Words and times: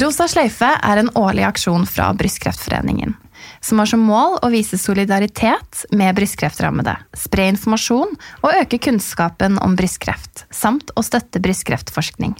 Rosa 0.00 0.24
sløyfe 0.30 0.68
er 0.80 0.96
en 0.96 1.10
årlig 1.18 1.42
aksjon 1.44 1.82
fra 1.84 2.06
Brystkreftforeningen, 2.16 3.12
som 3.60 3.82
har 3.82 3.88
som 3.90 4.00
mål 4.06 4.38
å 4.40 4.48
vise 4.48 4.78
solidaritet 4.80 5.82
med 5.92 6.16
brystkreftrammede, 6.16 6.94
spre 7.12 7.50
informasjon 7.52 8.14
og 8.40 8.56
øke 8.62 8.78
kunnskapen 8.80 9.58
om 9.60 9.76
brystkreft, 9.76 10.46
samt 10.48 10.94
å 10.96 11.04
støtte 11.04 11.42
brystkreftforskning. 11.44 12.32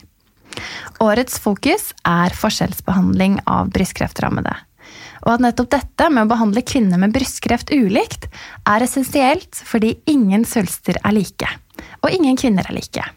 Årets 1.04 1.36
fokus 1.42 1.90
er 2.08 2.32
forskjellsbehandling 2.38 3.42
av 3.44 3.68
brystkreftrammede. 3.76 4.56
Og 5.26 5.34
at 5.34 5.44
nettopp 5.44 5.74
dette 5.76 6.08
med 6.08 6.24
å 6.24 6.32
behandle 6.32 6.64
kvinner 6.64 7.02
med 7.02 7.12
brystkreft 7.12 7.74
ulikt, 7.76 8.30
er 8.64 8.88
essensielt 8.88 9.60
fordi 9.68 9.98
ingen 10.08 10.48
svulster 10.48 10.96
er 11.04 11.18
like, 11.18 11.56
og 12.00 12.08
ingen 12.08 12.40
kvinner 12.40 12.64
er 12.72 12.80
like. 12.80 13.10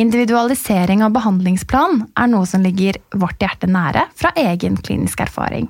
Individualisering 0.00 1.02
av 1.04 1.12
behandlingsplan 1.12 2.06
er 2.16 2.28
noe 2.32 2.46
som 2.48 2.62
ligger 2.64 2.96
vårt 3.20 3.42
hjerte 3.42 3.68
nære 3.68 4.06
fra 4.16 4.30
egen 4.38 4.78
klinisk 4.80 5.20
erfaring. 5.20 5.66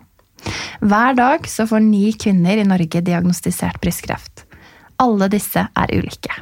Hver 0.79 1.17
dag 1.19 1.49
så 1.51 1.67
får 1.67 1.83
ni 1.83 2.13
kvinner 2.15 2.61
i 2.61 2.67
Norge 2.69 3.03
diagnostisert 3.09 3.81
brystkreft. 3.83 4.45
Alle 5.03 5.27
disse 5.33 5.65
er 5.67 5.95
ulike. 5.97 6.37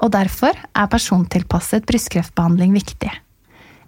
Og 0.00 0.14
derfor 0.14 0.56
er 0.56 0.88
persontilpasset 0.94 1.84
brystkreftbehandling 1.90 2.72
viktig. 2.78 3.12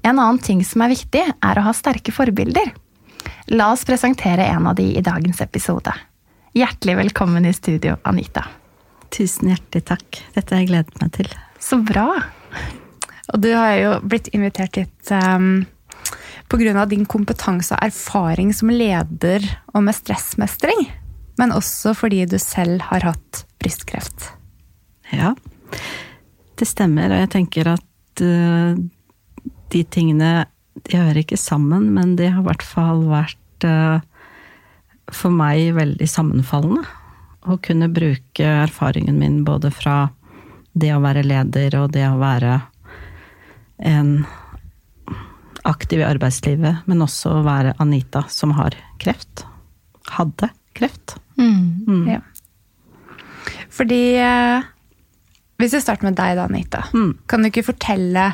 En 0.05 0.19
annen 0.19 0.43
ting 0.45 0.61
som 0.67 0.85
er 0.85 0.93
viktig, 0.93 1.25
er 1.25 1.59
å 1.59 1.65
ha 1.65 1.73
sterke 1.73 2.13
forbilder. 2.13 2.75
La 3.57 3.73
oss 3.73 3.89
presentere 3.89 4.51
en 4.53 4.69
av 4.69 4.77
de 4.77 4.91
i 4.99 5.05
dagens 5.05 5.41
episode. 5.41 5.97
Hjertelig 6.53 7.01
velkommen 7.07 7.49
i 7.49 7.57
studio, 7.57 7.97
Anita. 8.05 8.45
Tusen 9.09 9.55
hjertelig 9.55 9.89
takk. 9.95 10.25
Dette 10.37 10.53
har 10.53 10.67
jeg 10.67 10.75
gledet 10.75 11.01
meg 11.01 11.17
til. 11.17 11.37
Så 11.57 11.81
bra. 11.81 12.11
Og 13.33 13.41
du 13.41 13.51
har 13.57 13.75
jo 13.79 13.93
blitt 14.05 14.29
invitert 14.37 14.77
hit 14.77 15.13
um, 15.15 15.65
pga. 16.53 16.85
din 16.87 17.07
kompetanse 17.09 17.75
og 17.75 17.87
erfaring 17.87 18.53
som 18.53 18.73
leder 18.73 19.47
og 19.73 19.87
med 19.87 19.97
stressmestring. 19.97 20.87
Men 21.41 21.55
også 21.55 21.95
fordi 21.97 22.25
du 22.31 22.39
selv 22.39 22.83
har 22.91 23.07
hatt 23.09 23.45
brystkreft. 23.63 24.31
Ja, 25.11 25.35
det 26.59 26.69
stemmer. 26.69 27.11
Og 27.11 27.25
jeg 27.25 27.33
tenker 27.33 27.75
at 27.75 28.23
uh, 28.23 28.77
de 29.73 29.85
tingene 29.85 30.45
de 30.85 30.99
hører 30.99 31.23
ikke 31.23 31.39
sammen, 31.39 31.93
men 31.95 32.17
de 32.19 32.29
har 32.29 32.43
i 32.43 32.49
hvert 32.49 32.67
fall 32.67 33.07
vært 33.09 33.67
uh, 33.67 34.03
for 35.13 35.33
meg 35.35 35.73
veldig 35.77 36.09
sammenfallende. 36.11 36.85
Å 37.45 37.57
kunne 37.61 37.91
bruke 37.93 38.45
erfaringen 38.65 39.19
min 39.21 39.43
både 39.47 39.71
fra 39.75 40.09
det 40.75 40.91
å 40.95 41.03
være 41.05 41.25
leder 41.27 41.77
og 41.79 41.93
det 41.95 42.07
å 42.09 42.17
være 42.19 42.59
en 43.79 44.25
aktiv 45.65 46.03
i 46.03 46.07
arbeidslivet, 46.07 46.85
men 46.87 47.03
også 47.05 47.39
være 47.45 47.75
Anita 47.83 48.25
som 48.29 48.53
har 48.59 48.77
kreft. 49.01 49.47
Hadde 50.13 50.51
kreft. 50.77 51.17
Mm. 51.41 51.85
Mm. 51.89 52.05
Ja. 52.09 52.21
Fordi 53.75 54.03
eh, 54.23 54.67
Hvis 55.59 55.75
vi 55.75 55.81
starter 55.83 56.07
med 56.07 56.17
deg, 56.19 56.37
da, 56.37 56.45
Anita. 56.51 56.85
Mm. 56.95 57.15
Kan 57.31 57.43
du 57.43 57.49
ikke 57.49 57.67
fortelle 57.71 58.33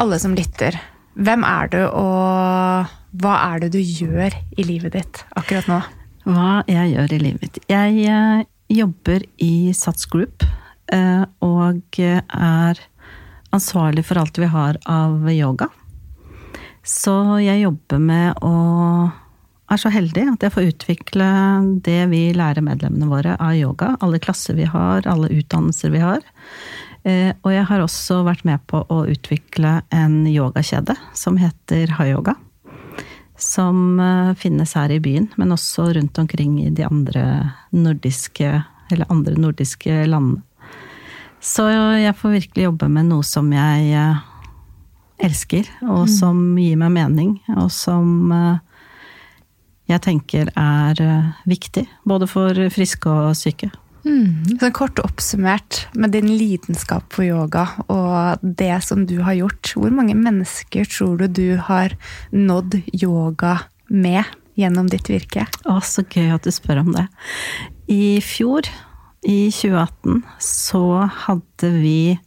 alle 0.00 0.18
som 0.18 0.34
lytter, 0.34 0.76
hvem 1.14 1.44
er 1.46 1.68
du, 1.70 1.78
og 1.86 2.88
hva 3.22 3.34
er 3.52 3.62
det 3.62 3.74
du 3.76 3.78
gjør 3.78 4.34
i 4.58 4.64
livet 4.66 4.96
ditt 4.96 5.20
akkurat 5.38 5.68
nå? 5.70 5.78
Hva 6.24 6.64
jeg 6.66 6.94
gjør 6.96 7.14
i 7.14 7.20
livet 7.20 7.44
mitt? 7.44 7.60
Jeg 7.70 8.08
eh, 8.10 8.42
jobber 8.72 9.22
i 9.44 9.70
Sats 9.76 10.08
Group, 10.10 10.42
eh, 10.90 11.22
og 11.44 12.00
er 12.00 12.80
ansvarlig 13.54 14.04
for 14.08 14.20
alt 14.20 14.38
vi 14.38 14.50
har 14.50 14.78
av 14.90 15.28
yoga. 15.32 15.70
Så 16.84 17.14
jeg 17.40 17.62
jobber 17.64 18.02
med 18.02 18.42
å 18.44 18.54
er 19.72 19.80
så 19.80 19.90
heldig 19.92 20.26
at 20.28 20.44
jeg 20.44 20.52
får 20.54 20.70
utvikle 20.70 21.26
det 21.84 22.00
vi 22.10 22.22
lærer 22.36 22.64
medlemmene 22.64 23.08
våre 23.08 23.36
av 23.40 23.54
yoga. 23.56 23.94
Alle 24.04 24.20
klasser 24.22 24.56
vi 24.58 24.66
har, 24.68 25.06
alle 25.08 25.30
utdannelser 25.32 25.92
vi 25.94 26.02
har. 26.02 26.20
Eh, 27.04 27.32
og 27.42 27.52
jeg 27.52 27.66
har 27.68 27.84
også 27.84 28.22
vært 28.26 28.44
med 28.48 28.62
på 28.70 28.82
å 28.92 29.02
utvikle 29.10 29.78
en 29.94 30.22
yogakjede 30.28 30.96
som 31.16 31.38
heter 31.40 31.96
Hayoga. 31.98 32.36
Som 33.40 33.98
eh, 34.00 34.32
finnes 34.40 34.76
her 34.76 34.92
i 34.94 35.00
byen, 35.02 35.30
men 35.40 35.56
også 35.56 35.90
rundt 35.96 36.20
omkring 36.20 36.58
i 36.62 36.70
de 36.70 36.86
andre 36.86 37.24
nordiske, 37.72 38.52
andre 39.08 39.38
nordiske 39.40 40.04
landene. 40.08 40.44
Så 41.44 41.68
jeg 42.00 42.16
får 42.16 42.38
virkelig 42.38 42.68
jobbe 42.70 42.88
med 42.88 43.10
noe 43.10 43.26
som 43.26 43.50
jeg 43.52 43.90
eh, 43.92 44.22
elsker, 45.28 45.68
og 45.84 46.08
som 46.08 46.40
gir 46.56 46.78
meg 46.80 46.94
mening, 46.96 47.36
og 47.52 47.68
som 47.72 48.32
jeg 49.84 50.00
tenker 50.04 50.48
er 50.56 51.00
viktig. 51.44 51.84
Både 52.08 52.28
for 52.30 52.56
friske 52.72 53.12
og 53.12 53.36
syke. 53.36 53.68
Mm. 54.04 54.58
Så 54.60 54.70
kort 54.70 55.00
oppsummert, 55.00 55.86
med 55.94 56.12
din 56.12 56.28
lidenskap 56.36 57.06
for 57.14 57.24
yoga 57.24 57.66
og 57.88 58.42
det 58.42 58.76
som 58.84 59.06
du 59.08 59.16
har 59.24 59.36
gjort, 59.38 59.72
hvor 59.76 59.92
mange 59.94 60.16
mennesker 60.16 60.88
tror 60.88 61.22
du 61.22 61.26
du 61.28 61.56
har 61.56 61.96
nådd 62.32 62.82
yoga 62.92 63.58
med 63.88 64.24
gjennom 64.60 64.90
ditt 64.92 65.08
virke? 65.08 65.46
Å, 65.64 65.80
så 65.80 66.04
gøy 66.04 66.34
at 66.36 66.44
du 66.44 66.52
spør 66.52 66.82
om 66.84 66.92
det. 66.96 67.06
I 67.88 68.20
fjor, 68.24 68.68
i 69.24 69.50
2018, 69.50 70.22
så 70.38 70.84
hadde 71.26 71.70
vi 71.80 72.18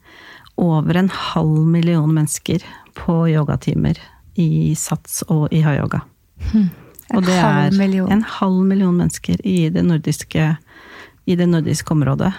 over 0.57 0.97
en 0.97 1.09
halv 1.13 1.67
million 1.69 2.09
mennesker 2.13 2.65
på 2.97 3.27
yogatimer 3.29 3.99
i 4.37 4.75
sats 4.77 5.21
og 5.29 5.47
i 5.53 5.61
high-yoga. 5.61 6.01
Hmm. 6.51 6.69
Og 7.15 7.23
det 7.23 7.37
er 7.39 7.71
en 8.11 8.23
halv 8.25 8.63
million 8.67 8.97
mennesker 8.97 9.39
i 9.47 9.69
det 9.73 9.85
nordiske 9.85 10.55
i 11.27 11.35
det 11.35 11.47
nordiske 11.49 11.91
området. 11.91 12.31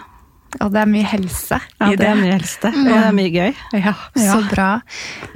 Og 0.64 0.72
det 0.72 0.80
er 0.80 0.88
mye 0.88 1.04
helse 1.04 1.58
ja, 1.60 1.90
i 1.90 1.92
det. 1.92 1.98
det 2.00 2.06
er 2.08 2.20
mye 2.22 2.32
helse, 2.32 2.70
og 2.72 2.86
det 2.88 2.98
er 2.98 3.16
mye 3.16 3.32
gøy. 3.32 3.50
Ja, 3.76 3.92
Så 4.16 4.38
bra. 4.48 4.68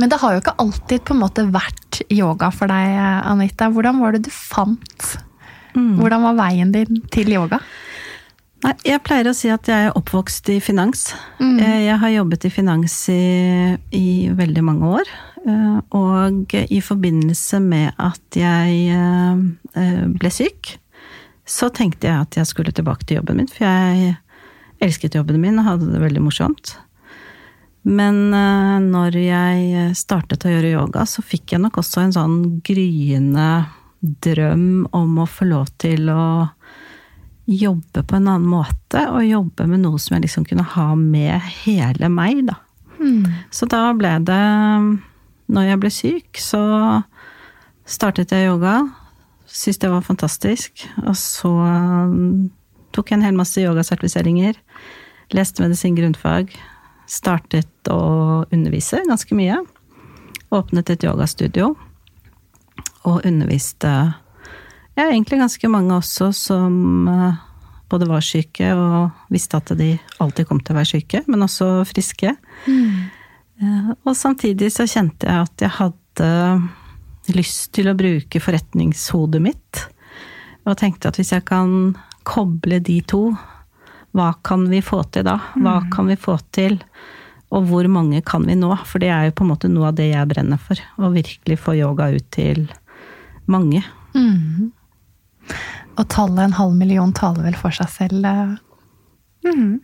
Men 0.00 0.12
det 0.12 0.18
har 0.22 0.32
jo 0.32 0.40
ikke 0.40 0.56
alltid 0.62 1.04
på 1.04 1.16
en 1.16 1.20
måte 1.20 1.44
vært 1.52 2.00
yoga 2.08 2.48
for 2.54 2.72
deg, 2.72 2.96
Anita. 3.28 3.68
Hvordan 3.72 4.00
var 4.00 4.16
det 4.16 4.24
du 4.26 4.32
fant 4.32 5.10
mm. 5.76 5.98
Hvordan 6.00 6.24
var 6.30 6.38
veien 6.40 6.72
din 6.72 7.02
til 7.12 7.28
yoga? 7.34 7.60
Nei, 8.62 8.76
jeg 8.86 9.02
pleier 9.02 9.26
å 9.26 9.34
si 9.34 9.50
at 9.50 9.66
jeg 9.66 9.88
er 9.88 9.96
oppvokst 9.98 10.46
i 10.54 10.60
finans. 10.62 11.08
Mm. 11.42 11.56
Eh, 11.58 11.78
jeg 11.88 11.98
har 11.98 12.12
jobbet 12.14 12.46
i 12.46 12.52
finans 12.52 12.94
i, 13.10 13.24
i, 13.98 14.06
veldig 14.38 14.62
mange 14.62 14.90
år. 15.00 15.10
Eh, 15.42 15.80
og 15.98 16.54
i 16.54 16.78
forbindelse 16.84 17.58
med 17.64 17.98
at 17.98 18.38
jeg 18.38 18.84
eh, 18.94 20.06
ble 20.14 20.30
syk, 20.30 20.76
så 21.42 21.72
tenkte 21.74 22.06
jeg 22.06 22.28
at 22.28 22.38
jeg 22.38 22.50
skulle 22.52 22.74
tilbake 22.74 23.08
til 23.08 23.18
jobben 23.18 23.42
min, 23.42 23.50
for 23.50 23.66
jeg 23.66 24.14
elsket 24.82 25.18
jobben 25.18 25.42
min 25.42 25.58
og 25.58 25.66
hadde 25.66 25.90
det 25.90 26.02
veldig 26.04 26.22
morsomt. 26.22 26.76
Men 27.82 28.30
når 28.30 29.16
jeg 29.18 29.86
startet 29.98 30.44
å 30.46 30.52
gjøre 30.52 30.70
yoga, 30.76 31.02
så 31.02 31.18
fikk 31.26 31.56
jeg 31.56 31.64
nok 31.64 31.80
også 31.82 32.04
en 32.04 32.14
sånn 32.14 32.36
gryende 32.62 33.48
drøm 34.22 34.86
om 34.94 35.18
å 35.18 35.26
få 35.26 35.48
lov 35.50 35.72
til 35.82 36.06
å 36.14 36.22
jobbe 37.54 38.02
på 38.02 38.16
en 38.16 38.28
annen 38.28 38.48
måte, 38.48 39.04
og 39.12 39.26
jobbe 39.26 39.66
med 39.70 39.82
noe 39.84 40.00
som 40.00 40.16
jeg 40.16 40.26
liksom 40.26 40.46
kunne 40.48 40.66
ha 40.74 40.92
med 40.98 41.40
hele 41.62 42.10
meg, 42.12 42.44
da. 42.48 42.58
Mm. 43.02 43.26
Så 43.50 43.66
da 43.66 43.88
ble 43.98 44.12
det 44.22 44.42
Når 45.52 45.64
jeg 45.66 45.78
ble 45.82 45.90
syk, 45.90 46.38
så 46.38 46.60
startet 47.84 48.32
jeg 48.32 48.46
yoga. 48.46 48.76
Syntes 49.44 49.82
det 49.82 49.90
var 49.92 50.04
fantastisk. 50.06 50.84
Og 51.02 51.16
så 51.18 51.50
um, 51.50 52.46
tok 52.94 53.10
jeg 53.10 53.18
en 53.18 53.26
hel 53.26 53.36
masse 53.36 53.60
yogasertifiseringer. 53.60 54.56
Leste 55.36 55.64
medisin 55.64 55.98
grunnfag. 55.98 56.54
Startet 57.10 57.90
å 57.92 58.46
undervise 58.48 59.02
ganske 59.10 59.36
mye. 59.36 59.58
Åpnet 60.54 60.94
et 60.94 61.04
yogastudio. 61.04 61.74
Og 63.02 63.26
underviste 63.28 63.92
ja, 64.96 65.06
egentlig 65.08 65.40
ganske 65.40 65.70
mange 65.72 65.96
også 65.96 66.30
som 66.36 67.08
uh, 67.08 67.40
både 67.92 68.08
var 68.10 68.24
syke 68.24 68.72
og 68.76 69.32
visste 69.32 69.58
at 69.60 69.72
de 69.78 69.94
alltid 70.22 70.48
kom 70.48 70.60
til 70.60 70.74
å 70.74 70.80
være 70.80 70.92
syke, 70.94 71.22
men 71.28 71.46
også 71.46 71.70
friske. 71.88 72.34
Mm. 72.66 73.08
Uh, 73.62 73.90
og 74.04 74.14
samtidig 74.18 74.72
så 74.74 74.88
kjente 74.88 75.28
jeg 75.28 75.48
at 75.48 75.66
jeg 75.66 75.76
hadde 75.78 76.30
lyst 77.32 77.72
til 77.76 77.88
å 77.88 77.96
bruke 77.96 78.42
forretningshodet 78.42 79.42
mitt. 79.42 79.86
Og 80.66 80.78
tenkte 80.78 81.10
at 81.10 81.18
hvis 81.18 81.32
jeg 81.34 81.44
kan 81.48 81.94
koble 82.26 82.78
de 82.84 83.00
to, 83.08 83.30
hva 84.12 84.32
kan 84.44 84.66
vi 84.70 84.82
få 84.84 85.00
til 85.14 85.24
da? 85.26 85.38
Hva 85.56 85.78
mm. 85.80 85.88
kan 85.94 86.10
vi 86.10 86.18
få 86.20 86.36
til? 86.54 86.78
Og 87.52 87.66
hvor 87.68 87.88
mange 87.92 88.20
kan 88.24 88.44
vi 88.48 88.56
nå? 88.56 88.70
For 88.88 89.02
det 89.02 89.10
er 89.12 89.28
jo 89.28 89.34
på 89.38 89.46
en 89.46 89.52
måte 89.52 89.70
noe 89.72 89.90
av 89.90 89.96
det 89.98 90.10
jeg 90.10 90.28
brenner 90.30 90.60
for. 90.60 90.78
Å 91.00 91.12
virkelig 91.12 91.58
få 91.60 91.76
yoga 91.80 92.10
ut 92.12 92.28
til 92.34 92.66
mange. 93.50 93.82
Mm. 94.16 94.70
Og 96.00 96.04
tallet 96.08 96.44
en 96.46 96.56
halv 96.56 96.76
million 96.76 97.12
taler 97.16 97.44
vel 97.46 97.56
for 97.58 97.74
seg 97.76 97.90
selv? 97.92 98.28
Mm. 99.44 99.80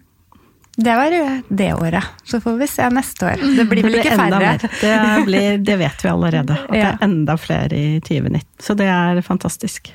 Det 0.79 0.95
var 0.95 1.15
det 1.49 1.73
året. 1.75 2.05
Så 2.25 2.41
får 2.41 2.57
vi 2.61 2.67
se 2.71 2.89
neste 2.95 3.27
år. 3.27 3.41
Det 3.57 3.65
blir 3.67 3.83
vel 3.83 3.99
ikke 3.99 4.15
færre? 4.15 4.53
Det, 4.63 5.25
blir, 5.27 5.57
det, 5.59 5.77
vet 5.81 6.05
vi 6.05 6.11
allerede. 6.13 6.55
At 6.55 6.71
det 6.71 6.85
er 6.87 7.01
enda 7.03 7.35
flere 7.41 7.75
i 7.75 7.89
2019. 7.99 8.45
Så 8.63 8.77
det 8.79 8.87
er 8.87 9.19
fantastisk. 9.27 9.91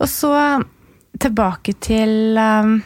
Og 0.00 0.08
så 0.08 0.32
tilbake 1.20 1.76
til 1.84 2.40
um, 2.40 2.78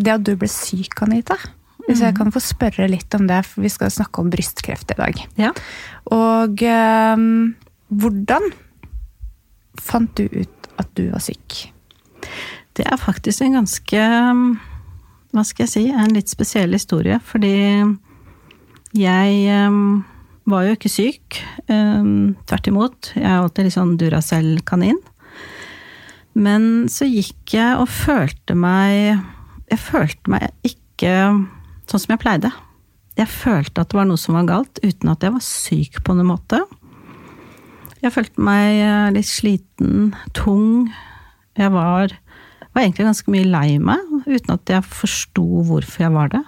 det 0.00 0.14
at 0.16 0.24
du 0.24 0.32
ble 0.40 0.48
syk, 0.48 0.96
Anita. 1.04 1.36
Hvis 1.84 2.00
jeg 2.00 2.14
mm. 2.14 2.18
kan 2.22 2.32
få 2.32 2.40
spørre 2.40 2.88
litt 2.88 3.12
om 3.18 3.28
det, 3.28 3.42
for 3.44 3.66
vi 3.66 3.72
skal 3.72 3.92
snakke 3.92 4.24
om 4.24 4.32
brystkreft 4.32 4.96
i 4.96 4.98
dag. 5.02 5.20
Ja. 5.36 5.52
Og 6.16 6.64
um, 6.64 7.52
hvordan 7.92 8.48
fant 9.84 10.16
du 10.16 10.24
ut 10.32 10.53
at 10.80 10.90
du 10.98 11.08
var 11.12 11.22
syk? 11.24 11.64
Det 12.74 12.86
er 12.86 12.98
faktisk 12.98 13.44
en 13.44 13.60
ganske 13.60 14.04
hva 15.34 15.42
skal 15.42 15.66
jeg 15.66 15.72
si, 15.72 15.84
en 15.90 16.14
litt 16.14 16.30
spesiell 16.30 16.74
historie. 16.76 17.18
Fordi 17.26 17.56
jeg 18.94 19.64
um, 19.66 20.04
var 20.50 20.68
jo 20.68 20.76
ikke 20.76 20.92
syk. 20.92 21.40
Um, 21.66 22.36
tvert 22.46 22.70
imot. 22.70 23.10
Jeg 23.16 23.26
er 23.26 23.40
alltid 23.40 23.66
litt 23.66 23.76
sånn 23.76 23.96
Duracell-kanin. 23.98 25.00
Men 26.38 26.86
så 26.90 27.06
gikk 27.06 27.54
jeg 27.54 27.78
og 27.78 27.86
følte 27.86 28.56
meg 28.58 29.20
Jeg 29.70 29.78
følte 29.78 30.32
meg 30.32 30.48
ikke 30.66 31.12
sånn 31.86 32.02
som 32.02 32.14
jeg 32.14 32.22
pleide. 32.22 32.50
Jeg 33.18 33.30
følte 33.30 33.82
at 33.82 33.90
det 33.90 33.98
var 33.98 34.08
noe 34.08 34.18
som 34.18 34.34
var 34.36 34.48
galt, 34.48 34.80
uten 34.82 35.10
at 35.12 35.22
jeg 35.22 35.34
var 35.34 35.44
syk 35.46 36.00
på 36.04 36.16
noen 36.16 36.32
måte. 36.32 36.60
Jeg 38.04 38.12
følte 38.12 38.44
meg 38.44 38.82
eh, 38.84 39.08
litt 39.16 39.30
sliten, 39.30 40.12
tung. 40.36 40.92
Jeg 41.56 41.72
var 41.72 42.12
var 42.74 42.82
egentlig 42.82 43.06
ganske 43.06 43.30
mye 43.32 43.46
lei 43.46 43.78
meg, 43.82 44.02
uten 44.26 44.56
at 44.56 44.72
jeg 44.72 44.86
forsto 44.88 45.44
hvorfor 45.68 46.04
jeg 46.04 46.14
var 46.14 46.32
det. 46.34 46.42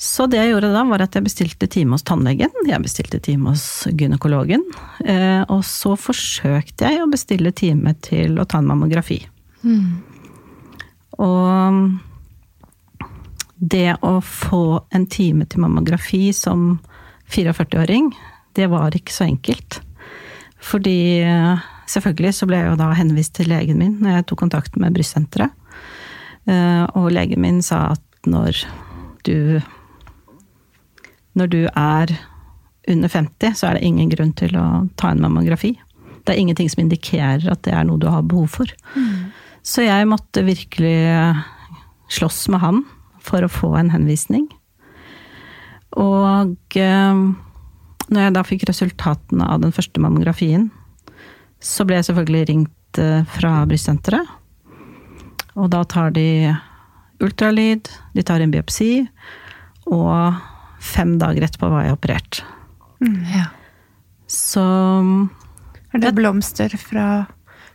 Så 0.00 0.24
det 0.32 0.38
jeg 0.40 0.52
gjorde 0.54 0.70
da, 0.72 0.84
var 0.88 1.02
at 1.04 1.16
jeg 1.16 1.26
bestilte 1.26 1.68
time 1.68 1.96
hos 1.96 2.04
tannlegen. 2.08 2.52
Jeg 2.68 2.80
bestilte 2.84 3.20
time 3.20 3.52
hos 3.52 3.64
gynekologen. 3.92 4.62
Eh, 5.04 5.42
og 5.52 5.60
så 5.68 5.92
forsøkte 6.00 6.88
jeg 6.88 7.02
å 7.02 7.10
bestille 7.12 7.52
time 7.52 7.92
til 8.04 8.40
å 8.40 8.46
ta 8.48 8.62
en 8.62 8.70
mammografi. 8.70 9.18
Mm. 9.60 10.00
Og 11.20 12.00
det 13.60 13.92
å 14.00 14.14
få 14.24 14.64
en 14.96 15.04
time 15.04 15.44
til 15.44 15.60
mammografi 15.66 16.30
som 16.36 16.78
44-åring, 17.28 18.08
det 18.56 18.72
var 18.72 18.96
ikke 18.96 19.12
så 19.12 19.28
enkelt. 19.28 19.82
Fordi 20.60 20.98
Selvfølgelig 21.90 22.36
så 22.36 22.46
ble 22.46 22.60
jeg 22.60 22.70
jo 22.70 22.78
da 22.78 22.92
henvist 22.94 23.34
til 23.38 23.50
legen 23.50 23.80
min 23.80 23.96
når 24.02 24.18
jeg 24.18 24.26
tok 24.30 24.42
kontakt 24.44 24.76
med 24.80 24.94
brystsenteret. 24.94 25.50
Eh, 26.48 26.84
og 26.96 27.10
legen 27.14 27.42
min 27.42 27.60
sa 27.64 27.90
at 27.96 28.28
når 28.30 28.64
du 29.24 29.60
Når 31.34 31.46
du 31.46 31.68
er 31.76 32.10
under 32.90 33.08
50, 33.08 33.54
så 33.54 33.66
er 33.68 33.74
det 33.74 33.86
ingen 33.86 34.10
grunn 34.10 34.32
til 34.34 34.56
å 34.58 34.88
ta 34.98 35.12
en 35.12 35.20
mammografi. 35.22 35.78
Det 36.26 36.34
er 36.34 36.40
ingenting 36.40 36.68
som 36.68 36.82
indikerer 36.82 37.46
at 37.52 37.62
det 37.62 37.72
er 37.72 37.84
noe 37.86 38.00
du 38.02 38.08
har 38.10 38.26
behov 38.26 38.48
for. 38.50 38.66
Mm. 38.96 39.30
Så 39.62 39.86
jeg 39.86 40.08
måtte 40.10 40.42
virkelig 40.42 40.98
slåss 42.10 42.48
med 42.50 42.60
han 42.60 42.82
for 43.22 43.46
å 43.46 43.52
få 43.52 43.76
en 43.78 43.92
henvisning. 43.94 44.48
Og 45.94 46.76
eh, 46.76 47.22
når 48.10 48.26
jeg 48.26 48.34
da 48.36 48.44
fikk 48.46 48.66
resultatene 48.68 49.46
av 49.46 49.62
den 49.62 49.74
første 49.74 50.02
mammografien, 50.02 50.68
så 51.60 51.84
ble 51.86 52.00
jeg 52.00 52.08
selvfølgelig 52.10 52.46
ringt 52.50 53.00
eh, 53.00 53.22
fra 53.36 53.60
brystsenteret. 53.70 54.36
Og 55.60 55.70
da 55.72 55.82
tar 55.84 56.14
de 56.16 56.54
ultralyd, 57.20 57.90
de 58.16 58.24
tar 58.26 58.42
en 58.42 58.52
biopsi, 58.52 59.04
og 59.90 60.38
fem 60.80 61.16
dager 61.20 61.44
etterpå 61.44 61.68
var 61.70 61.86
jeg 61.86 61.98
operert. 61.98 62.40
Mm, 63.04 63.20
ja. 63.28 63.46
Så 64.30 64.62
Er 65.90 66.02
det 66.04 66.14
blomster 66.16 66.72
fra 66.78 67.26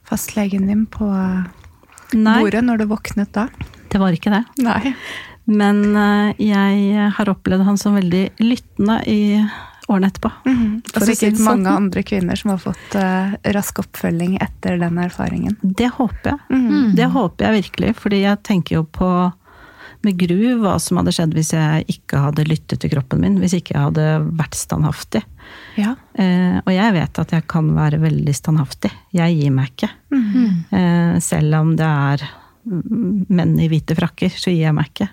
fastlegen 0.07 0.69
din 0.69 0.85
på 0.87 1.07
Nei, 2.15 2.37
bordet 2.39 2.63
når 2.63 2.83
du 2.83 2.85
våknet 2.93 3.33
da? 3.35 3.49
det 3.91 3.99
var 4.01 4.15
ikke 4.15 4.33
det. 4.33 4.43
Nei. 4.65 4.93
Men 5.45 5.81
eh, 5.95 6.41
jeg 6.41 7.09
har 7.15 7.31
opplevd 7.31 7.67
han 7.67 7.77
som 7.79 7.95
veldig 7.95 8.25
lyttende 8.41 8.97
i 9.07 9.19
årene 9.87 10.09
etterpå. 10.09 10.31
Mhm. 10.45 10.81
Og 10.93 11.01
så 11.01 11.07
sikkert 11.11 11.37
det 11.37 11.43
sånn. 11.43 11.45
mange 11.45 11.73
andre 11.77 12.03
kvinner 12.03 12.39
som 12.39 12.53
har 12.55 12.61
fått 12.61 12.97
uh, 12.97 13.35
rask 13.55 13.81
oppfølging 13.83 14.37
etter 14.41 14.79
den 14.81 14.99
erfaringen. 15.01 15.57
Det 15.61 15.91
håper 15.97 16.33
jeg. 16.33 16.39
Mhm. 16.49 16.93
Det 16.97 17.09
håper 17.13 17.45
jeg 17.45 17.63
virkelig, 17.63 17.95
fordi 18.01 18.21
jeg 18.25 18.43
tenker 18.43 18.79
jo 18.79 18.85
på 18.85 19.09
med 20.05 20.19
gru 20.21 20.59
hva 20.61 20.75
som 20.81 20.99
hadde 20.99 21.13
skjedd 21.15 21.33
hvis 21.33 21.51
jeg 21.55 21.85
ikke 21.95 22.19
hadde 22.27 22.45
lyttet 22.45 22.81
til 22.83 22.91
kroppen 22.93 23.23
min, 23.23 23.39
hvis 23.41 23.55
ikke 23.57 23.73
jeg 23.73 23.87
hadde 23.87 24.07
vært 24.37 24.57
standhaftig. 24.57 25.23
Ja. 25.79 25.95
Uh, 26.17 26.61
og 26.61 26.71
jeg 26.73 26.95
vet 26.97 27.21
at 27.21 27.35
jeg 27.35 27.45
kan 27.49 27.71
være 27.75 28.01
veldig 28.03 28.35
standhaftig. 28.37 28.91
Jeg 29.15 29.37
gir 29.39 29.53
meg 29.53 29.73
ikke. 29.73 29.89
Mm 30.13 30.25
-hmm. 30.31 30.49
uh, 30.77 31.19
selv 31.19 31.55
om 31.55 31.75
det 31.75 31.85
er 31.85 32.29
mm, 32.65 33.25
menn 33.29 33.59
i 33.59 33.69
hvite 33.69 33.95
frakker, 33.95 34.29
så 34.29 34.49
gir 34.49 34.65
jeg 34.65 34.73
meg 34.73 34.89
ikke. 34.93 35.09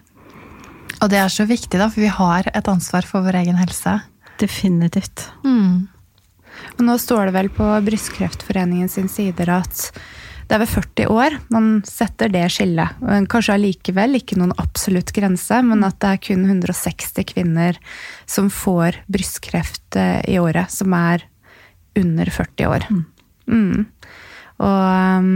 Og 1.02 1.10
det 1.10 1.18
er 1.18 1.28
så 1.28 1.44
viktig, 1.44 1.78
da, 1.78 1.88
for 1.90 2.00
vi 2.00 2.06
har 2.06 2.46
et 2.54 2.68
ansvar 2.68 3.02
for 3.02 3.22
vår 3.22 3.34
egen 3.42 3.56
helse. 3.56 4.00
Definitivt. 4.42 5.28
Mm. 5.46 5.86
Og 6.76 6.82
nå 6.86 6.98
står 7.00 7.28
det 7.28 7.36
vel 7.36 7.48
på 7.54 7.68
Brystkreftforeningen 7.86 8.90
sin 8.90 9.08
sider 9.10 9.50
at 9.54 9.88
det 10.48 10.56
er 10.58 10.62
ved 10.64 10.72
40 10.72 11.12
år 11.14 11.36
man 11.54 11.68
setter 11.88 12.28
det 12.32 12.44
skillet. 12.52 12.98
Kanskje 13.32 13.54
allikevel 13.54 14.18
ikke 14.18 14.36
noen 14.36 14.52
absolutt 14.60 15.12
grense, 15.16 15.62
men 15.64 15.84
at 15.86 15.96
det 16.02 16.10
er 16.10 16.22
kun 16.26 16.42
160 16.44 17.24
kvinner 17.30 17.78
som 18.28 18.50
får 18.52 18.98
brystkreft 19.08 19.96
eh, 19.96 20.20
i 20.28 20.36
året, 20.42 20.68
som 20.74 20.92
er 20.98 21.24
under 21.96 22.28
40 22.34 22.68
år. 22.68 22.84
Mm. 23.48 23.86
Og 24.60 25.22
um, 25.22 25.32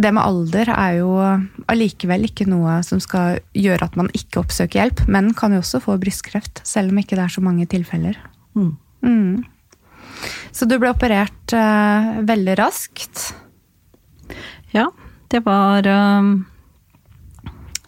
det 0.00 0.12
med 0.16 0.24
alder 0.24 0.70
er 0.72 0.96
jo 1.00 1.12
allikevel 1.70 2.26
ikke 2.28 2.46
noe 2.48 2.78
som 2.86 3.00
skal 3.02 3.40
gjøre 3.56 3.86
at 3.86 3.96
man 4.00 4.10
ikke 4.16 4.42
oppsøker 4.42 4.80
hjelp. 4.80 5.04
Menn 5.12 5.32
kan 5.36 5.54
jo 5.54 5.62
også 5.62 5.82
få 5.84 5.96
brystkreft, 6.00 6.62
selv 6.68 6.92
om 6.92 7.00
ikke 7.02 7.18
det 7.18 7.26
er 7.26 7.34
så 7.34 7.44
mange 7.44 7.66
tilfeller. 7.70 8.18
Mm. 8.58 8.72
Mm. 9.04 9.44
Så 10.52 10.66
du 10.68 10.76
ble 10.80 10.90
operert 10.92 11.54
eh, 11.56 12.10
veldig 12.28 12.56
raskt. 12.60 13.30
Ja, 14.74 14.88
det 15.30 15.42
var 15.46 15.86
um, 15.86 16.46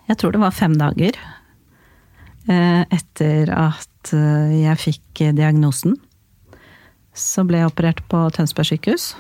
Jeg 0.09 0.19
tror 0.19 0.35
det 0.35 0.43
var 0.43 0.55
fem 0.55 0.75
dager 0.79 1.19
eh, 2.49 2.83
etter 2.83 3.53
at 3.55 4.15
eh, 4.17 4.55
jeg 4.63 4.81
fikk 4.83 5.27
diagnosen. 5.39 5.99
Så 7.13 7.45
ble 7.47 7.61
jeg 7.61 7.71
operert 7.71 8.01
på 8.11 8.25
Tønsberg 8.35 8.73
sykehus. 8.73 9.13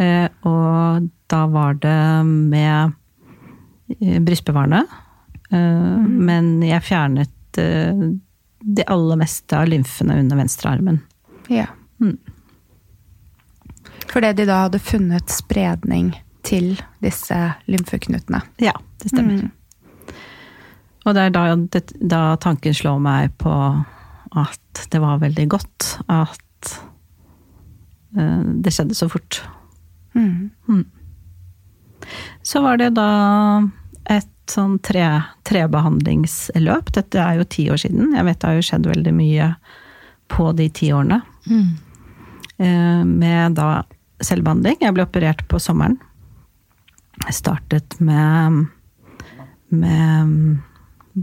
Eh, 0.00 0.28
og 0.48 1.10
da 1.32 1.46
var 1.46 1.74
det 1.74 2.24
med 2.24 2.92
eh, 4.00 4.20
brystbevarende. 4.20 4.82
Eh, 5.50 6.02
Men 6.28 6.58
jeg 6.64 6.84
fjernet 6.84 7.60
eh, 7.60 8.04
det 8.60 8.84
aller 8.92 9.16
meste 9.16 9.56
av 9.58 9.70
lymfene 9.70 10.18
under 10.20 10.36
venstrearmen. 10.36 11.00
Ja. 11.48 11.66
Mm. 12.00 12.18
Fordi 14.12 14.34
de 14.36 14.46
da 14.46 14.60
hadde 14.66 14.82
funnet 14.82 15.32
spredning 15.32 16.12
til 16.44 16.74
disse 17.00 17.38
lymfeknutene. 17.70 18.42
Ja, 18.60 18.74
det 19.00 19.14
stemmer. 19.14 19.46
Mm. 19.46 20.14
Og 21.02 21.16
det 21.16 21.24
er 21.24 21.34
da, 21.34 21.44
det, 21.56 21.82
da 21.98 22.22
tanken 22.42 22.76
slår 22.76 23.00
meg 23.02 23.32
på 23.40 23.52
at 24.38 24.82
det 24.92 25.00
var 25.02 25.22
veldig 25.22 25.48
godt 25.50 25.88
at 26.12 26.38
det 28.12 28.72
skjedde 28.74 28.94
så 28.94 29.08
fort. 29.10 29.40
Mm. 30.14 30.50
Så 32.52 32.60
var 32.60 32.76
det 32.76 32.90
da 32.98 33.08
et 34.12 34.28
sånn 34.50 34.74
tre, 34.84 35.06
trebehandlingsløp. 35.48 36.90
Dette 36.92 37.20
er 37.22 37.38
jo 37.38 37.46
ti 37.48 37.64
år 37.72 37.80
siden. 37.80 38.10
Jeg 38.12 38.26
vet 38.28 38.40
det 38.42 38.50
har 38.50 38.58
jo 38.58 38.64
skjedd 38.66 38.88
veldig 38.90 39.14
mye 39.16 39.46
på 40.32 40.50
de 40.58 40.66
ti 40.76 40.90
årene. 40.92 41.22
Mm. 41.48 41.70
Eh, 42.58 43.00
Med 43.08 43.56
da 43.56 43.70
selvbehandling. 44.20 44.82
Jeg 44.84 44.92
ble 44.98 45.06
operert 45.06 45.46
på 45.48 45.60
sommeren. 45.64 45.96
Jeg 47.24 47.38
startet 47.40 47.96
med, 48.04 48.66
med 49.72 50.36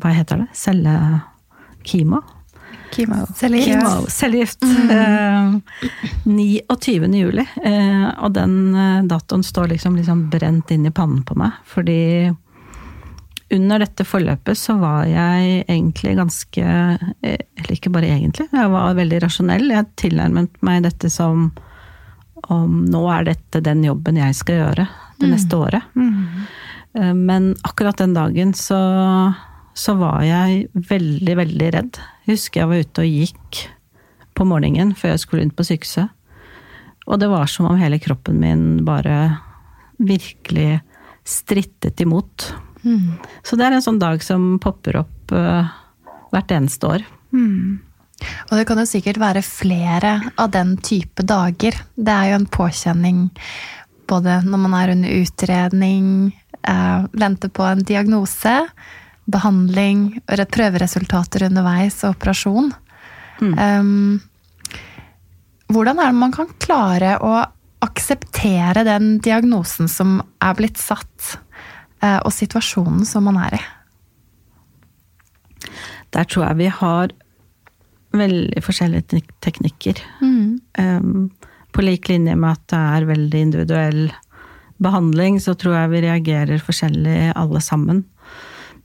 Hva 0.01 0.15
heter 0.17 0.41
det? 0.43 0.49
Cellekimo? 0.57 2.23
Kimo. 2.91 3.25
Cellegift. 3.35 3.69
Ja. 3.69 3.79
Kimo, 3.79 4.07
cellegift. 4.09 4.63
Eh, 4.63 5.55
29. 6.23 7.13
juli. 7.15 7.45
Eh, 7.63 8.05
og 8.23 8.33
den 8.35 8.75
eh, 8.75 9.01
datoen 9.09 9.43
står 9.43 9.73
liksom, 9.73 9.95
liksom 9.99 10.27
brent 10.33 10.71
inn 10.71 10.85
i 10.85 10.91
pannen 10.91 11.23
på 11.23 11.37
meg. 11.39 11.57
Fordi 11.69 12.31
under 13.49 13.81
dette 13.81 14.05
forløpet 14.05 14.57
så 14.57 14.75
var 14.77 15.07
jeg 15.09 15.63
egentlig 15.65 16.13
ganske 16.19 16.65
eh, 16.65 17.39
Eller 17.57 17.73
ikke 17.73 17.89
bare 17.93 18.11
egentlig, 18.13 18.45
jeg 18.53 18.73
var 18.75 18.97
veldig 18.97 19.23
rasjonell. 19.25 19.69
Jeg 19.73 19.89
tilnærmet 19.99 20.61
meg 20.65 20.83
dette 20.85 21.09
som 21.13 21.49
om 22.49 22.85
nå 22.87 23.01
er 23.11 23.25
dette 23.33 23.59
den 23.63 23.83
jobben 23.83 24.19
jeg 24.19 24.35
skal 24.37 24.61
gjøre 24.61 24.85
det 25.19 25.27
neste 25.27 25.57
året. 25.59 25.83
Mm. 25.95 26.45
Eh, 26.93 27.13
Men 27.13 27.55
akkurat 27.67 27.97
den 27.97 28.13
dagen 28.13 28.53
så, 28.53 28.79
så 29.79 29.95
var 29.99 30.23
jeg 30.27 30.67
veldig, 30.73 31.35
veldig 31.39 31.67
redd. 31.75 31.99
Jeg 32.25 32.35
husker 32.35 32.63
jeg 32.63 32.71
var 32.71 32.85
ute 32.85 33.03
og 33.05 33.19
gikk 33.19 33.59
på 34.35 34.47
morgenen 34.47 34.95
før 34.97 35.13
jeg 35.13 35.23
skulle 35.23 35.45
inn 35.45 35.55
på 35.55 35.65
sykehuset. 35.67 36.11
Og 37.09 37.19
det 37.21 37.29
var 37.31 37.49
som 37.49 37.69
om 37.69 37.79
hele 37.79 37.99
kroppen 38.01 38.37
min 38.41 38.65
bare 38.85 39.17
virkelig 39.97 40.81
strittet 41.27 42.01
imot. 42.03 42.51
Mm. 42.83 43.17
Så 43.43 43.57
det 43.59 43.67
er 43.67 43.77
en 43.77 43.85
sånn 43.85 44.01
dag 44.01 44.21
som 44.23 44.57
popper 44.61 45.01
opp 45.01 45.33
uh, 45.35 45.67
hvert 46.33 46.53
eneste 46.55 46.89
år. 46.89 47.05
Mm. 47.33 47.79
Og 48.49 48.53
det 48.59 48.65
kan 48.67 48.79
jo 48.81 48.87
sikkert 48.87 49.19
være 49.21 49.43
flere 49.45 50.13
av 50.35 50.51
den 50.53 50.75
type 50.83 51.23
dager. 51.23 51.77
Det 51.95 52.15
er 52.15 52.33
jo 52.33 52.39
en 52.41 52.49
påkjenning 52.51 53.27
både 54.09 54.39
når 54.45 54.63
man 54.63 54.75
er 54.77 54.93
under 54.95 55.21
utredning, 55.21 56.07
eh, 56.67 57.05
venter 57.13 57.51
på 57.53 57.63
en 57.63 57.83
diagnose, 57.85 58.55
behandling, 59.29 60.19
re- 60.27 60.49
prøveresultater 60.49 61.45
underveis 61.49 62.01
og 62.03 62.15
operasjon. 62.17 62.71
Mm. 63.39 63.53
Um, 63.55 64.21
hvordan 65.69 66.01
er 66.01 66.11
det 66.11 66.19
man 66.19 66.33
kan 66.35 66.49
klare 66.61 67.15
å 67.21 67.33
akseptere 67.85 68.83
den 68.87 69.19
diagnosen 69.23 69.87
som 69.91 70.17
er 70.43 70.55
blitt 70.57 70.79
satt, 70.81 71.37
eh, 72.01 72.17
og 72.17 72.33
situasjonen 72.35 73.05
som 73.07 73.23
man 73.29 73.37
er 73.45 73.59
i? 73.59 73.61
Der 76.11 76.25
tror 76.25 76.49
jeg 76.49 76.59
vi 76.59 76.69
har 76.73 77.13
veldig 78.17 78.63
forskjellige 78.65 79.05
teknikker. 79.13 80.01
teknikker. 80.19 80.59
Um, 80.79 81.29
på 81.71 81.85
lik 81.85 82.09
linje 82.09 82.35
med 82.35 82.57
at 82.57 82.65
det 82.73 82.79
er 82.79 83.09
veldig 83.11 83.41
individuell 83.45 84.01
behandling, 84.81 85.37
så 85.39 85.53
tror 85.53 85.75
jeg 85.75 85.91
vi 85.93 86.01
reagerer 86.07 86.63
forskjellig 86.63 87.33
alle 87.37 87.61
sammen. 87.61 88.03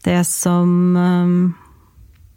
Det 0.04 0.18
som 0.28 0.96
um, 0.96 1.54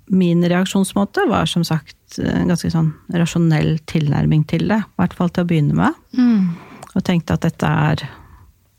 Min 0.08 0.44
reaksjonsmåte 0.48 1.26
var 1.28 1.50
som 1.52 1.66
sagt 1.68 2.16
en 2.24 2.48
ganske 2.48 2.70
sånn 2.72 2.94
rasjonell 3.12 3.74
tilnærming 3.92 4.46
til 4.48 4.70
det. 4.70 4.78
I 4.80 5.02
hvert 5.02 5.16
fall 5.18 5.34
til 5.36 5.44
å 5.44 5.50
begynne 5.50 5.76
med. 5.76 5.98
Mm. 6.16 6.54
Og 6.96 7.04
tenkte 7.04 7.36
at 7.36 7.44
dette 7.44 7.68
er, 7.68 8.06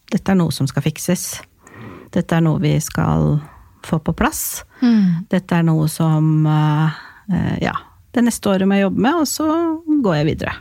dette 0.09 0.33
er 0.33 0.39
noe 0.41 0.55
som 0.57 0.67
skal 0.71 0.87
fikses. 0.87 1.27
Dette 2.17 2.39
er 2.39 2.41
noe 2.47 2.63
vi 2.63 2.73
skal 2.81 3.37
få 3.85 3.99
på 4.01 4.15
plass. 4.17 4.63
Mm. 4.81 5.29
Dette 5.29 5.59
er 5.61 5.69
noe 5.69 5.85
som 5.93 6.47
eh, 6.49 6.97
eh, 7.29 7.59
ja, 7.67 7.75
det 8.17 8.25
neste 8.25 8.49
året 8.49 8.65
må 8.69 8.79
jeg 8.79 8.87
jobbe 8.89 9.05
med, 9.05 9.21
og 9.21 9.29
så 9.29 9.49
går 10.09 10.17
jeg 10.23 10.29
videre. 10.31 10.57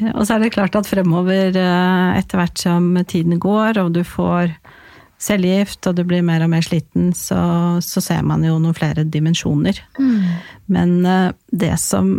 Eh, 0.00 0.10
Og 0.14 0.24
så 0.24 0.38
er 0.38 0.46
det 0.46 0.54
klart 0.56 0.74
at 0.80 0.88
fremover, 0.88 1.52
eh, 1.52 2.18
etter 2.18 2.40
hvert 2.40 2.58
som 2.64 2.88
tiden 3.04 3.36
går, 3.38 3.78
og 3.84 3.92
du 3.92 4.00
får 4.08 4.56
cellegift, 5.24 5.86
og 5.88 5.96
du 5.98 6.04
blir 6.06 6.24
mer 6.26 6.44
og 6.44 6.52
mer 6.52 6.64
sliten, 6.64 7.12
så, 7.16 7.40
så 7.84 8.02
ser 8.04 8.22
man 8.26 8.44
jo 8.46 8.58
noen 8.60 8.76
flere 8.76 9.06
dimensjoner. 9.08 9.80
Mm. 9.98 10.22
Men 10.76 10.94
eh, 11.08 11.34
det 11.52 11.74
som 11.82 12.16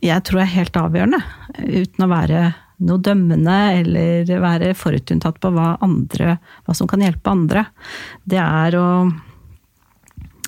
jeg 0.00 0.24
tror 0.24 0.42
er 0.42 0.54
helt 0.54 0.76
avgjørende, 0.80 1.20
uten 1.60 2.06
å 2.06 2.10
være 2.10 2.44
noe 2.80 3.02
dømmende 3.04 3.56
eller 3.82 4.30
være 4.40 4.72
forutinntatt 4.78 5.36
på 5.42 5.50
hva, 5.52 5.74
andre, 5.84 6.38
hva 6.64 6.76
som 6.76 6.88
kan 6.88 7.02
hjelpe 7.04 7.32
andre, 7.32 7.66
det 8.24 8.40
er 8.40 8.76
å 8.80 8.86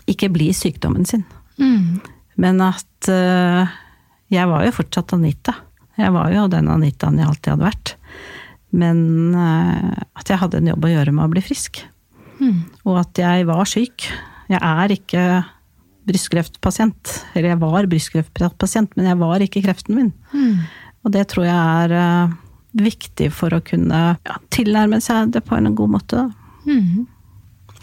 ikke 0.08 0.30
bli 0.32 0.48
sykdommen 0.56 1.04
sin. 1.08 1.26
Mm. 1.60 2.00
Men 2.40 2.62
at 2.64 3.10
eh, 3.12 3.74
jeg 4.32 4.48
var 4.48 4.64
jo 4.64 4.74
fortsatt 4.78 5.12
Anita. 5.18 5.54
Jeg 6.00 6.14
var 6.14 6.32
jo 6.32 6.48
den 6.50 6.70
Anitaen 6.72 7.20
jeg 7.20 7.28
alltid 7.28 7.52
hadde 7.52 7.68
vært. 7.68 7.94
Men 8.72 9.34
eh, 9.36 10.04
at 10.18 10.30
jeg 10.32 10.40
hadde 10.40 10.60
en 10.60 10.70
jobb 10.72 10.86
å 10.86 10.92
gjøre 10.92 11.14
med 11.14 11.26
å 11.26 11.32
bli 11.32 11.42
frisk. 11.44 11.82
Mm. 12.40 12.62
Og 12.88 13.00
at 13.02 13.20
jeg 13.20 13.48
var 13.48 13.68
syk. 13.68 14.06
Jeg 14.50 14.60
er 14.60 14.94
ikke 14.96 15.26
brystkreftpasient. 16.08 17.16
Eller 17.34 17.52
jeg 17.52 17.60
var 17.62 17.90
brystkreftpasient, 17.90 18.96
men 18.96 19.10
jeg 19.10 19.20
var 19.20 19.44
ikke 19.44 19.62
kreften 19.64 19.98
min. 19.98 20.10
Mm. 20.32 20.64
Og 21.02 21.14
det 21.14 21.26
tror 21.32 21.46
jeg 21.46 21.58
er 21.58 21.96
eh, 21.98 22.34
viktig 22.82 23.30
for 23.34 23.54
å 23.54 23.62
kunne 23.64 24.02
ja, 24.16 24.38
tilnærme 24.54 25.02
seg 25.04 25.34
det 25.34 25.44
på 25.46 25.58
en 25.58 25.74
god 25.78 25.96
måte. 25.98 26.26
Mm. 26.66 27.06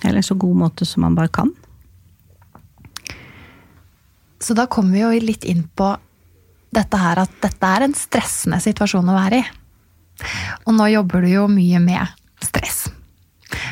Eller 0.08 0.24
så 0.26 0.38
god 0.40 0.62
måte 0.66 0.88
som 0.88 1.04
man 1.06 1.18
bare 1.18 1.32
kan. 1.32 1.52
Så 4.40 4.56
da 4.56 4.70
kommer 4.72 4.96
vi 4.96 5.04
jo 5.04 5.28
litt 5.28 5.44
inn 5.44 5.66
på 5.76 5.92
dette 6.72 7.00
her 7.02 7.20
at 7.26 7.32
dette 7.44 7.72
er 7.76 7.84
en 7.84 7.96
stressende 7.98 8.60
situasjon 8.64 9.10
å 9.10 9.18
være 9.18 9.42
i. 9.42 9.48
Og 10.66 10.76
nå 10.78 10.90
jobber 10.94 11.26
du 11.26 11.32
jo 11.32 11.46
mye 11.52 11.82
med 11.84 12.16
stress. 12.44 12.88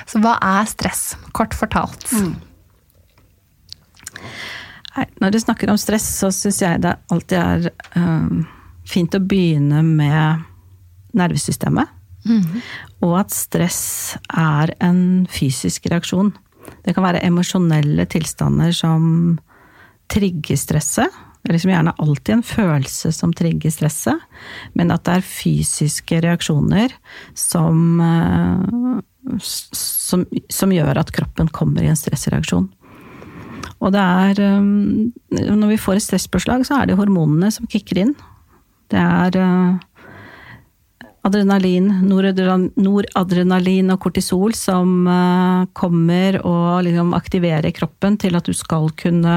Så 0.08 0.22
hva 0.24 0.38
er 0.44 0.70
stress, 0.70 1.16
kort 1.36 1.56
fortalt? 1.58 2.08
Mm. 2.14 2.36
når 5.22 5.32
du 5.32 5.40
snakker 5.40 5.70
om 5.70 5.78
stress, 5.78 6.08
så 6.22 6.32
syns 6.34 6.62
jeg 6.64 6.82
det 6.82 6.96
alltid 7.14 7.38
er 7.38 7.68
um, 8.00 8.48
fint 8.88 9.14
å 9.14 9.22
begynne 9.22 9.84
med 9.86 10.48
nervesystemet. 11.18 11.94
Og 13.06 13.14
at 13.20 13.34
stress 13.36 14.18
er 14.34 14.74
en 14.84 15.28
fysisk 15.32 15.86
reaksjon. 15.92 16.34
Det 16.84 16.96
kan 16.96 17.06
være 17.06 17.24
emosjonelle 17.28 18.08
tilstander 18.10 18.74
som 18.76 19.38
trigger 20.12 20.60
stresset. 20.60 21.14
Det 21.48 21.54
er 21.54 21.56
liksom 21.56 21.70
gjerne 21.72 21.94
alltid 22.04 22.34
en 22.34 22.42
følelse 22.44 23.10
som 23.16 23.32
trigger 23.32 23.72
stresset, 23.72 24.24
men 24.76 24.90
at 24.92 25.06
det 25.08 25.14
er 25.16 25.24
fysiske 25.24 26.18
reaksjoner 26.26 26.92
som, 27.40 28.02
eh, 28.04 29.38
som, 29.40 30.26
som 30.52 30.74
gjør 30.76 31.00
at 31.00 31.14
kroppen 31.16 31.48
kommer 31.56 31.88
i 31.88 31.88
en 31.88 31.96
stressreaksjon. 31.96 32.68
Og 33.80 33.96
det 33.96 34.04
er 34.04 34.44
eh, 34.44 35.56
Når 35.56 35.72
vi 35.72 35.80
får 35.80 36.02
et 36.02 36.08
stresspåslag, 36.10 36.68
så 36.68 36.82
er 36.82 36.92
det 36.92 37.00
hormonene 37.00 37.48
som 37.56 37.72
kicker 37.72 38.04
inn. 38.04 38.14
Det 38.92 39.00
er 39.00 39.40
eh, 39.40 39.80
adrenalin, 41.28 41.90
noradrenalin 42.08 43.94
og 43.94 44.00
kortisol 44.06 44.56
som 44.58 45.06
kommer 45.78 46.40
og 46.42 46.86
liksom 46.88 47.14
aktiverer 47.18 47.76
kroppen 47.76 48.18
til 48.22 48.38
at 48.40 48.48
du 48.48 48.56
skal 48.58 48.90
kunne 49.00 49.36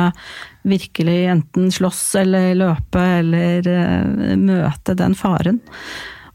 virkelig 0.62 1.18
enten 1.32 1.70
slåss 1.75 2.04
eller 2.23 2.54
løpe 2.59 3.04
eller 3.20 3.68
møte 4.38 4.97
den 4.99 5.18
faren. 5.18 5.61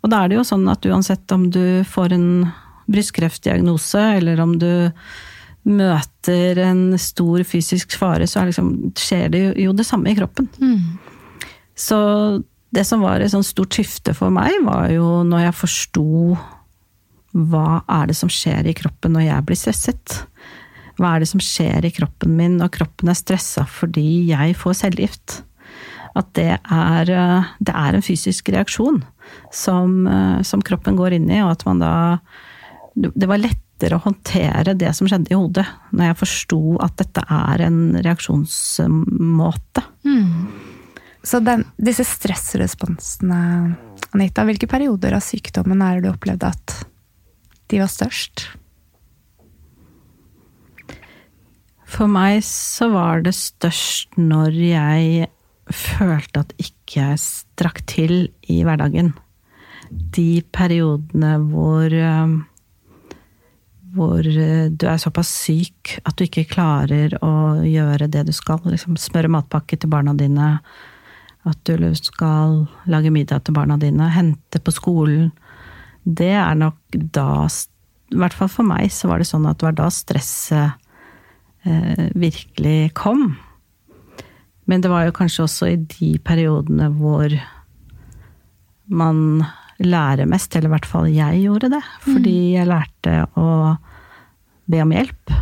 Og 0.05 0.11
da 0.13 0.21
er 0.21 0.29
det 0.29 0.37
jo 0.37 0.45
sånn 0.45 0.67
at 0.69 0.85
uansett 0.85 1.31
om 1.33 1.47
du 1.49 1.81
får 1.89 2.13
en 2.13 2.27
brystkreftdiagnose, 2.85 4.01
eller 4.19 4.41
om 4.43 4.57
du 4.61 4.91
møter 5.65 6.59
en 6.61 6.83
stor 7.01 7.41
fysisk 7.47 7.95
fare, 7.97 8.27
så 8.29 8.45
liksom, 8.45 8.93
skjer 8.93 9.31
det 9.33 9.43
jo 9.63 9.73
det 9.73 9.87
samme 9.87 10.11
i 10.11 10.17
kroppen. 10.17 10.49
Mm. 10.61 10.99
Så 11.75 11.97
det 12.75 12.83
som 12.87 13.03
var 13.03 13.23
et 13.23 13.31
sånt 13.31 13.47
stort 13.47 13.75
skifte 13.75 14.13
for 14.17 14.33
meg, 14.33 14.57
var 14.67 14.89
jo 14.93 15.23
når 15.27 15.47
jeg 15.47 15.59
forsto 15.61 16.05
hva 17.35 17.81
er 17.91 18.07
det 18.09 18.15
som 18.15 18.31
skjer 18.31 18.67
i 18.69 18.75
kroppen 18.77 19.15
når 19.15 19.27
jeg 19.27 19.45
blir 19.47 19.59
stresset. 19.59 20.21
Hva 20.95 21.15
er 21.15 21.23
det 21.23 21.27
som 21.27 21.41
skjer 21.43 21.87
i 21.87 21.91
kroppen 21.91 22.35
min 22.37 22.55
når 22.61 22.71
kroppen 22.77 23.11
er 23.11 23.17
stressa 23.19 23.65
fordi 23.67 24.29
jeg 24.29 24.55
får 24.59 24.79
cellegift? 24.79 25.41
At 26.15 26.29
det 26.37 26.53
er, 26.55 27.11
det 27.59 27.75
er 27.75 27.97
en 27.97 28.05
fysisk 28.05 28.47
reaksjon 28.55 29.01
som, 29.51 30.05
som, 30.47 30.63
kroppen 30.63 30.95
går 30.95 31.17
inn 31.17 31.27
i, 31.27 31.41
og 31.43 31.57
at 31.57 31.65
man 31.67 31.81
da 31.83 31.93
Det 32.95 33.27
var 33.27 33.41
lettere 33.41 33.97
å 33.97 34.05
håndtere 34.05 34.77
det 34.79 34.93
som 34.95 35.09
skjedde 35.11 35.33
i 35.33 35.35
hodet, 35.35 35.65
når 35.91 36.07
jeg 36.07 36.19
forsto 36.21 36.61
at 36.79 36.95
dette 37.01 37.25
er 37.27 37.65
en 37.65 37.81
reaksjonsmåte. 37.99 39.83
Mm. 40.07 40.74
Så 41.25 41.41
den, 41.41 41.65
disse 41.81 42.05
stressresponsene, 42.05 43.39
Anita, 44.13 44.45
hvilke 44.45 44.69
perioder 44.69 45.15
av 45.17 45.23
sykdommen 45.25 45.81
er 45.81 45.97
det 45.97 46.05
du 46.05 46.11
opplevde 46.13 46.51
at 46.53 46.75
de 47.71 47.81
var 47.81 47.89
størst? 47.89 48.45
For 51.95 52.11
meg 52.11 52.41
så 52.45 52.89
var 52.93 53.23
det 53.25 53.33
størst 53.37 54.17
når 54.19 54.57
jeg 54.59 55.29
følte 55.73 56.43
at 56.43 56.51
ikke 56.61 56.99
jeg 56.99 57.21
strakk 57.23 57.81
til 57.89 58.17
i 58.51 58.59
hverdagen. 58.67 59.13
De 59.89 60.43
periodene 60.53 61.37
hvor 61.49 61.93
hvor 63.95 64.25
du 64.27 64.83
er 64.89 64.99
såpass 64.99 65.29
syk 65.45 65.93
at 66.03 66.17
du 66.17 66.25
ikke 66.25 66.49
klarer 66.51 67.15
å 67.23 67.63
gjøre 67.63 68.09
det 68.11 68.25
du 68.27 68.33
skal. 68.35 68.59
Liksom 68.67 68.97
smøre 68.99 69.31
matpakke 69.31 69.79
til 69.79 69.91
barna 69.91 70.11
dine, 70.17 70.57
at 71.45 71.61
du 71.69 71.91
skal 71.97 72.63
lage 72.89 73.11
middag 73.13 73.45
til 73.45 73.55
barna 73.55 73.77
dine, 73.77 74.09
hente 74.13 74.61
på 74.61 74.73
skolen. 74.73 75.29
Det 76.03 76.33
er 76.33 76.57
nok 76.57 76.77
da 77.13 77.45
I 77.45 78.17
hvert 78.21 78.35
fall 78.37 78.49
for 78.51 78.67
meg 78.67 78.91
så 78.93 79.09
var 79.09 79.21
det 79.21 79.29
sånn 79.29 79.47
at 79.49 79.59
det 79.59 79.65
var 79.65 79.77
da 79.77 79.89
stresset 79.93 80.75
eh, 81.65 82.07
virkelig 82.13 82.93
kom. 82.97 83.35
Men 84.69 84.81
det 84.81 84.89
var 84.89 85.05
jo 85.07 85.15
kanskje 85.17 85.45
også 85.45 85.69
i 85.73 85.77
de 85.77 86.11
periodene 86.25 86.89
hvor 86.97 87.33
man 88.85 89.45
lærer 89.81 90.29
mest, 90.29 90.55
eller 90.55 90.69
i 90.69 90.75
hvert 90.75 90.89
fall 90.89 91.09
jeg 91.11 91.41
gjorde 91.43 91.71
det. 91.73 91.81
Fordi 92.05 92.37
jeg 92.55 92.69
lærte 92.69 93.17
å 93.37 93.47
be 94.69 94.81
om 94.81 94.93
hjelp. 94.93 95.33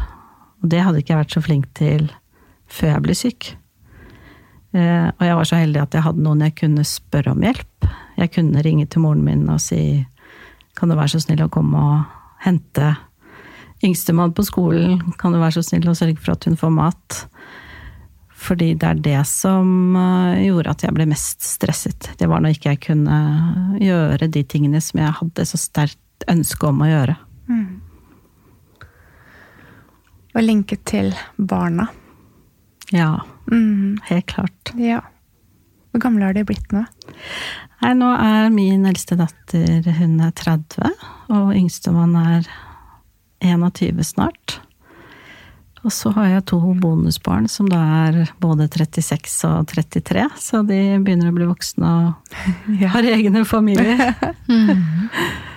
Og 0.64 0.72
det 0.72 0.84
hadde 0.84 1.04
ikke 1.04 1.14
jeg 1.14 1.24
vært 1.24 1.36
så 1.36 1.44
flink 1.44 1.68
til 1.78 2.08
før 2.72 2.96
jeg 2.96 3.06
ble 3.06 3.18
syk. 3.18 3.52
Eh, 4.74 5.08
og 5.10 5.22
jeg 5.22 5.38
var 5.38 5.48
så 5.50 5.60
heldig 5.62 5.82
at 5.84 5.96
jeg 5.96 6.06
hadde 6.08 6.26
noen 6.26 6.42
jeg 6.48 6.58
kunne 6.64 6.86
spørre 6.88 7.34
om 7.36 7.46
hjelp. 7.46 7.90
Jeg 8.18 8.34
kunne 8.34 8.64
ringe 8.66 8.88
til 8.90 9.04
moren 9.06 9.24
min 9.26 9.46
og 9.52 9.62
si 9.62 10.04
kan 10.78 10.90
du 10.90 10.98
være 10.98 11.14
så 11.14 11.22
snill 11.22 11.44
å 11.46 11.52
komme 11.54 11.78
og 11.78 12.46
hente 12.46 12.96
yngstemann 13.84 14.34
på 14.34 14.46
skolen, 14.48 15.02
kan 15.20 15.36
du 15.36 15.42
være 15.42 15.60
så 15.60 15.66
snill 15.68 15.90
å 15.92 15.96
sørge 15.98 16.18
for 16.24 16.34
at 16.34 16.48
hun 16.48 16.58
får 16.58 16.72
mat? 16.74 17.20
Fordi 18.44 18.72
det 18.80 18.90
er 18.90 19.02
det 19.06 19.22
som 19.30 19.96
eh, 19.96 20.46
gjorde 20.48 20.74
at 20.74 20.86
jeg 20.88 20.96
ble 20.96 21.08
mest 21.12 21.46
stresset. 21.46 22.10
Det 22.20 22.28
var 22.32 22.44
når 22.44 22.58
ikke 22.58 22.74
jeg 22.74 22.84
kunne 22.90 23.20
gjøre 23.80 24.32
de 24.32 24.44
tingene 24.48 24.82
som 24.84 25.04
jeg 25.04 25.18
hadde 25.20 25.48
så 25.48 25.60
sterkt 25.60 26.28
ønske 26.32 26.68
om 26.68 26.82
å 26.84 26.90
gjøre. 26.90 27.18
Mm. 27.52 27.68
Og 30.34 30.42
linket 30.44 30.84
til 30.90 31.14
barna. 31.38 31.92
Ja. 32.94 33.24
Mm. 33.52 33.98
Helt 34.10 34.28
klart. 34.30 34.74
Ja. 34.78 35.02
Hvor 35.94 36.02
gamle 36.02 36.26
har 36.26 36.34
de 36.38 36.46
blitt 36.48 36.72
nå? 36.74 36.84
Nei, 37.84 37.94
nå 38.00 38.10
er 38.16 38.54
min 38.54 38.86
eldste 38.90 39.18
datter 39.20 39.90
hun 40.00 40.20
er 40.24 40.32
30, 40.38 40.94
og 41.34 41.52
yngstemann 41.58 42.16
er 42.18 42.48
21 43.44 44.02
snart. 44.08 44.60
Og 45.84 45.92
så 45.92 46.14
har 46.16 46.30
jeg 46.32 46.46
to 46.48 46.60
bonusbarn 46.80 47.50
som 47.52 47.68
da 47.70 47.82
er 48.08 48.32
både 48.42 48.70
36 48.72 49.50
og 49.50 49.68
33, 49.74 50.30
så 50.40 50.64
de 50.64 50.80
begynner 51.04 51.30
å 51.30 51.36
bli 51.36 51.50
voksne 51.50 51.96
og 52.08 52.38
har 52.96 53.10
egne 53.18 53.44
familier. 53.46 54.14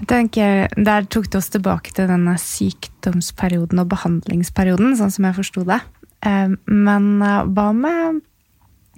Jeg 0.00 0.08
tenker, 0.08 0.68
Der 0.80 1.04
tok 1.12 1.28
det 1.28 1.38
oss 1.42 1.50
tilbake 1.52 1.92
til 1.92 2.08
denne 2.08 2.36
sykdomsperioden 2.40 3.82
og 3.82 3.90
behandlingsperioden, 3.92 4.94
sånn 4.96 5.12
som 5.12 5.26
jeg 5.28 5.36
forsto 5.36 5.64
det. 5.68 5.80
Eh, 6.24 6.56
Men 6.66 7.22
eh, 7.22 7.44
hva 7.44 7.70
med 7.76 8.22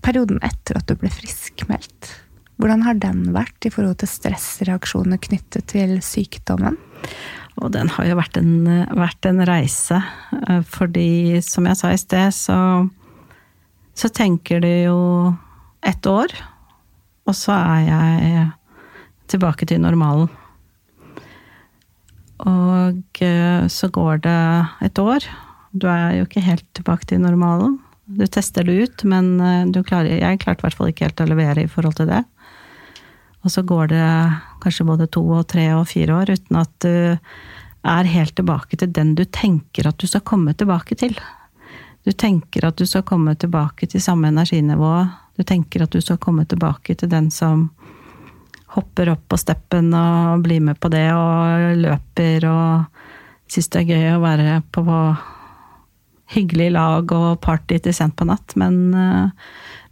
perioden 0.02 0.38
etter 0.42 0.78
at 0.78 0.86
du 0.86 0.94
ble 0.98 1.10
friskmeldt? 1.10 2.12
Hvordan 2.62 2.84
har 2.86 2.94
den 3.02 3.32
vært 3.34 3.66
i 3.66 3.72
forhold 3.74 3.98
til 3.98 4.10
stressreaksjoner 4.12 5.18
knyttet 5.18 5.66
til 5.72 5.96
sykdommen? 6.04 6.78
Og 7.58 7.72
den 7.74 7.90
har 7.90 8.06
jo 8.06 8.16
vært 8.16 8.38
en, 8.38 8.52
vært 8.94 9.26
en 9.26 9.42
reise, 9.48 9.98
eh, 10.46 10.62
fordi 10.62 11.40
som 11.42 11.66
jeg 11.66 11.80
sa 11.80 11.90
i 11.90 11.98
sted, 11.98 12.30
så, 12.30 12.58
så 13.98 14.12
tenker 14.14 14.62
du 14.62 14.70
jo 14.70 15.00
ett 15.82 16.06
år, 16.06 16.30
og 17.26 17.34
så 17.34 17.58
er 17.58 17.82
jeg 17.90 18.46
tilbake 19.34 19.66
til 19.66 19.82
normalen. 19.82 20.30
Og 22.48 23.22
eh, 23.22 23.64
så 23.70 23.88
går 23.92 24.22
det 24.24 24.42
et 24.88 24.98
år. 24.98 25.26
Du 25.72 25.86
er 25.90 26.18
jo 26.18 26.26
ikke 26.26 26.44
helt 26.44 26.66
tilbake 26.76 27.06
til 27.08 27.22
normalen. 27.22 27.78
Du 28.06 28.24
tester 28.26 28.66
det 28.66 28.74
ut, 28.82 29.04
men 29.08 29.34
eh, 29.40 29.82
klarer, 29.86 30.18
jeg 30.18 30.42
klarte 30.42 30.62
i 30.62 30.66
hvert 30.66 30.78
fall 30.78 30.92
ikke 30.92 31.06
helt 31.06 31.22
å 31.22 31.28
levere 31.30 31.64
i 31.64 31.70
forhold 31.70 32.00
til 32.00 32.10
det. 32.10 32.22
Og 33.42 33.50
så 33.50 33.62
går 33.66 33.90
det 33.90 34.08
kanskje 34.62 34.86
både 34.86 35.10
to 35.10 35.22
og 35.34 35.46
tre 35.50 35.66
og 35.74 35.88
fire 35.90 36.20
år 36.20 36.34
uten 36.36 36.58
at 36.60 36.74
du 36.84 36.92
er 37.82 38.10
helt 38.10 38.36
tilbake 38.38 38.78
til 38.78 38.92
den 38.94 39.16
du 39.18 39.24
tenker 39.24 39.88
at 39.88 39.98
du 39.98 40.06
skal 40.06 40.22
komme 40.26 40.54
tilbake 40.54 40.94
til. 40.98 41.16
Du 42.06 42.12
tenker 42.12 42.66
at 42.66 42.78
du 42.78 42.86
skal 42.86 43.04
komme 43.06 43.34
tilbake 43.38 43.86
til 43.90 44.02
samme 44.02 44.30
energinivå. 44.30 44.92
Du 45.38 45.42
tenker 45.46 45.82
at 45.82 45.94
du 45.94 46.00
skal 46.02 46.20
komme 46.22 46.46
tilbake 46.46 46.94
til 46.98 47.10
den 47.10 47.30
som 47.34 47.70
hopper 48.72 49.10
opp 49.12 49.26
på 49.28 49.38
steppen 49.40 49.92
og 49.96 50.42
blir 50.46 50.62
med 50.64 50.78
på 50.80 50.88
det 50.92 51.06
og 51.12 51.76
løper 51.82 52.46
og 52.48 53.02
syns 53.52 53.68
det 53.72 53.82
er 53.82 53.90
gøy 53.92 54.06
å 54.14 54.22
være 54.22 54.58
på 54.72 54.84
hyggelig 56.32 56.70
lag 56.72 57.12
og 57.12 57.40
party 57.44 57.78
til 57.84 57.92
sent 57.96 58.16
på 58.16 58.24
natt. 58.28 58.54
Men, 58.56 58.94
eh, 58.96 59.30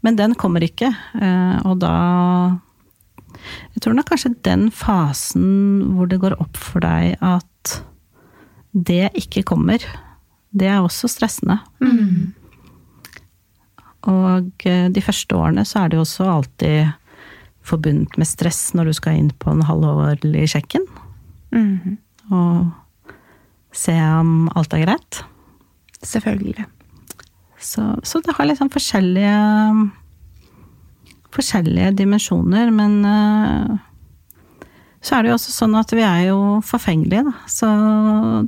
men 0.01 0.17
den 0.17 0.35
kommer 0.35 0.65
ikke. 0.65 0.95
Eh, 1.21 1.61
Og 1.67 1.79
da 1.81 2.59
Jeg 3.75 3.81
tror 3.81 3.95
nok 3.95 4.09
kanskje 4.11 4.35
den 4.43 4.71
fasen 4.71 5.95
hvor 5.95 6.09
det 6.09 6.19
går 6.21 6.35
opp 6.41 6.57
for 6.57 6.81
deg 6.81 7.17
at 7.23 7.83
det 8.75 9.13
ikke 9.15 9.45
kommer, 9.47 9.79
det 10.53 10.67
er 10.67 10.81
også 10.83 11.09
stressende. 11.09 11.61
Og 14.11 14.51
eh, 14.67 14.89
de 14.89 15.01
første 15.01 15.37
årene 15.37 15.65
så 15.65 15.85
er 15.85 15.89
det 15.89 15.97
jo 15.97 16.05
også 16.05 16.27
alltid 16.29 16.93
forbundet 17.67 18.17
med 18.19 18.29
stress 18.29 18.71
når 18.75 18.91
du 18.91 18.97
skal 18.97 19.19
inn 19.21 19.33
på 19.43 19.53
en 19.53 19.65
halvårlig 19.69 20.49
sjekken. 20.55 20.87
Mhm. 21.55 21.99
Og 22.31 23.17
se 23.75 23.95
om 23.95 24.51
alt 24.59 24.75
er 24.75 24.85
greit. 24.85 25.23
Selvfølgelig. 26.03 26.67
Så, 27.61 27.83
så 28.07 28.21
det 28.25 28.35
har 28.39 28.49
liksom 28.49 28.71
forskjellige 28.73 29.35
forskjellige 31.35 31.93
dimensjoner, 32.01 32.71
men 32.75 33.05
eh, 33.07 33.77
så 35.01 35.17
er 35.17 35.23
det 35.23 35.31
jo 35.31 35.37
også 35.39 35.55
sånn 35.55 35.77
at 35.79 35.93
vi 35.95 36.03
er 36.05 36.25
jo 36.29 36.41
forfengelige, 36.67 37.25
da. 37.31 37.35
Så 37.49 37.69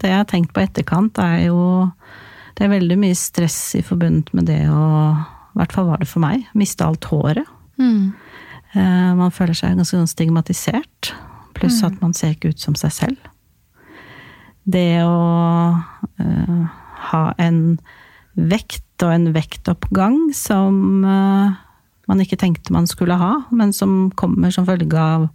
det 0.00 0.10
jeg 0.10 0.20
har 0.20 0.28
tenkt 0.28 0.52
på 0.54 0.64
etterkant, 0.64 1.18
er 1.22 1.48
jo 1.48 1.90
Det 2.52 2.66
er 2.66 2.74
veldig 2.74 2.98
mye 3.00 3.16
stress 3.16 3.74
i 3.78 3.80
forbundet 3.82 4.28
med 4.36 4.44
det 4.44 4.66
å 4.68 4.82
I 5.16 5.56
hvert 5.56 5.72
fall 5.72 5.86
var 5.88 6.02
det 6.02 6.08
for 6.10 6.20
meg. 6.20 6.44
Miste 6.52 6.84
alt 6.84 7.06
håret. 7.08 7.48
Mm. 7.80 8.12
Eh, 8.72 9.12
Man 9.18 9.34
føler 9.34 9.56
seg 9.56 9.76
ganske 9.76 9.98
sånn 9.98 10.10
stigmatisert. 10.10 11.12
Pluss 11.56 11.82
at 11.84 11.98
man 12.00 12.14
ser 12.16 12.34
ikke 12.34 12.52
ut 12.52 12.62
som 12.62 12.76
seg 12.78 12.94
selv. 12.96 13.28
Det 14.64 15.02
å 15.02 15.74
uh, 15.74 16.62
ha 17.10 17.22
en 17.42 17.58
vekt 18.38 19.02
og 19.04 19.10
en 19.10 19.26
vektoppgang 19.34 20.30
som 20.38 21.02
uh, 21.02 21.52
man 22.08 22.22
ikke 22.22 22.38
tenkte 22.40 22.74
man 22.74 22.86
skulle 22.88 23.18
ha, 23.18 23.32
men 23.50 23.74
som 23.74 24.12
kommer 24.18 24.54
som 24.54 24.66
følge 24.68 24.96
av 24.98 25.26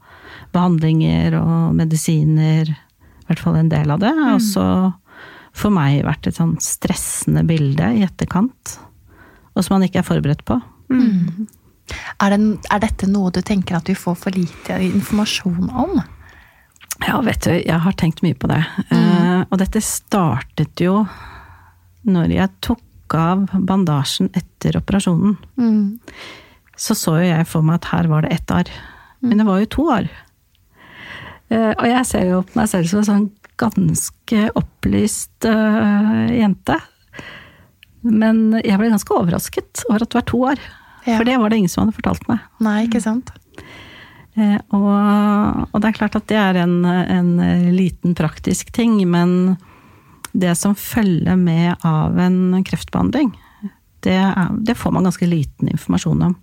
behandlinger 0.56 1.36
og 1.41 1.76
medisiner. 1.78 2.71
I 2.71 3.28
hvert 3.30 3.43
fall 3.43 3.60
en 3.60 3.71
del 3.71 3.91
av 3.93 4.02
det. 4.02 4.13
har 4.15 4.39
også 4.39 4.65
for 5.58 5.73
meg 5.73 6.04
vært 6.08 6.30
et 6.30 6.38
sånn 6.38 6.56
stressende 6.63 7.43
bilde 7.47 7.91
i 7.97 8.04
etterkant. 8.06 8.78
Og 9.58 9.65
som 9.65 9.78
man 9.78 9.88
ikke 9.88 10.04
er 10.04 10.08
forberedt 10.08 10.45
på. 10.47 10.60
Er, 12.19 12.34
det, 12.34 12.39
er 12.73 12.84
dette 12.84 13.10
noe 13.10 13.32
du 13.34 13.41
tenker 13.45 13.80
at 13.80 13.89
vi 13.89 13.95
får 13.97 14.17
for 14.26 14.36
lite 14.36 14.80
informasjon 14.89 15.71
om? 15.71 15.97
Ja, 17.06 17.19
vet 17.21 17.45
du, 17.45 17.54
jeg 17.54 17.80
har 17.84 17.95
tenkt 18.00 18.23
mye 18.26 18.38
på 18.38 18.50
det. 18.50 18.63
Eh, 18.91 19.41
og 19.45 19.58
dette 19.62 19.84
startet 19.86 20.82
jo 20.82 21.04
når 22.08 22.34
jeg 22.34 22.56
tok 22.65 23.15
av 23.17 23.45
bandasjen 23.54 24.32
etter 24.36 24.80
operasjonen. 24.80 25.38
Så 26.78 26.95
så 26.97 27.17
jo 27.21 27.28
jeg 27.30 27.47
for 27.50 27.65
meg 27.65 27.80
at 27.80 27.91
her 27.93 28.10
var 28.12 28.26
det 28.26 28.36
ett 28.36 28.54
arr. 28.54 28.71
Men 29.23 29.39
det 29.39 29.47
var 29.47 29.62
jo 29.62 29.69
to 29.78 29.88
arr. 29.93 30.10
Uh, 31.47 31.71
og 31.71 31.86
jeg 31.88 32.08
ser 32.10 32.26
jo 32.28 32.41
på 32.43 32.60
meg 32.60 32.67
selv 32.67 32.89
som 32.91 33.00
en 33.00 33.08
sånn 33.08 33.28
ganske 33.58 34.41
opplyst 34.60 35.47
uh, 35.47 36.28
jente. 36.28 36.76
Men 38.04 38.60
jeg 38.60 38.78
ble 38.78 38.91
ganske 38.91 39.15
overrasket 39.15 39.86
over 39.88 40.04
at 40.04 40.12
det 40.12 40.19
var 40.19 40.28
to 40.28 40.41
arr. 40.52 40.67
Ja. 41.08 41.15
For 41.17 41.24
det 41.28 41.38
var 41.39 41.50
det 41.50 41.58
ingen 41.62 41.72
som 41.72 41.86
hadde 41.86 41.96
fortalt 41.96 42.26
meg. 42.28 42.41
Nei, 42.63 42.82
ikke 42.88 43.00
sant? 43.04 43.32
Eh, 44.38 44.58
Og, 44.76 44.89
og 45.72 45.82
det 45.82 45.88
er 45.89 45.96
klart 45.98 46.17
at 46.20 46.28
det 46.30 46.38
er 46.38 46.60
en, 46.62 46.82
en 46.86 47.32
liten 47.74 48.13
praktisk 48.17 48.70
ting, 48.76 49.00
men 49.10 49.56
det 50.38 50.52
som 50.60 50.76
følger 50.78 51.39
med 51.39 51.80
av 51.88 52.20
en 52.22 52.60
kreftbehandling, 52.67 53.32
det, 54.06 54.13
er, 54.13 54.52
det 54.62 54.76
får 54.78 54.93
man 54.93 55.08
ganske 55.08 55.26
liten 55.26 55.72
informasjon 55.72 56.22
om. 56.28 56.36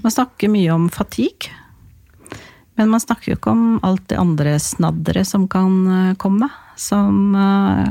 Man 0.00 0.14
snakker 0.14 0.48
mye 0.48 0.70
om 0.72 0.86
fatigue, 0.88 1.50
men 2.80 2.88
man 2.88 3.02
snakker 3.02 3.32
jo 3.34 3.36
ikke 3.36 3.52
om 3.52 3.66
alt 3.84 4.06
det 4.08 4.16
andre 4.22 4.54
snadderet 4.62 5.28
som 5.28 5.44
kan 5.52 5.74
eh, 5.92 6.14
komme, 6.22 6.48
som 6.80 7.34
eh, 7.36 7.90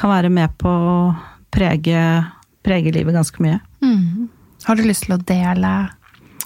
kan 0.00 0.14
være 0.14 0.30
med 0.32 0.54
på 0.62 0.70
å 0.72 0.96
prege, 1.52 2.00
prege 2.64 2.94
livet 2.96 3.12
ganske 3.18 3.42
mye. 3.44 3.58
Mm. 3.84 4.30
Har 4.66 4.78
du 4.78 4.84
lyst 4.86 5.06
til 5.08 5.16
å 5.16 5.22
dele 5.26 5.72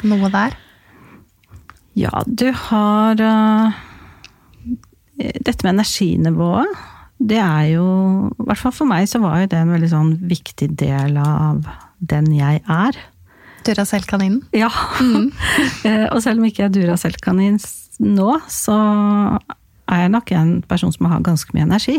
noe 0.07 0.31
der? 0.33 0.57
Ja, 1.97 2.13
du 2.27 2.51
har 2.53 3.21
uh, 3.21 3.77
Dette 5.17 5.65
med 5.65 5.73
energinivået, 5.79 6.73
det 7.17 7.41
er 7.41 7.71
jo 7.73 7.87
I 8.37 8.49
hvert 8.51 8.61
fall 8.61 8.75
for 8.77 8.89
meg 8.91 9.07
så 9.09 9.23
var 9.23 9.41
jo 9.41 9.51
det 9.53 9.61
en 9.63 9.73
veldig 9.73 9.89
sånn 9.89 10.11
viktig 10.29 10.69
del 10.77 11.17
av 11.17 11.65
den 11.97 12.29
jeg 12.37 12.61
er. 12.69 12.99
Duracell-kaninen? 13.65 14.43
Ja. 14.55 14.69
Mm. 15.01 15.31
og 16.13 16.21
selv 16.23 16.43
om 16.43 16.45
ikke 16.45 16.67
jeg 16.67 16.69
er 16.69 16.75
Duracell-kanin 16.75 17.57
nå, 18.05 18.29
så 18.53 18.77
er 19.89 20.05
jeg 20.05 20.13
nok 20.13 20.33
en 20.37 20.53
person 20.69 20.93
som 20.93 21.09
har 21.09 21.25
ganske 21.25 21.57
mye 21.57 21.65
energi. 21.65 21.97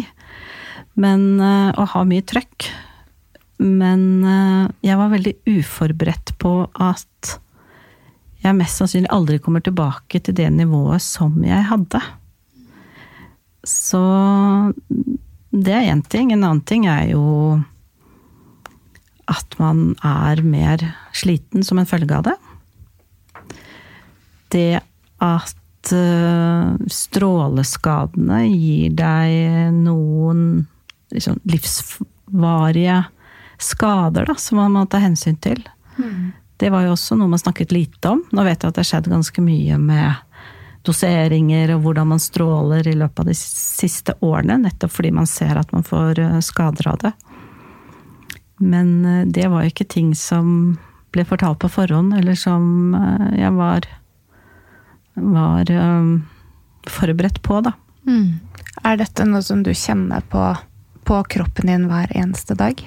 Men, 0.97 1.41
å 1.41 1.82
ha 1.82 1.89
har 1.95 2.08
mye 2.10 2.25
trøkk. 2.25 2.69
Men 3.63 4.23
eh, 4.23 4.63
jeg 4.85 4.99
var 4.99 5.13
veldig 5.13 5.33
uforberedt 5.49 6.35
på 6.41 6.53
at 6.73 7.37
jeg 8.43 8.55
mest 8.55 8.79
sannsynlig 8.79 9.09
aldri 9.11 9.39
kommer 9.43 9.63
tilbake 9.65 10.21
til 10.23 10.35
det 10.37 10.47
nivået 10.53 11.03
som 11.03 11.39
jeg 11.45 11.65
hadde. 11.71 12.01
Så 13.67 14.03
det 15.51 15.73
er 15.73 15.89
én 15.91 16.03
ting. 16.05 16.31
En 16.31 16.45
annen 16.45 16.61
ting 16.61 16.85
er 16.87 17.09
jo 17.11 17.25
at 19.27 19.57
man 19.59 19.91
er 20.05 20.39
mer 20.45 20.83
sliten 21.17 21.65
som 21.65 21.81
en 21.81 21.89
følge 21.89 22.15
av 22.15 22.29
det. 22.29 22.37
Det 24.53 24.79
at 25.23 25.91
eh, 25.91 26.69
stråleskadene 26.93 28.45
gir 28.47 28.95
deg 28.95 29.73
noen 29.75 30.67
liksom, 31.11 31.41
livsvarige 31.49 33.01
skader 33.57 34.27
da, 34.29 34.35
som 34.39 34.61
man 34.61 34.75
må 34.75 34.85
ta 34.85 35.01
hensyn 35.01 35.37
til. 35.41 35.63
Det 36.57 36.69
var 36.73 36.85
jo 36.85 36.93
også 36.95 37.17
noe 37.17 37.29
man 37.29 37.41
snakket 37.41 37.73
lite 37.73 38.13
om. 38.15 38.23
Nå 38.31 38.45
vet 38.45 38.61
jeg 38.61 38.69
at 38.69 38.77
det 38.77 38.83
har 38.83 38.89
skjedd 38.91 39.11
ganske 39.11 39.43
mye 39.45 39.77
med 39.81 40.23
doseringer 40.87 41.73
og 41.75 41.83
hvordan 41.83 42.11
man 42.13 42.21
stråler 42.21 42.87
i 42.87 42.95
løpet 42.97 43.21
av 43.21 43.29
de 43.29 43.35
siste 43.37 44.15
årene, 44.23 44.59
nettopp 44.63 44.93
fordi 44.93 45.11
man 45.15 45.27
ser 45.29 45.59
at 45.59 45.71
man 45.75 45.85
får 45.85 46.21
eh, 46.23 46.39
skader 46.45 46.91
av 46.93 47.01
det. 47.03 47.13
Men 48.63 48.93
eh, 49.05 49.25
det 49.27 49.49
var 49.51 49.65
jo 49.65 49.73
ikke 49.73 49.89
ting 49.91 50.13
som 50.17 50.77
ble 51.15 51.25
fortalt 51.27 51.59
på 51.63 51.71
forhånd, 51.71 52.15
eller 52.17 52.37
som 52.39 52.95
eh, 52.95 53.39
jeg 53.41 53.53
var, 53.57 53.87
var 55.19 55.71
um, 55.71 56.11
forberedt 56.87 57.41
på, 57.45 57.61
da. 57.67 57.75
Mm. 58.07 58.39
Er 58.87 58.99
dette 59.01 59.25
noe 59.27 59.43
som 59.43 59.63
du 59.65 59.73
kjenner 59.75 60.23
på, 60.31 60.43
på 61.07 61.23
kroppen 61.35 61.71
din 61.71 61.89
hver 61.91 62.13
eneste 62.15 62.55
dag? 62.59 62.79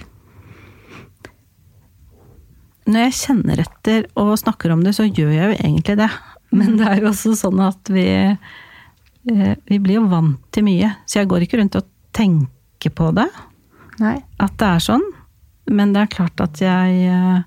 Når 2.91 3.07
jeg 3.07 3.17
kjenner 3.21 3.63
etter 3.63 4.07
og 4.19 4.37
snakker 4.41 4.73
om 4.75 4.83
det, 4.85 4.95
så 4.97 5.07
gjør 5.07 5.31
jeg 5.35 5.51
jo 5.51 5.59
egentlig 5.59 5.97
det. 6.01 6.11
Men 6.57 6.75
det 6.81 6.89
er 6.89 7.03
jo 7.03 7.11
også 7.13 7.37
sånn 7.39 7.63
at 7.63 7.91
vi 7.93 8.07
eh, 8.11 9.55
Vi 9.69 9.79
blir 9.79 10.01
jo 10.01 10.09
vant 10.11 10.41
til 10.55 10.67
mye. 10.67 10.95
Så 11.07 11.21
jeg 11.21 11.31
går 11.31 11.47
ikke 11.47 11.61
rundt 11.61 11.79
og 11.79 11.89
tenker 12.17 12.95
på 12.97 13.11
det, 13.15 13.29
Nei. 14.01 14.17
at 14.41 14.57
det 14.59 14.69
er 14.69 14.83
sånn. 14.83 15.05
Men 15.71 15.93
det 15.95 16.03
er 16.03 16.15
klart 16.17 16.43
at 16.43 16.63
jeg 16.63 17.03
eh, 17.07 17.43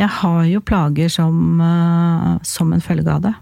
Jeg 0.00 0.10
har 0.20 0.42
jo 0.48 0.64
plager 0.64 1.12
som, 1.12 1.60
eh, 1.60 2.34
som 2.42 2.72
en 2.72 2.84
følge 2.84 3.08
av 3.12 3.24
det. 3.28 3.36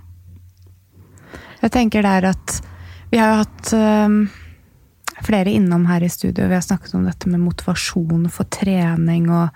Jeg 1.62 1.74
tenker 1.74 2.06
der 2.06 2.30
at 2.30 2.60
vi 3.10 3.18
har 3.18 3.32
jo 3.32 3.40
hatt 3.40 3.70
flere 5.24 5.50
innom 5.50 5.86
her 5.88 6.04
i 6.04 6.10
studio. 6.12 6.46
Vi 6.46 6.54
har 6.54 6.62
snakket 6.62 6.94
om 6.94 7.06
dette 7.08 7.30
med 7.32 7.40
motivasjon 7.42 8.28
for 8.30 8.46
trening 8.52 9.26
og 9.32 9.48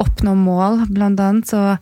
oppnå 0.00 0.34
mål, 0.38 0.84
blant 0.90 1.20
annet. 1.20 1.50
Så 1.50 1.76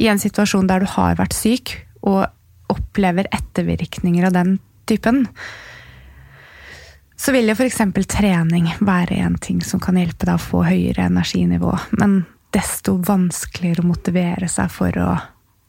i 0.00 0.08
en 0.10 0.20
situasjon 0.22 0.68
der 0.70 0.84
du 0.84 0.90
har 0.96 1.18
vært 1.18 1.36
syk 1.36 1.76
og 2.06 2.26
opplever 2.72 3.28
ettervirkninger 3.34 4.26
av 4.28 4.34
den 4.36 4.58
typen, 4.86 5.26
så 7.16 7.32
vil 7.32 7.48
jo 7.48 7.56
f.eks. 7.56 7.80
trening 8.12 8.68
være 8.84 9.16
en 9.24 9.38
ting 9.40 9.62
som 9.64 9.80
kan 9.80 9.96
hjelpe 9.96 10.28
deg 10.28 10.36
å 10.36 10.42
få 10.42 10.66
høyere 10.66 11.06
energinivå. 11.08 11.72
Men 11.96 12.24
desto 12.54 12.98
vanskeligere 13.04 13.82
å 13.84 13.88
motivere 13.88 14.48
seg 14.52 14.68
for 14.72 14.98
å 15.00 15.14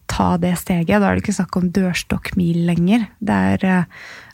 ta 0.07 0.29
det 0.41 0.53
steget. 0.59 0.99
Da 0.99 1.09
er 1.09 1.17
det 1.17 1.25
ikke 1.25 1.37
snakk 1.37 1.57
om 1.59 1.71
dørstokkmil 1.75 2.63
lenger. 2.67 3.07
Det 3.19 3.37
er, 3.53 3.65
eh, 3.65 3.83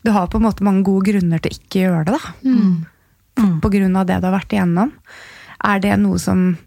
du 0.03 0.11
har 0.11 0.27
på 0.27 0.37
en 0.37 0.47
måte 0.47 0.65
mange 0.65 0.85
gode 0.85 1.11
grunner 1.11 1.41
til 1.41 1.51
å 1.51 1.57
ikke 1.59 1.83
gjøre 1.85 2.05
det, 2.05 2.17
da. 2.17 2.33
Mm. 2.49 3.59
På 3.61 3.71
grunn 3.73 3.95
av 3.97 4.05
det 4.05 4.19
du 4.21 4.27
har 4.29 4.37
vært 4.39 4.53
igjennom. 4.53 4.93
Er 5.63 5.79
det 5.79 5.97
noe 5.99 6.19
som, 6.21 6.57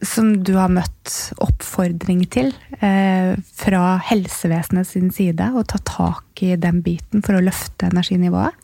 som 0.00 0.32
du 0.44 0.54
har 0.56 0.72
møtt 0.72 1.12
oppfordring 1.42 2.24
til 2.32 2.52
eh, 2.80 3.34
fra 3.58 3.82
helsevesenet 4.08 4.88
sin 4.88 5.10
side? 5.14 5.50
Å 5.52 5.64
ta 5.68 5.80
tak 5.84 6.42
i 6.44 6.54
den 6.60 6.80
biten 6.84 7.24
for 7.24 7.36
å 7.36 7.44
løfte 7.44 7.90
energinivået? 7.92 8.56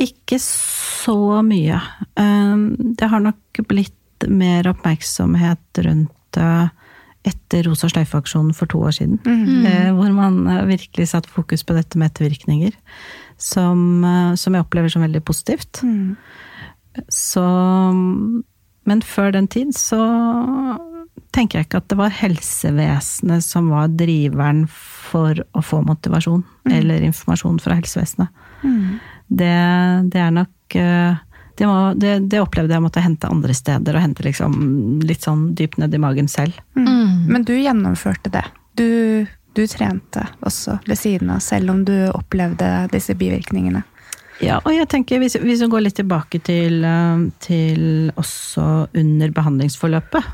Ikke 0.00 0.38
så 0.40 1.40
mye. 1.44 1.80
Um, 2.16 2.76
Det 2.96 3.08
har 3.12 3.20
nok 3.20 3.64
blitt 3.68 4.28
mer 4.28 4.68
oppmerksomhet 4.68 5.82
rundt 5.84 6.12
det 6.36 6.70
etter 7.28 7.66
Rosa 7.68 7.88
sløyfe-aksjonen 7.90 8.54
for 8.56 8.70
to 8.70 8.80
år 8.80 8.94
siden. 8.96 9.18
Mm. 9.26 9.66
Eh, 9.68 9.88
hvor 9.96 10.12
man 10.16 10.40
eh, 10.48 10.66
virkelig 10.70 11.10
satte 11.10 11.28
fokus 11.28 11.64
på 11.66 11.76
dette 11.76 12.00
med 12.00 12.10
ettervirkninger. 12.10 12.76
Som, 13.36 14.04
eh, 14.04 14.32
som 14.40 14.56
jeg 14.56 14.64
opplever 14.64 14.92
som 14.92 15.04
veldig 15.04 15.20
positivt. 15.28 15.82
Mm. 15.84 16.16
Så 17.12 17.44
Men 18.90 19.04
før 19.06 19.30
den 19.36 19.46
tid 19.50 19.70
så 19.78 20.00
tenker 21.30 21.60
jeg 21.60 21.68
ikke 21.68 21.80
at 21.84 21.90
det 21.92 21.98
var 22.00 22.14
helsevesenet 22.14 23.44
som 23.46 23.70
var 23.70 23.92
driveren 23.94 24.64
for 24.70 25.38
å 25.54 25.62
få 25.62 25.82
motivasjon 25.86 26.42
eller 26.70 27.04
informasjon 27.06 27.60
fra 27.62 27.76
helsevesenet. 27.78 28.46
Mm. 28.64 28.98
Det, 29.30 29.56
det 30.10 30.22
er 30.24 30.32
nok 30.34 30.76
eh, 30.78 31.20
det, 31.60 31.68
må, 31.68 31.76
det, 31.94 32.16
det 32.32 32.40
opplevde 32.42 32.74
jeg 32.74 32.82
måtte 32.82 33.04
hente 33.04 33.30
andre 33.30 33.54
steder, 33.54 33.94
og 33.94 34.02
hente 34.02 34.24
liksom 34.26 34.54
litt 35.06 35.26
sånn 35.26 35.50
dypt 35.54 35.78
ned 35.78 35.94
i 35.94 36.00
magen 36.02 36.30
selv. 36.30 36.56
Mm. 36.74 37.28
Men 37.30 37.44
du 37.46 37.52
gjennomførte 37.54 38.32
det. 38.32 38.46
Du, 38.80 39.26
du 39.54 39.62
trente 39.70 40.24
også 40.46 40.80
ved 40.86 40.98
siden 40.98 41.30
av, 41.34 41.42
selv 41.44 41.74
om 41.74 41.84
du 41.86 41.94
opplevde 42.10 42.88
disse 42.94 43.14
bivirkningene. 43.14 43.84
Ja, 44.40 44.56
og 44.64 44.72
jeg 44.72 44.88
tenker, 44.88 45.20
hvis, 45.20 45.36
hvis 45.36 45.60
vi 45.60 45.68
går 45.68 45.84
litt 45.84 45.98
tilbake 45.98 46.40
til, 46.44 46.80
eh, 46.86 47.24
til 47.44 48.12
også 48.16 48.66
under 48.96 49.34
behandlingsforløpet, 49.36 50.30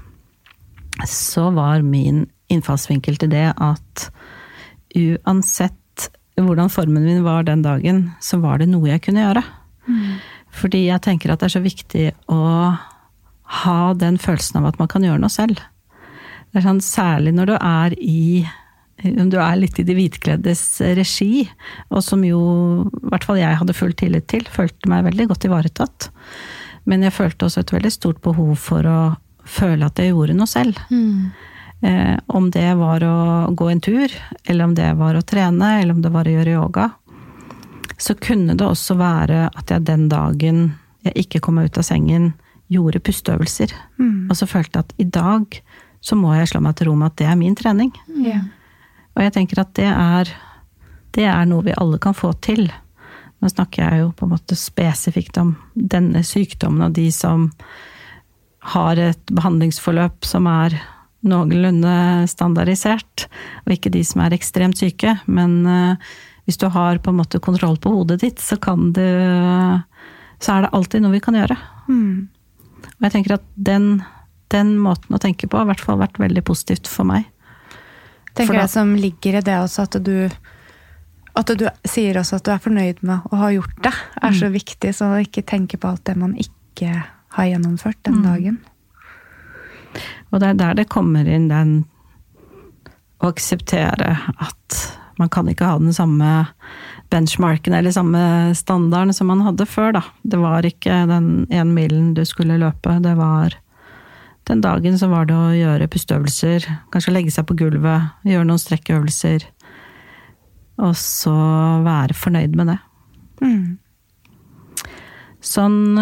så 1.10 1.50
var 1.54 1.82
min 1.84 2.24
innfallsvinkel 2.52 3.18
til 3.18 3.32
det 3.32 3.48
at 3.50 4.06
uansett 4.96 6.08
hvordan 6.36 6.70
formen 6.70 7.04
min 7.04 7.24
var 7.24 7.46
den 7.48 7.64
dagen, 7.64 8.10
så 8.20 8.38
var 8.40 8.60
det 8.60 8.68
noe 8.70 8.88
jeg 8.90 9.02
kunne 9.04 9.24
gjøre. 9.24 9.42
Fordi 10.56 10.86
jeg 10.86 11.02
tenker 11.04 11.32
at 11.32 11.40
det 11.40 11.50
er 11.50 11.56
så 11.56 11.64
viktig 11.64 12.06
å 12.32 12.42
ha 13.62 13.80
den 13.94 14.18
følelsen 14.18 14.60
av 14.60 14.70
at 14.70 14.78
man 14.80 14.90
kan 14.90 15.04
gjøre 15.04 15.20
noe 15.22 15.32
selv. 15.32 15.60
Det 16.50 16.60
er 16.60 16.66
sånn, 16.66 16.80
særlig 16.84 17.34
når 17.36 17.50
du 17.50 17.56
er 17.56 17.96
i 18.00 18.46
om 19.04 19.28
du 19.30 19.36
er 19.40 19.58
litt 19.60 19.78
i 19.78 19.84
de 19.86 19.96
hvitkleddes 19.96 20.62
regi, 20.96 21.44
og 21.92 22.02
som 22.04 22.22
jo 22.24 22.40
i 22.88 23.10
hvert 23.10 23.26
fall 23.26 23.40
jeg 23.40 23.58
hadde 23.60 23.76
full 23.76 23.92
tillit 23.98 24.28
til, 24.32 24.46
følte 24.48 24.88
meg 24.90 25.04
veldig 25.10 25.28
godt 25.32 25.48
ivaretatt. 25.48 26.08
Men 26.88 27.04
jeg 27.04 27.14
følte 27.16 27.48
også 27.48 27.64
et 27.64 27.74
veldig 27.74 27.92
stort 27.92 28.22
behov 28.24 28.54
for 28.62 28.86
å 28.88 29.00
føle 29.46 29.86
at 29.86 30.00
jeg 30.00 30.14
gjorde 30.14 30.38
noe 30.38 30.50
selv. 30.50 30.80
Eh, 31.84 32.16
om 32.26 32.48
det 32.50 32.70
var 32.80 33.04
å 33.04 33.16
gå 33.52 33.68
en 33.70 33.82
tur, 33.84 34.12
eller 34.46 34.64
om 34.64 34.74
det 34.74 34.88
var 34.98 35.18
å 35.18 35.24
trene, 35.26 35.76
eller 35.82 35.94
om 35.94 36.02
det 36.02 36.14
var 36.14 36.26
å 36.26 36.36
gjøre 36.38 36.56
yoga. 36.56 36.88
Så 37.98 38.16
kunne 38.20 38.56
det 38.56 38.64
også 38.64 38.96
være 38.98 39.46
at 39.52 39.70
jeg 39.72 39.86
den 39.88 40.08
dagen 40.12 40.66
jeg 41.06 41.26
ikke 41.26 41.40
kom 41.44 41.60
meg 41.60 41.70
ut 41.70 41.78
av 41.78 41.86
sengen, 41.86 42.32
gjorde 42.72 43.02
pusteøvelser. 43.04 43.70
Og 44.30 44.36
så 44.38 44.48
følte 44.50 44.80
jeg 44.80 44.86
at 44.88 44.94
i 44.98 45.04
dag 45.04 45.60
så 46.02 46.16
må 46.18 46.32
jeg 46.34 46.48
slå 46.50 46.60
meg 46.64 46.76
til 46.78 46.90
ro 46.90 46.96
med 46.98 47.12
at 47.12 47.18
det 47.20 47.28
er 47.30 47.38
min 47.38 47.54
trening. 47.58 47.92
Ja. 48.24 48.40
Og 49.16 49.24
jeg 49.24 49.32
tenker 49.32 49.62
at 49.62 49.72
det 49.78 49.88
er, 49.88 50.30
det 51.16 51.24
er 51.24 51.48
noe 51.48 51.64
vi 51.66 51.76
alle 51.76 51.98
kan 52.02 52.16
få 52.16 52.34
til. 52.44 52.68
Nå 53.40 53.50
snakker 53.52 53.84
jeg 53.84 54.02
jo 54.02 54.12
på 54.16 54.26
en 54.26 54.34
måte 54.34 54.56
spesifikt 54.58 55.40
om 55.40 55.54
denne 55.74 56.22
sykdommen 56.24 56.88
og 56.88 56.96
de 56.96 57.08
som 57.14 57.50
har 58.76 58.98
et 59.00 59.32
behandlingsforløp 59.32 60.26
som 60.26 60.48
er 60.50 60.76
noenlunde 61.26 62.26
standardisert, 62.30 63.26
og 63.64 63.74
ikke 63.74 63.92
de 63.94 64.02
som 64.06 64.22
er 64.22 64.34
ekstremt 64.36 64.78
syke. 64.78 65.16
Men 65.26 65.58
eh, 65.66 66.16
hvis 66.46 66.60
du 66.60 66.68
har 66.70 67.00
på 67.02 67.12
en 67.12 67.20
måte 67.20 67.42
kontroll 67.42 67.78
på 67.82 67.92
hodet 67.94 68.20
ditt, 68.22 68.42
så 68.42 68.58
kan 68.60 68.92
du 68.94 69.06
Så 70.38 70.52
er 70.52 70.62
det 70.62 70.74
alltid 70.76 71.00
noe 71.00 71.14
vi 71.14 71.20
kan 71.24 71.34
gjøre. 71.34 71.56
Mm. 71.88 72.28
Og 72.84 73.04
jeg 73.06 73.12
tenker 73.14 73.38
at 73.38 73.44
den, 73.56 74.02
den 74.52 74.74
måten 74.78 75.16
å 75.16 75.20
tenke 75.20 75.48
på 75.48 75.56
har 75.56 75.64
i 75.64 75.70
hvert 75.70 75.80
fall 75.80 75.96
vært 75.96 76.20
veldig 76.20 76.42
positivt 76.44 76.90
for 76.92 77.08
meg. 77.08 77.24
Tenker 78.36 78.54
da- 78.54 78.60
jeg 78.66 78.70
som 78.70 78.94
ligger 78.96 79.38
i 79.38 79.44
det 79.44 79.56
også, 79.62 79.86
at 79.88 79.98
du 80.04 80.28
at 81.36 81.50
du 81.60 81.66
sier 81.84 82.16
også 82.16 82.38
at 82.38 82.46
du 82.46 82.50
er 82.54 82.62
fornøyd 82.64 83.02
med 83.04 83.26
å 83.28 83.36
ha 83.36 83.50
gjort 83.52 83.82
det, 83.84 83.92
er 84.22 84.32
så 84.32 84.48
viktig. 84.48 84.94
Så 84.96 85.10
å 85.12 85.20
ikke 85.20 85.44
tenke 85.44 85.76
på 85.76 85.90
alt 85.90 86.04
det 86.08 86.16
man 86.16 86.32
ikke 86.40 86.94
har 87.36 87.44
gjennomført 87.50 87.98
den 88.08 88.22
dagen. 88.24 88.56
Og 90.32 90.40
det 90.40 90.48
er 90.48 90.54
der 90.62 90.78
det 90.80 90.88
kommer 90.88 91.28
inn 91.28 91.48
den 91.48 91.84
å 93.20 93.28
akseptere 93.28 94.14
at 94.40 94.80
man 95.18 95.28
kan 95.32 95.48
ikke 95.48 95.68
ha 95.68 95.78
den 95.80 95.94
samme 95.96 96.46
benchmarken 97.12 97.76
eller 97.76 97.94
samme 97.94 98.54
standarden 98.56 99.14
som 99.14 99.28
man 99.30 99.44
hadde 99.44 99.68
før, 99.68 99.92
da. 99.96 100.02
Det 100.24 100.40
var 100.40 100.66
ikke 100.68 101.06
den 101.08 101.46
én 101.52 101.72
milen 101.76 102.14
du 102.16 102.24
skulle 102.28 102.58
løpe, 102.60 102.98
det 103.04 103.14
var 103.16 103.56
den 104.46 104.62
dagen 104.62 104.98
så 104.98 105.08
var 105.10 105.26
det 105.26 105.34
å 105.34 105.54
gjøre 105.56 105.88
pusteøvelser, 105.90 106.66
kanskje 106.94 107.14
legge 107.14 107.34
seg 107.34 107.48
på 107.48 107.56
gulvet, 107.58 108.12
gjøre 108.26 108.46
noen 108.46 108.62
strekkøvelser. 108.62 109.50
og 110.76 110.92
så 111.00 111.32
være 111.80 112.12
fornøyd 112.12 112.56
med 112.58 112.68
det. 112.68 112.80
Mm. 113.40 113.78
Sånn 115.40 115.96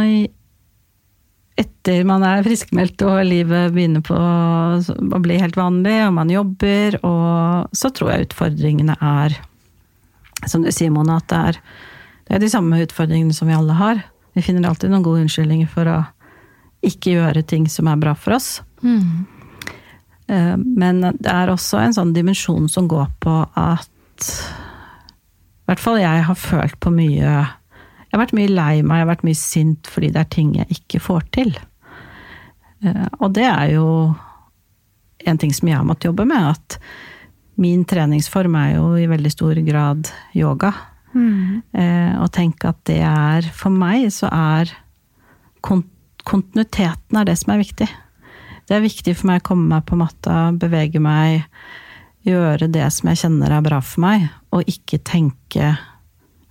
etter 1.55 2.03
man 2.09 2.25
er 2.27 2.43
friskmeldt 2.43 3.03
og 3.07 3.21
livet 3.29 3.71
begynner 3.75 4.03
på 4.03 4.17
å 4.19 5.21
bli 5.23 5.39
helt 5.39 5.55
vanlig, 5.59 5.95
og 6.09 6.17
man 6.17 6.33
jobber, 6.33 6.99
og 7.07 7.71
så 7.77 7.93
tror 7.95 8.11
jeg 8.13 8.31
utfordringene 8.31 8.99
er 9.01 9.41
Som 10.51 10.61
du 10.61 10.69
sier, 10.75 10.91
Mona, 10.93 11.23
at 11.23 11.29
det 11.31 11.37
er, 11.39 11.59
det 12.27 12.35
er 12.37 12.41
de 12.43 12.49
samme 12.53 12.77
utfordringene 12.83 13.33
som 13.33 13.49
vi 13.49 13.55
alle 13.57 13.73
har. 13.79 14.03
Vi 14.37 14.43
finner 14.45 14.67
alltid 14.69 14.91
noen 14.93 15.05
gode 15.07 15.23
unnskyldninger 15.23 15.71
for 15.73 15.89
å 15.89 15.95
ikke 16.91 17.15
gjøre 17.17 17.43
ting 17.47 17.67
som 17.71 17.89
er 17.91 18.01
bra 18.01 18.15
for 18.19 18.37
oss. 18.37 18.63
Mm. 18.83 19.27
Eh, 20.29 20.57
Men 20.57 21.01
det 21.05 21.31
er 21.31 21.53
også 21.53 21.81
en 21.83 21.93
sånn 21.97 22.15
dimensjon 22.17 22.69
som 22.73 22.89
går 22.89 23.11
på 23.21 23.35
at 23.61 24.31
I 25.65 25.67
hvert 25.69 25.81
fall 25.81 25.99
jeg 26.01 26.25
har 26.29 26.37
følt 26.37 26.77
på 26.81 26.91
mye 26.93 27.21
Jeg 27.25 28.13
har 28.13 28.21
vært 28.21 28.35
mye 28.37 28.53
lei 28.53 28.83
meg, 28.83 28.99
jeg 29.01 29.07
har 29.07 29.11
vært 29.15 29.25
mye 29.27 29.41
sint 29.41 29.89
fordi 29.91 30.11
det 30.15 30.21
er 30.23 30.31
ting 30.31 30.53
jeg 30.55 30.67
ikke 30.79 31.01
får 31.03 31.25
til. 31.35 31.55
Eh, 32.85 33.09
Og 33.21 33.33
det 33.35 33.45
er 33.49 33.73
jo 33.75 33.89
en 35.27 35.39
ting 35.41 35.53
som 35.57 35.69
jeg 35.69 35.77
har 35.79 35.87
måttet 35.89 36.11
jobbe 36.11 36.27
med, 36.29 36.51
at 36.53 36.79
min 37.57 37.85
treningsform 37.89 38.57
er 38.61 38.75
jo 38.77 38.91
i 38.99 39.07
veldig 39.09 39.31
stor 39.33 39.55
grad 39.65 40.11
yoga. 40.35 40.73
Mm. 41.15 41.63
Eh, 41.73 42.15
og 42.21 42.33
tenke 42.35 42.69
at 42.69 42.81
det 42.91 42.99
er 43.07 43.47
For 43.55 43.71
meg 43.71 44.09
så 44.13 44.27
er 44.35 44.73
kon 45.63 45.85
kontinuiteten 46.29 47.21
er 47.21 47.29
det 47.29 47.37
som 47.41 47.55
er 47.55 47.63
viktig. 47.63 47.89
Det 48.65 48.77
er 48.77 48.85
viktig 48.85 49.15
for 49.19 49.29
meg 49.29 49.43
å 49.43 49.49
komme 49.51 49.69
meg 49.75 49.85
på 49.89 49.99
matta, 50.01 50.53
bevege 50.57 51.01
meg, 51.03 51.45
gjøre 52.25 52.71
det 52.73 52.87
som 52.95 53.11
jeg 53.11 53.21
kjenner 53.21 53.53
er 53.53 53.65
bra 53.67 53.81
for 53.85 54.05
meg, 54.07 54.31
og 54.55 54.65
ikke 54.71 55.03
tenke 55.05 55.75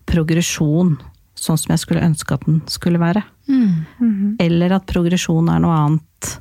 progresjon 0.10 1.00
sånn 1.44 1.58
som 1.60 1.74
jeg 1.74 1.82
skulle 1.82 2.06
ønske 2.06 2.36
at 2.36 2.46
den 2.46 2.62
skulle 2.72 3.02
være. 3.02 3.24
Mm. 3.50 3.86
Mhm. 3.98 4.36
Eller 4.40 4.78
at 4.78 4.86
progresjon 4.88 5.50
er 5.50 5.60
noe 5.64 5.76
annet 5.76 6.38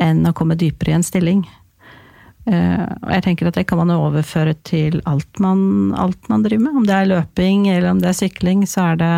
enn 0.00 0.24
å 0.26 0.34
komme 0.34 0.56
dypere 0.58 0.92
i 0.92 0.96
en 0.98 1.06
stilling. 1.06 1.44
Eh, 2.46 2.86
Og 3.02 3.10
jeg 3.10 3.22
tenker 3.24 3.48
at 3.48 3.54
det 3.54 3.66
kan 3.66 3.78
man 3.78 3.90
overføre 3.94 4.54
til 4.64 5.00
alt 5.06 5.40
man, 5.40 5.94
alt 5.96 6.28
man 6.28 6.42
driver 6.42 6.64
med. 6.64 6.76
Om 6.76 6.86
det 6.86 6.94
er 6.94 7.10
løping 7.10 7.68
eller 7.68 7.90
om 7.90 8.00
det 8.00 8.08
er 8.10 8.20
sykling, 8.28 8.64
så 8.66 8.92
er 8.92 8.96
det 8.96 9.14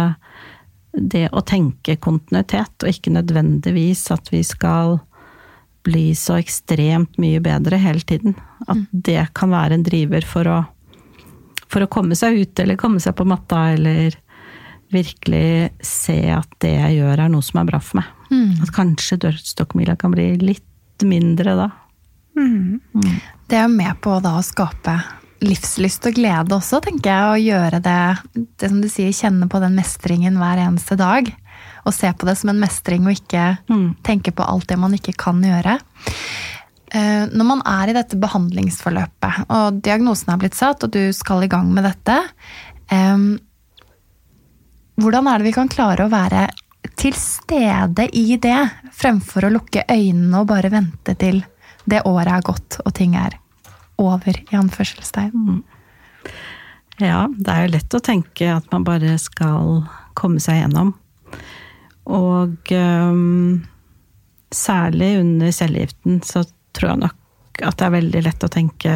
det 0.97 1.29
å 1.37 1.43
tenke 1.45 1.99
kontinuitet, 2.01 2.75
og 2.83 2.91
ikke 2.91 3.13
nødvendigvis 3.15 4.07
at 4.15 4.31
vi 4.33 4.43
skal 4.47 4.99
bli 5.87 6.09
så 6.19 6.41
ekstremt 6.41 7.19
mye 7.23 7.41
bedre 7.45 7.79
hele 7.79 8.03
tiden. 8.03 8.35
At 8.67 8.81
det 8.91 9.29
kan 9.39 9.53
være 9.55 9.79
en 9.79 9.87
driver 9.87 10.27
for 10.27 10.51
å, 10.51 10.61
for 11.71 11.85
å 11.85 11.91
komme 11.93 12.19
seg 12.19 12.41
ut, 12.41 12.63
eller 12.63 12.81
komme 12.81 13.03
seg 13.03 13.15
på 13.19 13.29
matta, 13.29 13.69
eller 13.77 14.17
virkelig 14.95 15.71
se 15.83 16.19
at 16.31 16.49
det 16.63 16.73
jeg 16.75 16.99
gjør 17.01 17.25
er 17.25 17.31
noe 17.33 17.45
som 17.45 17.61
er 17.61 17.69
bra 17.71 17.83
for 17.83 18.01
meg. 18.01 18.11
Mm. 18.31 18.63
At 18.65 18.73
kanskje 18.75 19.21
dørstokkmila 19.27 19.97
kan 20.01 20.15
bli 20.15 20.33
litt 20.43 21.07
mindre 21.07 21.55
da. 21.59 21.71
Mm. 22.37 22.81
Det 23.47 23.59
er 23.59 23.67
jo 23.67 23.73
med 23.75 24.01
på 24.03 24.17
da 24.25 24.37
å 24.39 24.45
skape 24.45 24.97
livslyst 25.45 26.07
og 26.09 26.15
glede 26.17 26.55
også, 26.57 26.81
tenker 26.85 27.11
jeg. 27.11 27.25
Å 27.27 27.43
gjøre 27.43 27.81
det, 27.85 27.99
det 28.59 28.71
som 28.71 28.81
du 28.81 28.89
sier, 28.89 29.13
kjenne 29.13 29.49
på 29.53 29.61
den 29.63 29.77
mestringen 29.77 30.39
hver 30.41 30.63
eneste 30.65 30.97
dag. 30.97 31.29
Og 31.87 31.95
se 31.95 32.11
på 32.13 32.27
det 32.27 32.37
som 32.41 32.51
en 32.51 32.61
mestring, 32.63 33.07
og 33.07 33.15
ikke 33.15 33.59
Mm. 33.69 33.97
tenke 34.03 34.33
på 34.35 34.47
alt 34.47 34.67
det 34.69 34.79
man 34.79 34.93
ikke 34.93 35.17
kan 35.17 35.41
gjøre. 35.43 35.79
Eh, 36.93 37.27
Når 37.27 37.45
man 37.45 37.63
er 37.67 37.91
i 37.91 37.93
dette 37.93 38.17
behandlingsforløpet, 38.17 39.51
og 39.51 39.83
diagnosen 39.83 40.33
er 40.33 40.39
blitt 40.39 40.55
satt, 40.55 40.85
og 40.85 40.91
du 40.91 41.13
skal 41.13 41.43
i 41.43 41.49
gang 41.49 41.73
med 41.75 41.85
dette, 41.85 42.19
em, 42.91 43.39
hvordan 44.99 45.27
er 45.29 45.39
det 45.39 45.45
vi 45.47 45.53
kan 45.53 45.69
klare 45.69 46.07
å 46.07 46.11
være 46.11 46.49
til 46.97 47.13
stede 47.13 48.09
i 48.15 48.37
det, 48.37 48.71
fremfor 48.97 49.45
å 49.45 49.53
lukke 49.53 49.85
øynene 49.91 50.41
og 50.41 50.47
bare 50.47 50.71
vente 50.71 51.17
til 51.19 51.45
det 51.87 52.03
året 52.07 52.33
er 52.39 52.43
gått 52.43 52.81
og 52.87 52.95
ting 52.95 53.15
er 53.15 53.35
over, 54.03 54.39
i 54.51 54.59
anførselstegn? 54.59 55.63
Ja, 57.03 57.27
det 57.29 57.53
er 57.53 57.67
jo 57.67 57.75
lett 57.75 57.97
å 57.97 58.03
tenke 58.05 58.51
at 58.57 58.69
man 58.73 58.87
bare 58.87 59.17
skal 59.21 59.85
komme 60.17 60.41
seg 60.41 60.63
gjennom. 60.63 60.95
Og 62.07 62.73
um, 62.73 63.65
særlig 64.55 65.17
under 65.21 65.53
cellegiften 65.55 66.21
så 66.25 66.45
tror 66.77 66.93
jeg 66.93 67.03
nok 67.07 67.65
at 67.65 67.79
det 67.79 67.87
er 67.87 67.97
veldig 67.97 68.23
lett 68.27 68.45
å 68.45 68.53
tenke 68.53 68.95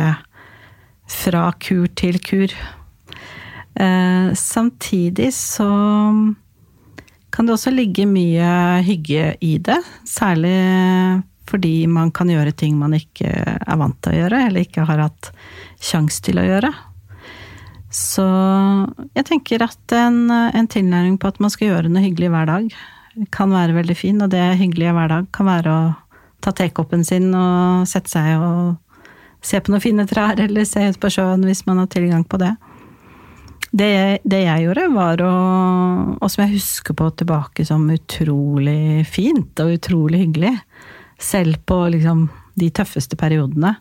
fra 1.10 1.46
kur 1.60 1.88
til 1.98 2.20
kur. 2.22 2.52
Eh, 3.80 4.28
samtidig 4.36 5.30
så 5.34 5.70
kan 7.30 7.46
det 7.46 7.54
også 7.54 7.72
ligge 7.72 8.06
mye 8.10 8.82
hygge 8.86 9.34
i 9.40 9.56
det. 9.62 9.78
Særlig 10.08 10.54
fordi 11.48 11.86
man 11.90 12.12
kan 12.14 12.30
gjøre 12.30 12.52
ting 12.54 12.76
man 12.78 12.94
ikke 12.96 13.30
er 13.30 13.80
vant 13.80 13.96
til 14.04 14.12
å 14.12 14.20
gjøre, 14.22 14.44
eller 14.46 14.66
ikke 14.66 14.86
har 14.88 15.06
hatt 15.06 15.32
sjanse 15.82 16.22
til 16.26 16.40
å 16.40 16.46
gjøre. 16.46 16.70
Så 17.90 18.24
jeg 19.18 19.26
tenker 19.26 19.64
at 19.66 19.96
en, 19.98 20.28
en 20.30 20.70
tilnærming 20.70 21.18
på 21.18 21.30
at 21.32 21.40
man 21.42 21.50
skal 21.50 21.72
gjøre 21.72 21.90
noe 21.90 22.04
hyggelig 22.04 22.30
hver 22.30 22.46
dag, 22.50 22.70
kan 23.34 23.50
være 23.50 23.74
veldig 23.74 23.96
fin. 23.98 24.20
Og 24.22 24.30
det 24.30 24.44
hyggelige 24.60 24.94
hver 24.94 25.10
dag 25.10 25.26
kan 25.34 25.48
være 25.50 25.74
å 25.74 25.82
ta 26.40 26.54
tekoppen 26.56 27.02
sin 27.04 27.32
og 27.36 27.88
sette 27.90 28.12
seg 28.12 28.40
og 28.40 28.78
se 29.44 29.60
på 29.60 29.72
noen 29.72 29.82
fine 29.82 30.06
trær, 30.08 30.40
eller 30.44 30.68
se 30.68 30.86
ut 30.86 31.00
på 31.00 31.12
sjøen 31.12 31.46
hvis 31.48 31.64
man 31.68 31.82
har 31.82 31.90
tilgang 31.92 32.24
på 32.24 32.40
det. 32.42 32.54
Det, 33.70 34.18
det 34.26 34.40
jeg 34.42 34.64
gjorde, 34.64 34.84
var 34.90 35.20
å 35.22 35.32
Og 36.16 36.30
som 36.32 36.40
jeg 36.42 36.56
husker 36.56 36.96
på 36.98 37.06
tilbake 37.20 37.62
som 37.62 37.84
utrolig 37.94 39.04
fint 39.06 39.62
og 39.62 39.76
utrolig 39.76 40.24
hyggelig, 40.24 40.56
selv 41.20 41.60
på 41.68 41.82
liksom 41.94 42.26
de 42.58 42.70
tøffeste 42.74 43.16
periodene, 43.20 43.76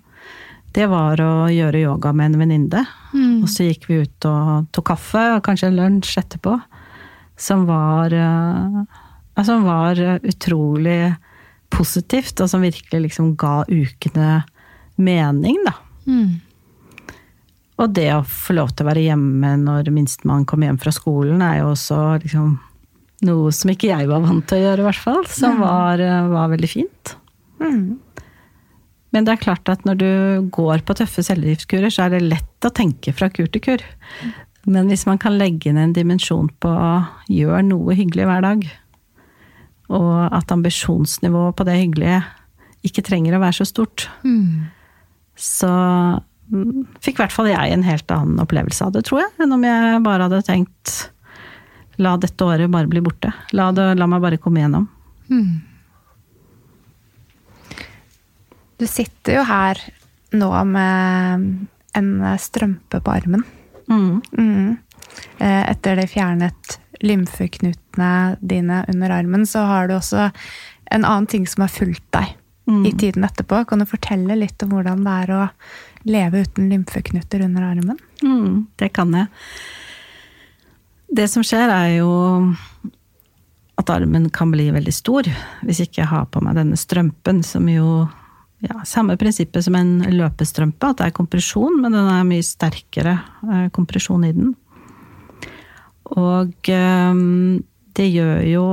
det 0.76 0.86
var 0.92 1.22
å 1.24 1.50
gjøre 1.50 1.82
yoga 1.82 2.12
med 2.14 2.30
en 2.30 2.42
venninne. 2.44 2.84
Mm. 3.14 3.40
Og 3.44 3.50
så 3.50 3.66
gikk 3.66 3.88
vi 3.90 4.04
ut 4.04 4.28
og 4.30 4.68
tok 4.76 4.92
kaffe, 4.92 5.24
og 5.38 5.44
kanskje 5.46 5.72
en 5.72 5.80
lunsj 5.80 6.20
etterpå, 6.22 6.60
som 7.40 7.66
var 7.70 8.14
Som 9.40 9.64
var 9.64 9.96
utrolig 10.28 11.16
positivt, 11.72 12.42
og 12.42 12.50
som 12.52 12.62
virkelig 12.62 13.06
liksom 13.06 13.38
ga 13.40 13.64
ukene 13.70 14.44
mening, 15.00 15.56
da. 15.64 15.74
Mm. 16.06 16.42
Og 17.80 17.94
det 17.96 18.10
å 18.12 18.26
få 18.28 18.58
lov 18.58 18.74
til 18.74 18.84
å 18.84 18.90
være 18.90 19.06
hjemme 19.06 19.54
når 19.62 19.94
minstemann 19.96 20.44
kom 20.50 20.66
hjem 20.66 20.80
fra 20.82 20.92
skolen, 20.92 21.40
er 21.46 21.62
jo 21.62 21.70
også 21.72 22.02
liksom 22.26 22.58
noe 23.30 23.54
som 23.56 23.72
ikke 23.72 23.94
jeg 23.94 24.10
var 24.10 24.26
vant 24.26 24.44
til 24.50 24.60
å 24.60 24.66
gjøre, 24.66 24.84
i 24.84 24.88
hvert 24.90 25.04
fall. 25.06 25.24
Som 25.32 25.64
var, 25.64 26.04
var 26.34 26.52
veldig 26.52 26.72
fint. 26.72 27.16
Mm. 27.60 28.00
Men 29.16 29.26
det 29.26 29.34
er 29.34 29.42
klart 29.42 29.70
at 29.72 29.86
når 29.88 30.00
du 30.00 30.12
går 30.54 30.84
på 30.86 30.96
tøffe 30.98 31.24
cellegiftkurer, 31.26 31.90
så 31.94 32.06
er 32.06 32.16
det 32.16 32.28
lett 32.28 32.68
å 32.68 32.74
tenke 32.74 33.14
fra 33.16 33.32
kur 33.34 33.50
til 33.50 33.64
kur. 33.66 33.86
Men 34.70 34.90
hvis 34.92 35.08
man 35.10 35.22
kan 35.22 35.38
legge 35.40 35.72
inn 35.72 35.80
en 35.82 35.96
dimensjon 35.96 36.52
på 36.62 36.70
å 36.70 36.92
gjøre 37.32 37.64
noe 37.72 37.98
hyggelig 37.98 38.28
hver 38.30 38.46
dag, 38.46 38.68
og 39.90 40.36
at 40.38 40.52
ambisjonsnivået 40.54 41.58
på 41.58 41.66
det 41.66 41.80
hyggelige 41.80 42.20
ikke 42.86 43.04
trenger 43.08 43.36
å 43.36 43.42
være 43.42 43.58
så 43.58 43.66
stort, 43.66 44.06
mm. 44.22 44.70
så 45.34 45.72
fikk 47.02 47.18
i 47.18 47.24
hvert 47.24 47.34
fall 47.34 47.50
jeg 47.50 47.74
en 47.74 47.86
helt 47.86 48.14
annen 48.14 48.42
opplevelse 48.44 48.86
av 48.86 48.94
det, 48.94 49.04
tror 49.10 49.24
jeg, 49.24 49.34
enn 49.42 49.56
om 49.58 49.66
jeg 49.66 50.04
bare 50.06 50.30
hadde 50.30 50.46
tenkt 50.46 51.10
la 52.00 52.14
dette 52.22 52.46
året 52.46 52.72
bare 52.72 52.88
bli 52.88 53.02
borte. 53.04 53.34
La, 53.58 53.72
det, 53.76 53.92
la 54.00 54.08
meg 54.08 54.22
bare 54.24 54.40
komme 54.40 54.62
igjennom. 54.62 54.86
Mm. 55.30 55.58
Du 58.80 58.88
sitter 58.88 59.40
jo 59.40 59.46
her 59.48 59.80
nå 60.32 60.50
med 60.70 61.48
en 61.98 62.12
strømpe 62.40 63.02
på 63.04 63.12
armen. 63.12 63.44
Mm. 63.90 64.22
Mm. 64.38 64.78
Eh, 65.38 65.64
etter 65.72 66.00
de 66.00 66.06
fjernet 66.08 66.80
lymfeknutene 67.04 68.38
dine 68.40 68.84
under 68.92 69.16
armen, 69.16 69.46
så 69.48 69.66
har 69.68 69.88
du 69.88 69.96
også 69.98 70.30
en 70.92 71.06
annen 71.06 71.28
ting 71.28 71.48
som 71.48 71.64
har 71.66 71.74
fulgt 71.74 72.06
deg 72.16 72.36
mm. 72.70 72.86
i 72.86 72.92
tiden 72.92 73.26
etterpå. 73.28 73.64
Kan 73.66 73.84
du 73.84 73.90
fortelle 73.90 74.38
litt 74.38 74.64
om 74.64 74.76
hvordan 74.76 75.04
det 75.06 75.18
er 75.24 75.36
å 75.36 75.44
leve 76.10 76.44
uten 76.46 76.70
lymfeknuter 76.72 77.44
under 77.46 77.70
armen? 77.72 78.00
Mm, 78.24 78.68
det 78.80 78.92
kan 78.96 79.14
jeg. 79.16 79.28
Det 81.10 81.26
som 81.32 81.44
skjer, 81.46 81.72
er 81.74 81.98
jo 82.00 82.12
at 83.80 83.90
armen 83.90 84.28
kan 84.36 84.52
bli 84.52 84.68
veldig 84.76 84.94
stor 84.94 85.28
hvis 85.64 85.80
ikke 85.86 86.04
jeg 86.04 86.12
har 86.12 86.28
på 86.30 86.42
meg 86.44 86.58
denne 86.60 86.78
strømpen, 86.78 87.42
som 87.48 87.70
jo 87.72 88.04
ja, 88.60 88.82
samme 88.86 89.16
prinsippet 89.20 89.64
som 89.66 89.76
en 89.80 90.00
løpestrømpe, 90.12 90.92
at 90.92 91.00
det 91.00 91.08
er 91.08 91.16
kompresjon, 91.16 91.80
men 91.82 91.96
den 91.96 92.10
er 92.12 92.28
mye 92.28 92.46
sterkere 92.46 93.16
eh, 93.48 93.68
kompresjon 93.76 94.26
i 94.28 94.34
den. 94.36 94.54
Og 96.10 96.72
um, 96.74 97.64
det 97.98 98.08
gjør 98.10 98.46
jo 98.50 98.68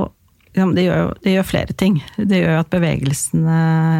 det 0.57 0.87
gjør, 0.87 1.11
det 1.21 1.33
gjør, 1.35 1.45
flere 1.45 1.73
ting. 1.77 1.99
Det 2.17 2.39
gjør 2.39 2.63
at 2.63 2.69
bevegelsene, 2.73 3.57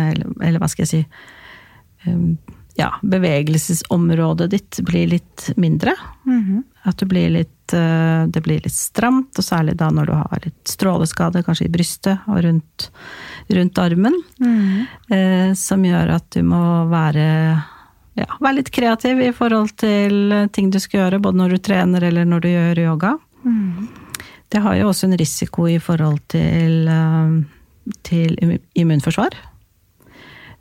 eller, 0.10 0.32
eller 0.42 0.64
hva 0.64 0.70
skal 0.72 0.88
jeg 0.88 0.90
si 0.90 2.10
um, 2.10 2.32
Ja, 2.78 2.96
bevegelsesområdet 3.06 4.48
ditt 4.56 4.80
blir 4.86 5.12
litt 5.12 5.52
mindre. 5.58 5.94
Mm 6.26 6.42
-hmm. 6.44 6.64
At 6.90 7.04
blir 7.10 7.30
litt, 7.30 7.54
uh, 7.76 8.28
det 8.32 8.44
blir 8.46 8.62
litt 8.64 8.76
stramt, 8.76 9.34
og 9.38 9.46
særlig 9.46 9.76
da 9.80 9.90
når 9.94 10.10
du 10.10 10.14
har 10.16 10.46
litt 10.46 10.72
stråleskade, 10.72 11.44
kanskje 11.48 11.68
i 11.68 11.74
brystet 11.74 12.28
og 12.30 12.44
rundt 12.46 12.90
rundt 13.48 13.78
armen. 13.78 14.24
Mm. 14.40 14.86
Eh, 15.10 15.54
som 15.54 15.86
gjør 15.86 16.16
at 16.18 16.30
du 16.36 16.44
må 16.44 16.62
være, 16.92 17.28
ja, 18.20 18.28
være 18.40 18.60
litt 18.60 18.72
kreativ 18.76 19.22
i 19.24 19.32
forhold 19.36 19.76
til 19.80 20.34
ting 20.54 20.72
du 20.74 20.80
skal 20.84 21.06
gjøre, 21.06 21.22
både 21.24 21.42
når 21.42 21.56
du 21.56 21.64
trener 21.70 22.08
eller 22.10 22.28
når 22.28 22.44
du 22.44 22.50
gjør 22.52 22.84
yoga. 22.88 23.14
Mm. 23.46 23.88
Det 24.52 24.64
har 24.64 24.78
jo 24.80 24.90
også 24.92 25.08
en 25.08 25.20
risiko 25.20 25.68
i 25.68 25.80
forhold 25.80 26.20
til, 26.32 26.88
eh, 26.88 27.94
til 28.04 28.60
immunforsvar. 28.76 29.36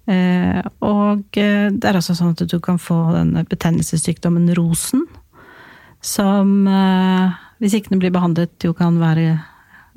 Eh, 0.06 0.62
og 0.86 1.38
eh, 1.38 1.68
det 1.74 1.86
er 1.88 1.98
altså 1.98 2.14
sånn 2.14 2.36
at 2.36 2.46
du 2.46 2.58
kan 2.62 2.78
få 2.78 2.98
denne 3.16 3.42
betennelsessykdommen 3.50 4.52
rosen, 4.54 5.02
som 6.06 6.68
eh, 6.70 7.34
hvis 7.62 7.74
ikke 7.78 7.94
den 7.94 8.02
blir 8.02 8.14
behandlet, 8.14 8.54
jo 8.62 8.74
kan 8.76 8.98
være 9.00 9.40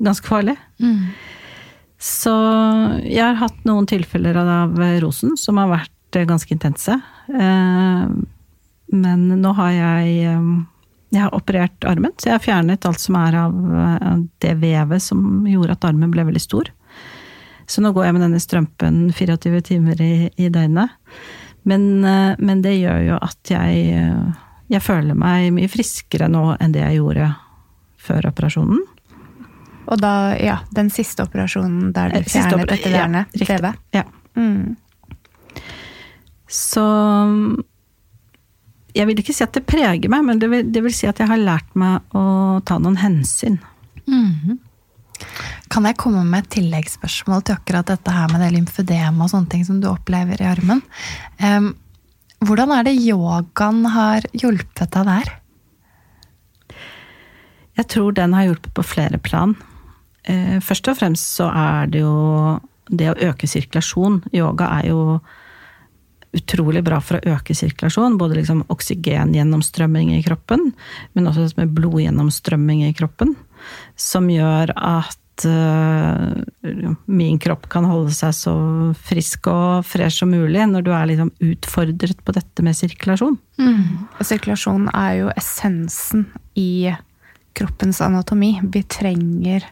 ganske 0.02 0.26
farlig. 0.26 0.56
Mm. 0.82 1.12
Så 2.00 2.34
jeg 3.04 3.22
har 3.22 3.38
hatt 3.42 3.64
noen 3.68 3.86
tilfeller 3.88 4.38
av 4.40 4.78
rosen 5.04 5.36
som 5.38 5.60
har 5.60 5.70
vært 5.70 6.18
eh, 6.18 6.26
ganske 6.28 6.54
intense. 6.56 6.96
Eh, 7.30 8.04
men 8.90 9.24
nå 9.38 9.54
har 9.60 9.72
jeg 9.76 10.36
jeg 11.10 11.24
har 11.24 11.34
operert 11.34 11.84
armen, 11.90 12.12
så 12.22 12.28
jeg 12.28 12.36
har 12.36 12.42
fjernet 12.44 12.84
alt 12.86 13.00
som 13.02 13.16
er 13.18 13.34
av 13.34 13.54
det 14.38 14.52
vevet 14.60 15.02
som 15.02 15.42
gjorde 15.46 15.74
at 15.74 15.86
armen 15.88 16.12
ble 16.14 16.22
veldig 16.28 16.42
stor. 16.42 16.70
Så 17.66 17.82
nå 17.82 17.90
går 17.94 18.06
jeg 18.06 18.14
med 18.14 18.22
denne 18.22 18.42
strømpen 18.42 19.00
24 19.10 19.58
timer 19.72 20.02
i, 20.02 20.28
i 20.38 20.46
døgnet. 20.54 20.94
Men, 21.66 21.82
men, 22.38 22.62
det 22.62 22.76
gjør 22.76 23.02
jo 23.08 23.18
at 23.26 23.50
jeg, 23.50 23.98
jeg 24.70 24.82
føler 24.84 25.18
meg 25.18 25.50
mye 25.56 25.70
friskere 25.70 26.28
nå 26.30 26.54
enn 26.60 26.74
det 26.74 26.84
jeg 26.84 27.00
gjorde 27.00 27.32
før 28.00 28.30
operasjonen. 28.30 28.84
Og 29.90 29.98
da, 29.98 30.12
ja, 30.38 30.60
den 30.76 30.90
siste 30.94 31.24
operasjonen 31.26 31.90
der 31.96 32.14
du 32.14 32.20
eh, 32.20 32.28
fjernet 32.28 32.70
dette 32.70 32.92
vernet? 32.92 33.34
Ja, 33.34 33.48
TV? 33.48 33.72
Ja. 33.96 34.04
Mm. 34.38 34.76
Så 36.50 36.84
Jeg 38.94 39.06
vil 39.06 39.20
ikke 39.22 39.34
si 39.34 39.44
at 39.46 39.54
det 39.54 39.66
preger 39.70 40.10
meg, 40.10 40.24
men 40.26 40.40
det 40.42 40.48
vil, 40.50 40.64
det 40.70 40.82
vil 40.82 40.94
si 40.94 41.06
at 41.10 41.18
jeg 41.22 41.30
har 41.30 41.38
lært 41.38 41.76
meg 41.78 42.14
å 42.16 42.58
ta 42.66 42.78
noen 42.82 42.98
hensyn. 42.98 43.60
Mm. 44.10 44.58
Kan 45.70 45.86
jeg 45.86 45.98
komme 46.00 46.24
med 46.26 46.42
et 46.44 46.54
tilleggsspørsmål 46.56 47.44
til 47.46 47.58
akkurat 47.58 47.90
dette 47.90 48.14
her 48.14 48.30
med 48.32 48.42
det 48.42 48.50
lymfødema 48.56 49.26
og 49.26 49.30
sånne 49.30 49.52
ting 49.52 49.62
som 49.66 49.78
du 49.82 49.86
opplever 49.90 50.42
i 50.42 50.48
armen? 50.50 50.82
Um, 51.38 51.72
hvordan 52.46 52.72
er 52.74 52.86
det 52.86 52.96
yogaen 52.96 53.84
har 53.92 54.26
hjulpet 54.32 54.94
deg 54.94 55.08
der? 55.10 55.34
Jeg 57.80 57.88
tror 57.92 58.16
den 58.16 58.34
har 58.36 58.48
hjulpet 58.48 58.72
på 58.76 58.84
flere 58.84 59.20
plan. 59.22 59.54
Eh, 60.28 60.58
først 60.64 60.88
og 60.90 60.98
fremst 60.98 61.36
så 61.38 61.48
er 61.48 61.92
det 61.92 62.02
jo 62.02 62.58
det 62.90 63.12
å 63.12 63.18
øke 63.30 63.48
sirkulasjon. 63.48 64.20
Yoga 64.36 64.68
er 64.80 64.90
jo 64.90 65.20
utrolig 66.36 66.82
bra 66.86 67.00
for 67.02 67.18
å 67.18 67.36
øke 67.36 67.54
sirkulasjon. 67.56 68.18
Både 68.20 68.38
liksom 68.38 68.64
oksygengjennomstrømming 68.72 70.12
i 70.16 70.22
kroppen, 70.26 70.72
men 71.14 71.30
også 71.30 71.48
med 71.58 71.74
blodgjennomstrømming 71.76 72.84
i 72.88 72.94
kroppen. 72.96 73.36
Som 73.98 74.30
gjør 74.32 74.74
at 74.76 75.19
uh, 75.48 77.00
min 77.10 77.38
kropp 77.40 77.68
kan 77.72 77.86
holde 77.88 78.12
seg 78.14 78.34
så 78.36 78.54
frisk 79.08 79.48
og 79.50 79.86
fresh 79.88 80.22
som 80.22 80.32
mulig 80.32 80.64
når 80.70 80.86
du 80.86 80.90
er 80.94 81.10
liksom 81.10 81.32
utfordret 81.50 82.24
på 82.24 82.34
dette 82.36 82.64
med 82.66 82.76
sirkulasjon. 82.78 83.38
Mm. 83.60 84.08
Og 84.18 84.24
sirkulasjon 84.26 84.88
er 84.92 85.20
jo 85.22 85.30
essensen 85.36 86.26
i 86.58 86.90
kroppens 87.56 88.00
anatomi. 88.04 88.56
Vi 88.62 88.82
trenger 88.88 89.66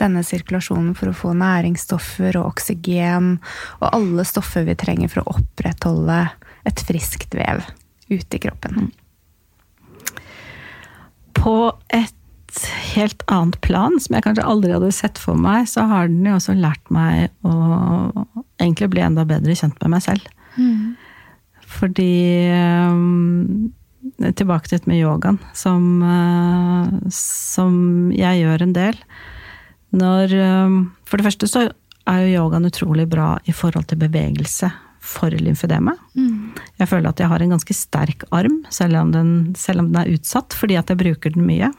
denne 0.00 0.24
sirkulasjonen 0.26 0.94
for 0.98 1.10
å 1.10 1.16
få 1.16 1.32
næringsstoffer 1.38 2.38
og 2.40 2.54
oksygen 2.54 3.36
og 3.80 3.86
alle 3.90 4.26
stoffer 4.26 4.66
vi 4.66 4.76
trenger 4.78 5.12
for 5.12 5.22
å 5.22 5.38
opprettholde 5.38 6.20
et 6.66 6.82
friskt 6.88 7.36
vev 7.36 7.62
ute 8.10 8.36
i 8.38 8.42
kroppen. 8.42 8.90
På 11.34 11.56
et 11.92 12.14
helt 12.94 13.22
annet 13.32 13.58
plan, 13.64 13.96
som 14.00 14.16
jeg 14.16 14.24
kanskje 14.26 14.46
aldri 14.46 14.74
hadde 14.74 14.92
sett 14.94 15.18
for 15.20 15.38
meg, 15.38 15.66
så 15.70 15.86
har 15.90 16.10
den 16.10 16.26
jo 16.28 16.36
også 16.38 16.56
lært 16.58 16.92
meg 16.94 17.32
å 17.46 17.54
egentlig 18.62 18.90
bli 18.94 19.02
enda 19.04 19.24
bedre 19.28 19.56
kjent 19.58 19.78
med 19.82 19.96
meg 19.96 20.04
selv. 20.04 20.28
Mm. 20.58 20.94
Fordi 21.74 22.12
um, 22.54 23.72
Tilbake 24.20 24.68
til 24.68 24.76
dette 24.76 24.90
med 24.90 25.00
yogaen, 25.00 25.38
som, 25.56 25.84
uh, 26.04 26.92
som 27.12 28.12
jeg 28.14 28.42
gjør 28.42 28.66
en 28.66 28.74
del. 28.76 28.98
Når 29.96 30.34
um, 30.68 30.76
For 31.08 31.18
det 31.18 31.26
første 31.30 31.48
så 31.50 31.62
er 32.10 32.24
jo 32.24 32.42
yogaen 32.42 32.68
utrolig 32.68 33.06
bra 33.10 33.32
i 33.48 33.54
forhold 33.56 33.88
til 33.88 34.02
bevegelse 34.02 34.68
for 35.04 35.32
lymfedeme. 35.32 35.96
Mm. 36.16 36.52
Jeg 36.80 36.90
føler 36.90 37.10
at 37.10 37.20
jeg 37.20 37.30
har 37.32 37.42
en 37.44 37.54
ganske 37.56 37.76
sterk 37.76 38.24
arm, 38.32 38.62
selv 38.72 39.00
om, 39.00 39.12
den, 39.12 39.32
selv 39.58 39.82
om 39.82 39.90
den 39.90 40.00
er 40.00 40.12
utsatt, 40.14 40.56
fordi 40.56 40.78
at 40.80 40.92
jeg 40.92 41.00
bruker 41.00 41.34
den 41.34 41.48
mye. 41.48 41.72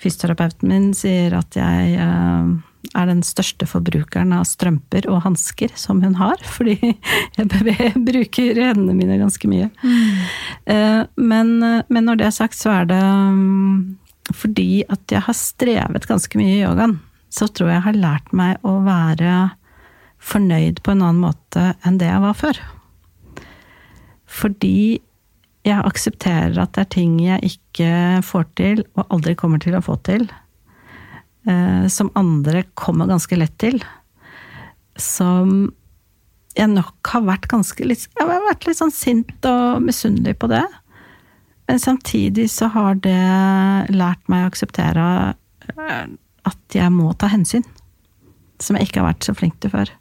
Fysioterapeuten 0.00 0.70
min 0.70 0.90
sier 0.96 1.34
at 1.36 1.56
jeg 1.58 1.96
uh, 2.00 2.50
er 2.96 3.08
den 3.10 3.20
største 3.26 3.68
forbrukeren 3.68 4.32
av 4.32 4.46
strømper 4.48 5.06
og 5.12 5.22
hansker 5.26 5.74
som 5.78 6.00
hun 6.04 6.16
har, 6.20 6.40
fordi 6.56 6.78
jeg 7.36 7.94
bruker 8.08 8.62
hendene 8.64 8.96
mine 8.96 9.20
ganske 9.20 9.50
mye. 9.50 9.68
Mm. 9.84 11.10
Men, 11.20 11.52
men, 11.60 12.06
når 12.06 12.20
det 12.20 12.26
er 12.30 12.36
sagt, 12.38 12.56
så 12.56 12.72
er 12.80 12.88
det 12.88 13.02
mm, 13.04 14.00
fordi 14.34 14.82
at 14.88 15.12
jeg 15.12 15.22
har 15.26 15.36
strevet 15.36 16.08
ganske 16.08 16.40
mye 16.40 16.56
i 16.56 16.62
yogaen. 16.64 16.98
Så 17.30 17.46
tror 17.46 17.70
jeg 17.70 17.78
jeg 17.78 17.86
har 17.88 18.00
lært 18.00 18.32
meg 18.34 18.66
å 18.66 18.80
være 18.86 19.34
fornøyd 20.20 20.82
på 20.84 20.94
en 20.94 21.04
annen 21.04 21.22
måte 21.22 21.70
enn 21.86 22.00
det 22.00 22.10
jeg 22.10 22.24
var 22.24 22.36
før. 22.38 22.60
Fordi 24.30 25.00
jeg 25.66 25.84
aksepterer 25.84 26.56
at 26.60 26.74
det 26.74 26.84
er 26.84 26.92
ting 26.96 27.16
jeg 27.22 27.52
ikke 27.52 27.59
får 27.78 28.46
til, 28.58 28.82
og 28.98 29.06
aldri 29.14 29.36
kommer 29.38 29.60
til 29.62 29.76
å 29.78 29.84
få 29.84 29.94
til 30.02 30.26
eh, 31.48 31.86
som 31.88 32.10
andre 32.14 32.64
kommer 32.74 33.06
ganske 33.06 33.36
lett 33.36 33.56
til. 33.60 33.80
Som 34.96 35.72
jeg 36.58 36.70
nok 36.72 37.12
har 37.12 37.22
vært 37.24 37.46
ganske 37.50 37.84
litt 37.86 38.08
Jeg 38.08 38.26
har 38.26 38.42
vært 38.48 38.66
litt 38.66 38.80
sånn 38.80 38.92
sint 38.92 39.46
og 39.48 39.82
misunnelig 39.84 40.36
på 40.40 40.50
det. 40.50 40.64
Men 41.70 41.78
samtidig 41.78 42.48
så 42.50 42.66
har 42.74 42.98
det 42.98 43.20
lært 43.94 44.22
meg 44.28 44.44
å 44.44 44.50
akseptere 44.50 45.06
eh, 45.76 46.06
at 46.50 46.74
jeg 46.74 46.90
må 46.94 47.12
ta 47.14 47.30
hensyn. 47.30 47.64
Som 48.60 48.76
jeg 48.76 48.90
ikke 48.90 49.00
har 49.00 49.12
vært 49.12 49.24
så 49.28 49.36
flink 49.36 49.60
til 49.62 49.72
før. 49.72 49.94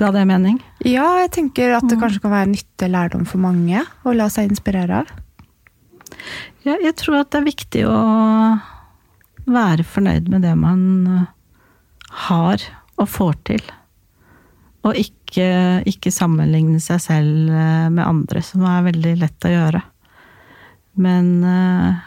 Ga 0.00 0.08
det 0.14 0.24
mening? 0.26 0.56
Ja, 0.80 1.20
jeg 1.20 1.30
tenker 1.36 1.76
at 1.76 1.84
det 1.86 1.98
mm. 1.98 2.00
kanskje 2.02 2.22
kan 2.24 2.32
være 2.32 2.50
nyttig 2.50 2.88
lærdom 2.90 3.26
for 3.28 3.40
mange 3.42 3.84
å 4.08 4.14
la 4.16 4.30
seg 4.32 4.48
inspirere 4.48 5.02
av. 5.04 5.12
Ja, 6.66 6.76
jeg 6.82 6.96
tror 7.00 7.22
at 7.22 7.32
det 7.32 7.40
er 7.40 7.48
viktig 7.48 7.84
å 7.88 7.98
være 9.48 9.86
fornøyd 9.86 10.28
med 10.32 10.44
det 10.46 10.54
man 10.58 10.82
eh, 11.08 11.26
har 12.28 12.64
og 12.98 13.10
får 13.10 13.36
til. 13.48 13.62
Og 14.86 14.96
ikke, 14.98 15.48
ikke, 15.88 16.14
sammenligne 16.14 16.80
seg 16.82 17.02
selv 17.04 17.52
eh, 17.52 17.86
med 17.92 18.04
andre, 18.04 18.42
som 18.44 18.66
er 18.68 18.86
veldig 18.88 19.14
lett 19.22 19.48
å 19.48 19.52
gjøre. 19.52 19.82
Men 20.98 21.28
uh, 21.46 21.98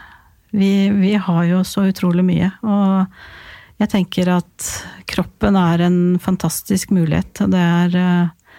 vi, 0.52 0.90
vi, 0.92 1.14
har 1.16 1.46
jo 1.48 1.62
så 1.64 1.86
utrolig 1.88 2.26
mye. 2.28 2.50
Og 2.60 3.80
jeg 3.80 3.88
tenker 3.88 4.28
at 4.34 4.66
kroppen 5.08 5.56
er 5.56 5.86
en 5.86 5.96
fantastisk 6.20 6.92
mulighet. 6.92 7.40
Og 7.40 7.54
det 7.54 7.62
er, 7.62 7.94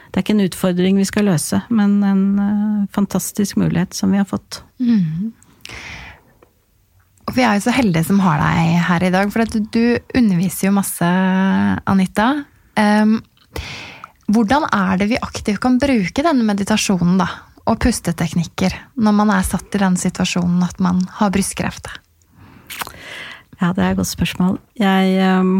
det 0.10 0.18
er 0.18 0.26
ikke 0.26 0.34
en 0.34 0.48
utfordring 0.48 0.98
vi 0.98 1.06
skal 1.06 1.30
løse, 1.30 1.62
men 1.70 2.00
en 2.02 2.26
fantastisk 2.98 3.62
mulighet 3.62 3.94
som 3.94 4.10
vi 4.10 4.24
har 4.24 4.26
fått. 4.26 4.64
Mm. 4.82 5.36
Vi 7.34 7.42
er 7.42 7.58
jo 7.58 7.64
så 7.66 7.74
heldige 7.74 8.06
som 8.06 8.20
har 8.22 8.38
deg 8.38 8.76
her 8.86 9.04
i 9.08 9.12
dag, 9.14 9.30
for 9.34 9.50
du, 9.50 9.64
du 9.74 10.18
underviser 10.20 10.68
jo 10.68 10.76
masse, 10.76 11.08
Anita. 11.90 12.28
Um, 12.78 13.16
hvordan 14.34 14.68
er 14.70 15.00
det 15.02 15.08
vi 15.10 15.22
aktivt 15.22 15.62
kan 15.64 15.80
bruke 15.82 16.26
denne 16.26 16.46
meditasjonen 16.46 17.18
da, 17.22 17.28
og 17.66 17.80
pusteteknikker 17.82 18.76
når 19.02 19.16
man 19.18 19.32
er 19.34 19.48
satt 19.48 19.74
i 19.74 19.82
den 19.82 19.98
situasjonen 19.98 20.62
at 20.66 20.78
man 20.84 21.02
har 21.18 21.34
brystkreft? 21.34 21.90
Ja, 23.58 23.72
det 23.72 23.82
er 23.82 23.90
et 23.90 23.98
godt 23.98 24.12
spørsmål. 24.12 24.60
Jeg 24.78 25.18
um, 25.42 25.56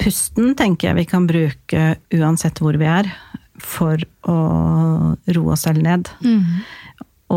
Pusten 0.00 0.54
tenker 0.56 0.90
jeg 0.90 1.00
vi 1.02 1.06
kan 1.10 1.28
bruke 1.28 1.84
uansett 2.16 2.60
hvor 2.62 2.76
vi 2.80 2.88
er, 2.88 3.12
for 3.60 4.00
å 4.28 4.40
roe 5.12 5.52
oss 5.52 5.64
selv 5.68 5.84
ned. 5.84 6.08
Mm. 6.24 6.64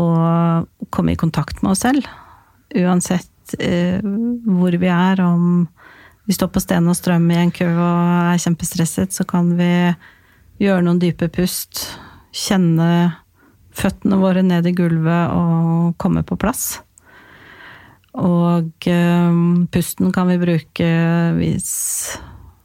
Og 0.00 0.88
komme 0.92 1.12
i 1.12 1.20
kontakt 1.20 1.60
med 1.64 1.74
oss 1.74 1.84
selv 1.84 2.08
uansett 2.76 3.54
eh, 3.58 4.00
hvor 4.00 4.76
vi 4.78 4.90
er, 4.90 5.22
om 5.24 5.66
vi 6.28 6.36
står 6.36 6.52
på 6.54 6.62
sten 6.62 6.88
og 6.90 6.98
strøm 6.98 7.26
i 7.32 7.40
en 7.40 7.50
kø 7.54 7.66
og 7.66 8.34
er 8.34 8.42
kjempestresset, 8.42 9.14
så 9.14 9.26
kan 9.28 9.54
vi 9.58 9.72
gjøre 10.62 10.84
noen 10.86 11.00
dype 11.02 11.30
pust. 11.32 11.88
Kjenne 12.30 13.16
føttene 13.74 14.18
våre 14.20 14.44
ned 14.46 14.68
i 14.68 14.74
gulvet 14.76 15.34
og 15.34 15.96
komme 16.00 16.22
på 16.26 16.38
plass. 16.40 16.80
Og 18.20 18.90
eh, 18.90 19.40
pusten 19.70 20.10
kan 20.14 20.30
vi 20.30 20.40
bruke 20.42 20.90
hvis 21.38 21.70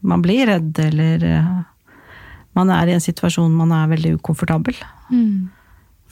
man 0.05 0.21
blir 0.21 0.49
redd, 0.49 0.77
eller 0.81 1.25
eh, 1.25 1.51
man 2.57 2.71
er 2.73 2.89
i 2.89 2.95
en 2.95 3.03
situasjon 3.03 3.53
man 3.53 3.73
er 3.75 3.91
veldig 3.91 4.15
ukomfortabel. 4.19 4.77
Mm. 5.09 5.49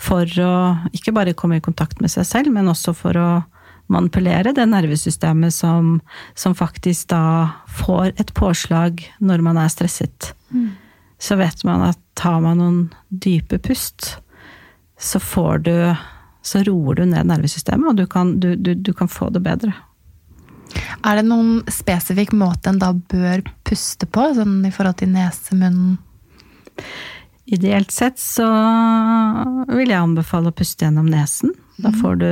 For 0.04 0.28
å 0.44 0.54
ikke 0.94 1.14
bare 1.16 1.36
komme 1.38 1.60
i 1.60 1.66
kontakt 1.66 2.02
med 2.02 2.12
seg 2.12 2.28
selv, 2.28 2.54
men 2.54 2.70
også 2.70 2.96
for 2.98 3.18
å 3.20 3.30
manipulere 3.94 4.54
det 4.56 4.66
nervesystemet 4.70 5.54
som, 5.54 6.00
som, 6.36 6.56
faktisk 6.58 7.12
da 7.14 7.24
får 7.80 8.14
et 8.22 8.34
påslag 8.38 9.06
når 9.20 9.46
man 9.46 9.60
er 9.62 9.72
stresset. 9.72 10.34
Mm. 10.50 10.74
Så 11.22 11.38
vet 11.40 11.64
man 11.64 11.86
at 11.88 12.00
tar 12.20 12.42
man 12.44 12.60
noen 12.60 12.82
dype 13.10 13.62
pust, 13.64 14.18
så 15.00 15.20
får 15.20 15.66
du 15.68 15.78
Så 16.44 16.60
roer 16.68 16.98
du 17.00 17.06
ned 17.08 17.30
nervesystemet, 17.30 17.88
og 17.88 17.96
du 17.96 18.04
kan, 18.12 18.34
du, 18.44 18.58
du, 18.60 18.74
du 18.76 18.90
kan 18.94 19.08
få 19.08 19.30
det 19.32 19.40
bedre. 19.46 19.72
Er 21.08 21.16
det 21.16 21.24
noen 21.30 21.62
spesifikk 21.72 22.34
måte 22.36 22.74
en 22.74 22.82
da 22.82 22.90
bør 22.92 23.46
puste 23.64 24.10
på, 24.12 24.26
sånn 24.36 24.58
i 24.68 24.72
forhold 24.76 24.98
til 25.00 25.14
nesemunnen? 25.14 25.98
Ideelt 27.46 27.92
sett 27.92 28.20
så 28.20 28.46
vil 29.72 29.92
jeg 29.92 30.00
anbefale 30.00 30.52
å 30.52 30.56
puste 30.56 30.84
gjennom 30.86 31.10
nesen. 31.12 31.52
Da 31.78 31.92
mm. 31.92 31.98
får 32.00 32.20
du 32.22 32.30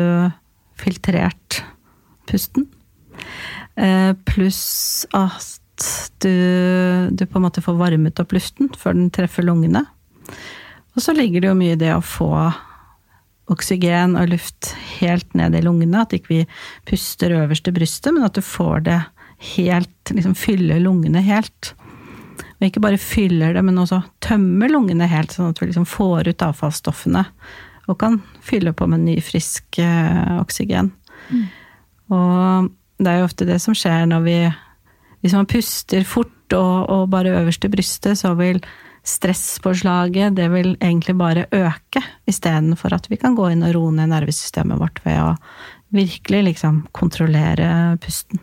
filtrert 0.81 1.61
pusten. 2.29 2.67
Eh, 3.75 4.13
pluss 4.27 5.05
at 5.15 5.87
du, 6.21 6.35
du, 7.09 7.25
på 7.25 7.39
en 7.39 7.45
måte 7.47 7.63
får 7.63 7.79
varmet 7.79 8.19
opp 8.21 8.35
luften 8.35 8.69
før 8.77 8.97
den 8.97 9.09
treffer 9.13 9.45
lungene. 9.45 9.85
Og 10.95 11.05
så 11.05 11.15
ligger 11.15 11.41
det 11.41 11.49
jo 11.49 11.57
mye 11.57 11.77
i 11.77 11.79
det 11.79 11.93
å 11.95 12.03
få 12.03 12.31
oksygen 13.51 14.15
og 14.19 14.29
luft 14.31 14.73
helt 14.99 15.33
ned 15.37 15.55
i 15.57 15.63
lungene. 15.63 16.03
At 16.03 16.13
ikke 16.15 16.33
vi 16.33 16.41
puster 16.87 17.33
øverst 17.41 17.67
i 17.71 17.75
brystet, 17.75 18.13
men 18.13 18.27
at 18.27 18.37
du 18.37 18.43
får 18.45 18.87
det 18.89 19.01
helt 19.55 20.11
Liksom 20.11 20.33
fyller 20.35 20.81
lungene 20.83 21.21
helt. 21.23 21.71
Og 22.59 22.65
ikke 22.67 22.81
bare 22.83 22.99
fyller 22.99 23.55
det, 23.55 23.61
men 23.63 23.79
også 23.79 24.01
tømmer 24.21 24.69
lungene 24.69 25.07
helt, 25.07 25.31
sånn 25.31 25.53
at 25.53 25.61
vi 25.61 25.69
liksom 25.69 25.85
får 25.87 26.27
ut 26.27 26.43
avfallsstoffene 26.45 27.23
og 27.89 27.97
kan 28.01 28.19
fylle 28.45 28.73
på 28.77 28.87
med 28.89 29.05
ny, 29.05 29.15
frisk 29.23 29.79
eh, 29.81 30.37
oksygen. 30.41 30.91
Mm. 31.31 31.47
Og 32.11 32.69
det 33.01 33.09
er 33.11 33.21
jo 33.21 33.29
ofte 33.29 33.47
det 33.47 33.57
som 33.63 33.77
skjer 33.77 34.05
når 34.09 34.27
vi 34.27 34.37
Hvis 35.21 35.35
man 35.37 35.45
puster 35.45 36.01
fort 36.03 36.53
og, 36.57 36.89
og 36.89 37.09
bare 37.13 37.35
øverst 37.37 37.65
i 37.65 37.69
brystet, 37.69 38.17
så 38.17 38.33
vil 38.33 38.57
stresspåslaget 39.05 40.33
det 40.35 40.47
vil 40.49 40.71
egentlig 40.81 41.13
bare 41.17 41.45
øke, 41.53 42.01
istedenfor 42.25 42.93
at 42.93 43.05
vi 43.09 43.19
kan 43.21 43.35
gå 43.37 43.51
inn 43.53 43.61
og 43.61 43.75
roe 43.75 43.91
ned 43.93 44.09
nervesystemet 44.09 44.81
vårt 44.81 44.97
ved 45.05 45.19
å 45.21 45.35
virkelig 45.93 46.41
liksom 46.49 46.87
kontrollere 46.91 47.97
pusten. 48.01 48.41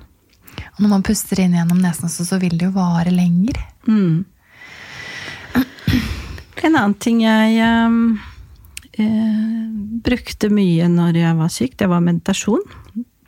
Og 0.76 0.82
når 0.84 0.92
man 0.92 1.06
puster 1.06 1.40
inn 1.42 1.54
gjennom 1.58 1.82
nesen, 1.82 2.10
så, 2.10 2.26
så 2.26 2.38
vil 2.38 2.58
det 2.58 2.68
jo 2.68 2.76
vare 2.78 3.10
lenger. 3.10 3.58
Mm. 3.88 4.24
En 6.58 6.74
annen 6.74 6.96
ting 6.98 7.22
jeg 7.22 7.58
um, 7.62 8.18
eh, 9.02 9.68
brukte 10.04 10.50
mye 10.52 10.88
når 10.92 11.20
jeg 11.20 11.38
var 11.38 11.52
syk, 11.52 11.76
det 11.80 11.88
var 11.90 12.04
meditasjon. 12.04 12.64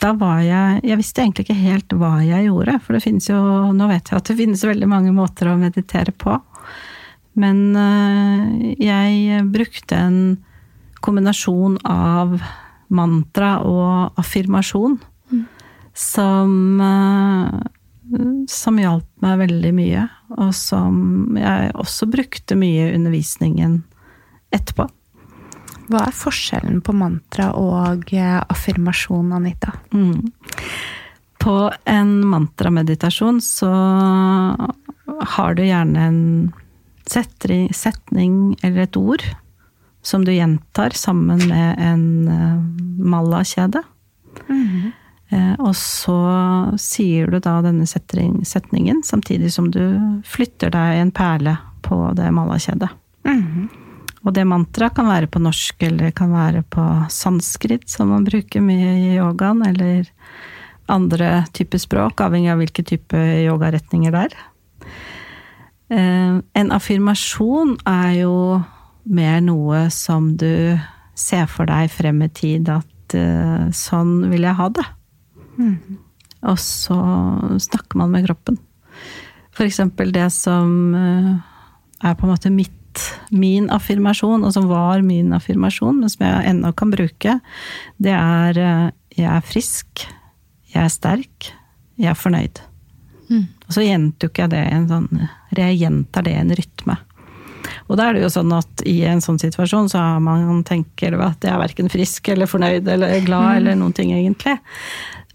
Da 0.01 0.15
var 0.17 0.41
jeg 0.41 0.81
Jeg 0.89 0.97
visste 0.97 1.21
egentlig 1.21 1.45
ikke 1.45 1.61
helt 1.61 1.93
hva 2.01 2.13
jeg 2.25 2.47
gjorde, 2.47 2.79
for 2.81 2.97
det 2.97 3.03
finnes 3.05 3.27
jo 3.29 3.41
Nå 3.77 3.89
vet 3.91 4.09
jeg 4.09 4.17
at 4.17 4.31
det 4.31 4.39
finnes 4.39 4.65
veldig 4.65 4.89
mange 4.89 5.13
måter 5.13 5.51
å 5.51 5.59
meditere 5.61 6.15
på. 6.17 6.39
Men 7.41 7.77
eh, 7.77 8.77
jeg 8.81 9.45
brukte 9.53 9.99
en 9.99 10.21
kombinasjon 11.01 11.79
av 11.89 12.41
mantra 12.91 13.61
og 13.65 14.19
affirmasjon 14.21 14.99
mm. 15.31 15.45
som 15.97 16.81
eh, 16.85 17.61
som 18.51 18.79
hjalp 18.81 19.07
meg 19.23 19.39
veldig 19.45 19.71
mye, 19.75 20.07
og 20.35 20.55
som 20.57 21.37
jeg 21.39 21.71
også 21.79 22.09
brukte 22.11 22.57
mye 22.59 22.89
i 22.89 22.95
undervisningen 22.97 23.83
etterpå. 24.55 24.89
Hva 25.91 26.07
er 26.07 26.15
forskjellen 26.15 26.81
på 26.87 26.95
mantra 26.95 27.51
og 27.59 28.13
eh, 28.15 28.39
affirmasjon, 28.39 29.33
Anita? 29.35 29.75
Mm. 29.91 30.31
På 31.41 31.55
en 31.89 32.13
mantrameditasjon 32.31 33.41
så 33.43 33.71
har 35.35 35.55
du 35.57 35.65
gjerne 35.65 36.07
en 36.07 36.23
setning, 37.11 38.35
eller 38.63 38.85
et 38.85 38.97
ord 38.97 39.25
som 40.07 40.25
du 40.25 40.31
gjentar 40.33 40.95
sammen 40.97 41.41
med 41.49 41.81
en 41.83 42.05
uh, 42.29 42.61
malla-kjede. 43.03 43.83
Eh, 45.31 45.55
og 45.63 45.77
så 45.79 46.21
sier 46.81 47.31
du 47.31 47.39
da 47.39 47.61
denne 47.63 47.87
setningen 47.87 49.03
samtidig 49.07 49.53
som 49.55 49.69
du 49.71 49.83
flytter 50.27 50.73
deg 50.75 51.03
en 51.05 51.13
perle 51.15 51.55
på 51.87 52.03
det 52.19 52.31
malla-kjedet. 52.35 52.91
Mhm. 53.29 53.69
Og 54.21 54.35
det 54.37 54.45
mantraet 54.45 54.97
kan 54.97 55.09
være 55.09 55.31
på 55.33 55.41
norsk, 55.41 55.79
eller 55.87 56.11
det 56.11 56.17
kan 56.19 56.33
være 56.35 56.63
på 56.69 56.85
sanskrit, 57.13 57.89
som 57.89 58.11
man 58.13 58.27
bruker 58.27 58.61
mye 58.65 58.91
i 58.99 59.15
yogaen, 59.17 59.63
eller 59.65 60.11
andre 60.91 61.47
typer 61.57 61.81
språk, 61.81 62.21
avhengig 62.21 62.51
av 62.53 62.61
hvilke 62.61 62.85
type 62.85 63.17
yogaretninger 63.47 64.13
det 64.13 64.27
er. 64.29 64.37
Eh, 65.91 66.37
En 66.61 66.73
affirmasjon 66.75 67.79
er 67.89 68.21
jo 68.21 68.35
mer 69.05 69.41
noe 69.41 69.89
som 69.91 70.35
du 70.37 70.79
ser 71.17 71.47
for 71.51 71.69
deg 71.71 71.91
frem 71.93 72.21
i 72.23 72.29
tid, 72.29 72.69
at 72.69 73.17
eh, 73.17 73.71
sånn 73.73 74.31
vil 74.31 74.47
jeg 74.47 74.59
ha 74.59 74.69
det. 74.77 74.87
Mm. 75.61 75.99
Og 76.51 76.59
så 76.61 76.99
snakker 77.61 78.01
man 78.01 78.13
med 78.15 78.27
kroppen. 78.29 78.59
For 79.57 79.67
eksempel 79.67 80.13
det 80.15 80.29
som 80.33 80.95
eh, 80.97 81.33
er 82.01 82.15
på 82.17 82.27
en 82.27 82.33
måte 82.33 82.53
mitt, 82.55 82.77
min 83.31 83.69
affirmasjon, 83.73 84.45
og 84.47 84.55
som 84.55 84.69
var 84.71 85.05
min 85.07 85.35
affirmasjon, 85.37 86.01
men 86.03 86.13
som 86.13 86.27
jeg 86.27 86.49
ennå 86.53 86.73
kan 86.77 86.93
bruke, 86.93 87.37
det 88.03 88.17
er 88.17 88.61
eh, 88.61 88.89
jeg 89.19 89.29
er 89.31 89.47
frisk, 89.47 90.07
jeg 90.71 90.83
er 90.85 90.93
sterk, 90.93 91.53
jeg 92.01 92.11
er 92.13 92.19
fornøyd. 92.19 92.63
Mm. 93.31 93.47
Og 93.67 93.77
så 93.77 93.85
gjentok 93.85 94.43
jeg 94.43 94.51
det 94.51 94.65
i 94.67 94.75
en 94.75 94.89
sånn 94.91 95.07
Jeg 95.55 95.77
gjentar 95.79 96.25
det 96.27 96.33
i 96.35 96.41
en 96.41 96.51
rytme. 96.59 96.97
Og 97.87 97.99
da 97.99 98.09
er 98.09 98.17
det 98.17 98.25
jo 98.25 98.33
sånn 98.33 98.51
at 98.55 98.83
i 98.89 98.97
en 99.07 99.23
sånn 99.23 99.39
situasjon 99.39 99.91
så 99.93 100.01
har 100.03 100.21
man 100.25 100.63
tenker 100.67 101.15
at 101.21 101.45
jeg 101.45 101.53
er 101.53 101.61
verken 101.61 101.91
frisk 101.93 102.31
eller 102.33 102.51
fornøyd 102.51 102.89
eller 102.89 103.19
glad 103.27 103.61
eller 103.61 103.79
noen 103.79 103.95
ting, 103.95 104.13
egentlig. 104.17 104.57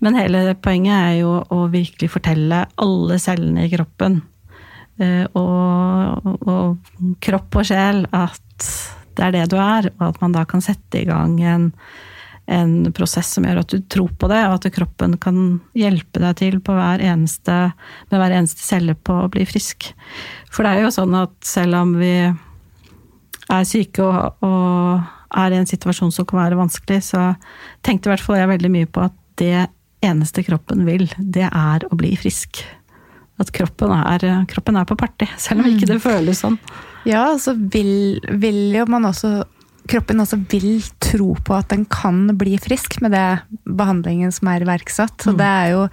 Men 0.03 0.17
hele 0.19 0.55
poenget 0.59 0.95
er 0.95 1.17
jo 1.21 1.37
å 1.51 1.65
virkelig 1.71 2.11
fortelle 2.11 2.65
alle 2.81 3.19
cellene 3.21 3.67
i 3.67 3.71
kroppen, 3.71 4.21
og, 5.35 6.27
og 6.47 7.15
kropp 7.23 7.59
og 7.59 7.67
sjel, 7.67 8.05
at 8.15 8.69
det 9.15 9.23
er 9.25 9.33
det 9.35 9.45
du 9.51 9.57
er, 9.59 9.89
og 9.99 10.09
at 10.09 10.19
man 10.23 10.35
da 10.35 10.43
kan 10.47 10.63
sette 10.63 11.01
i 11.01 11.07
gang 11.07 11.37
en, 11.43 11.69
en 12.51 12.73
prosess 12.95 13.33
som 13.35 13.47
gjør 13.47 13.61
at 13.63 13.73
du 13.73 13.83
tror 13.91 14.11
på 14.19 14.29
det, 14.31 14.41
og 14.47 14.57
at 14.57 14.69
kroppen 14.75 15.17
kan 15.21 15.59
hjelpe 15.77 16.21
deg 16.23 16.39
til 16.41 16.59
på 16.63 16.75
hver 16.75 17.03
eneste, 17.03 17.57
med 18.11 18.21
hver 18.21 18.35
eneste 18.39 18.63
celle 18.65 18.95
på 18.95 19.21
å 19.23 19.31
bli 19.31 19.47
frisk. 19.49 19.91
For 20.51 20.65
det 20.65 20.75
er 20.75 20.85
jo 20.85 20.95
sånn 20.95 21.15
at 21.19 21.35
selv 21.47 21.79
om 21.81 21.95
vi 21.99 22.15
er 22.25 23.67
syke 23.67 24.03
og, 24.03 24.43
og 24.45 25.35
er 25.35 25.53
i 25.53 25.59
en 25.59 25.69
situasjon 25.69 26.13
som 26.13 26.27
kan 26.27 26.43
være 26.43 26.59
vanskelig, 26.59 27.01
så 27.11 27.33
tenkte 27.85 28.09
i 28.09 28.13
hvert 28.13 28.23
fall 28.23 28.39
jeg 28.39 28.51
veldig 28.55 28.71
mye 28.73 28.89
på 28.89 29.03
at 29.07 29.15
det 29.39 29.67
eneste 30.05 30.45
kroppen 30.45 30.85
vil, 30.87 31.07
det 31.17 31.47
er 31.49 31.85
å 31.89 31.97
bli 31.97 32.13
frisk. 32.19 32.61
At 33.39 33.51
kroppen 33.51 33.91
er, 33.91 34.45
kroppen 34.47 34.77
er 34.79 34.85
på 34.85 34.95
party, 34.97 35.25
selv 35.37 35.59
om 35.59 35.65
ikke 35.67 35.87
det 35.89 36.01
føles 36.01 36.39
sånn. 36.39 36.57
Ja, 37.05 37.33
så 37.37 37.51
vil, 37.53 38.19
vil 38.31 38.73
jo 38.73 38.85
man 38.87 39.03
også 39.05 39.43
Kroppen 39.87 40.17
også 40.17 40.39
vil 40.49 40.79
tro 40.99 41.35
på 41.45 41.53
at 41.53 41.67
den 41.69 41.83
kan 41.85 42.31
bli 42.35 42.55
frisk 42.57 42.95
med 43.03 43.11
det 43.13 43.41
behandlingen 43.69 44.31
som 44.33 44.47
er 44.49 44.63
iverksatt. 44.65 45.13
Så 45.21 45.29
Mm. 45.29 45.37
det 45.37 45.45
er 45.45 45.67
jo 45.75 45.83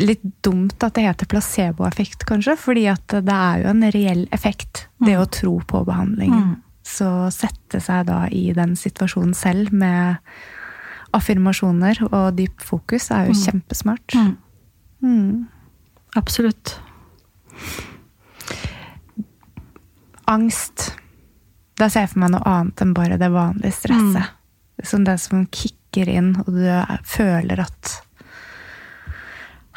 litt 0.00 0.22
dumt 0.42 0.82
at 0.82 0.94
det 0.94 1.04
heter 1.04 1.26
placeboeffekt, 1.28 2.24
kanskje. 2.24 2.56
Fordi 2.56 2.86
at 2.88 3.06
det 3.08 3.28
er 3.28 3.60
jo 3.62 3.68
en 3.68 3.82
reell 3.92 4.26
effekt, 4.32 4.86
det 5.04 5.12
Mm. 5.16 5.20
å 5.20 5.30
tro 5.30 5.60
på 5.68 5.84
behandlingen. 5.84 6.44
Mm. 6.56 6.62
Så 6.82 7.28
sette 7.30 7.78
seg 7.82 8.06
da 8.06 8.24
i 8.32 8.52
den 8.54 8.72
situasjonen 8.74 9.34
selv 9.34 9.70
med 9.72 10.16
affirmasjoner 11.12 12.00
og 12.12 12.36
dyp 12.36 12.58
fokus 12.60 13.10
er 13.10 13.26
jo 13.26 13.32
Mm. 13.34 13.44
kjempesmart. 13.44 14.36
Mm. 15.02 15.46
Mm. 16.16 16.22
Absolutt. 16.22 16.80
Angst. 20.26 20.94
Da 21.76 21.90
ser 21.92 22.06
jeg 22.06 22.12
for 22.14 22.22
meg 22.24 22.32
noe 22.32 22.48
annet 22.48 22.80
enn 22.82 22.94
bare 22.96 23.18
det 23.20 23.28
vanlige 23.34 23.76
stresset. 23.76 24.32
Som 24.84 25.04
det 25.04 25.18
som 25.20 25.44
kicker 25.52 26.08
inn, 26.08 26.34
og 26.40 26.46
du 26.52 26.62
er- 26.64 27.00
føler 27.04 27.60
at 27.60 27.92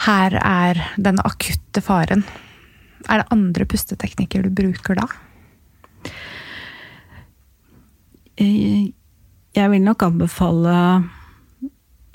her 0.07 0.31
er 0.39 0.79
den 0.97 1.19
akutte 1.19 1.81
faren. 1.83 2.23
Er 3.09 3.17
det 3.19 3.27
andre 3.31 3.65
pusteteknikker 3.65 4.43
du 4.43 4.49
bruker 4.49 4.95
da? 4.95 5.07
Jeg 8.37 8.93
jeg 9.55 9.69
vil 9.71 9.81
nok 9.81 10.03
anbefale, 10.03 11.09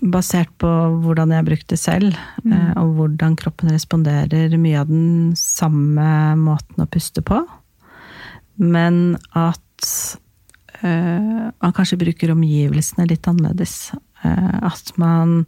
basert 0.05 0.51
på 0.61 0.69
hvordan 1.05 1.33
jeg 1.33 1.47
brukte 1.47 1.75
det 1.75 1.81
selv, 1.81 2.17
mm. 2.45 2.75
og 2.81 2.95
hvordan 2.99 3.37
kroppen 3.41 3.73
responderer, 3.73 4.53
mye 4.61 4.83
av 4.83 4.91
den 4.91 5.33
samme 5.39 6.09
måten 6.41 6.85
å 6.85 6.89
puste 6.91 7.25
på. 7.25 7.41
Men 8.61 9.17
at 9.33 9.89
øh, 10.83 11.49
man 11.51 11.75
kanskje 11.75 12.01
bruker 12.05 12.35
omgivelsene 12.35 13.09
litt 13.11 13.27
annerledes. 13.31 13.95
Eh, 14.25 14.59
at 14.63 14.93
man 15.01 15.45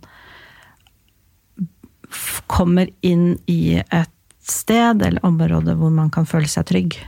kommer 2.47 2.91
inn 3.05 3.35
i 3.51 3.77
et 3.79 4.13
sted 4.47 5.03
eller 5.03 5.25
område 5.27 5.75
hvor 5.79 5.91
man 5.91 6.11
kan 6.15 6.27
føle 6.29 6.49
seg 6.51 6.69
trygg. 6.71 6.99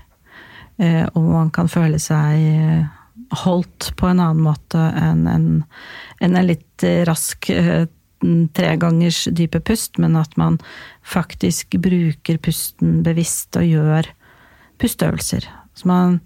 Eh, 0.79 1.05
og 1.13 1.19
hvor 1.19 1.35
man 1.41 1.53
kan 1.55 1.71
føle 1.71 2.01
seg 2.03 2.39
eh, 2.39 2.98
holdt 3.45 3.93
på 3.97 4.09
en 4.09 4.21
annen 4.21 4.45
måte 4.45 4.81
enn 4.97 5.27
en, 5.29 5.49
en 6.25 6.39
litt 6.47 6.85
rask 7.09 7.51
eh, 7.53 7.87
tregangers 8.55 9.29
dype 9.31 9.61
pust, 9.61 9.99
men 9.99 10.17
at 10.19 10.37
man 10.37 10.59
faktisk 11.07 11.77
bruker 11.83 12.39
pusten 12.43 13.03
bevisst 13.07 13.57
og 13.59 13.67
gjør 13.69 14.09
pusteøvelser. 14.83 15.47
Så 15.79 15.89
man, 15.89 16.19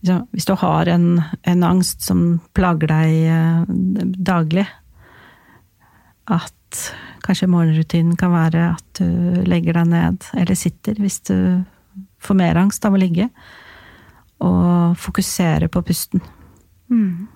liksom, 0.00 0.26
hvis 0.30 0.46
du 0.46 0.54
har 0.58 0.90
en, 0.90 1.08
en 1.42 1.64
angst 1.66 2.06
som 2.06 2.40
plager 2.54 2.92
deg 2.92 3.16
eh, 3.32 3.64
daglig, 4.22 4.68
at 6.30 6.82
kanskje 7.26 7.50
morgenrutinen 7.50 8.16
kan 8.18 8.32
være 8.34 8.68
at 8.76 9.00
du 9.00 9.42
legger 9.46 9.76
deg 9.80 9.90
ned, 9.90 10.28
eller 10.38 10.58
sitter 10.58 10.98
hvis 11.02 11.20
du 11.26 11.36
får 12.22 12.38
mer 12.38 12.58
angst 12.60 12.86
av 12.86 12.94
å 12.94 13.00
ligge, 13.00 13.28
og 14.42 14.96
fokuserer 14.98 15.70
på 15.70 15.82
pusten. 15.86 16.22
Mm. 16.92 17.28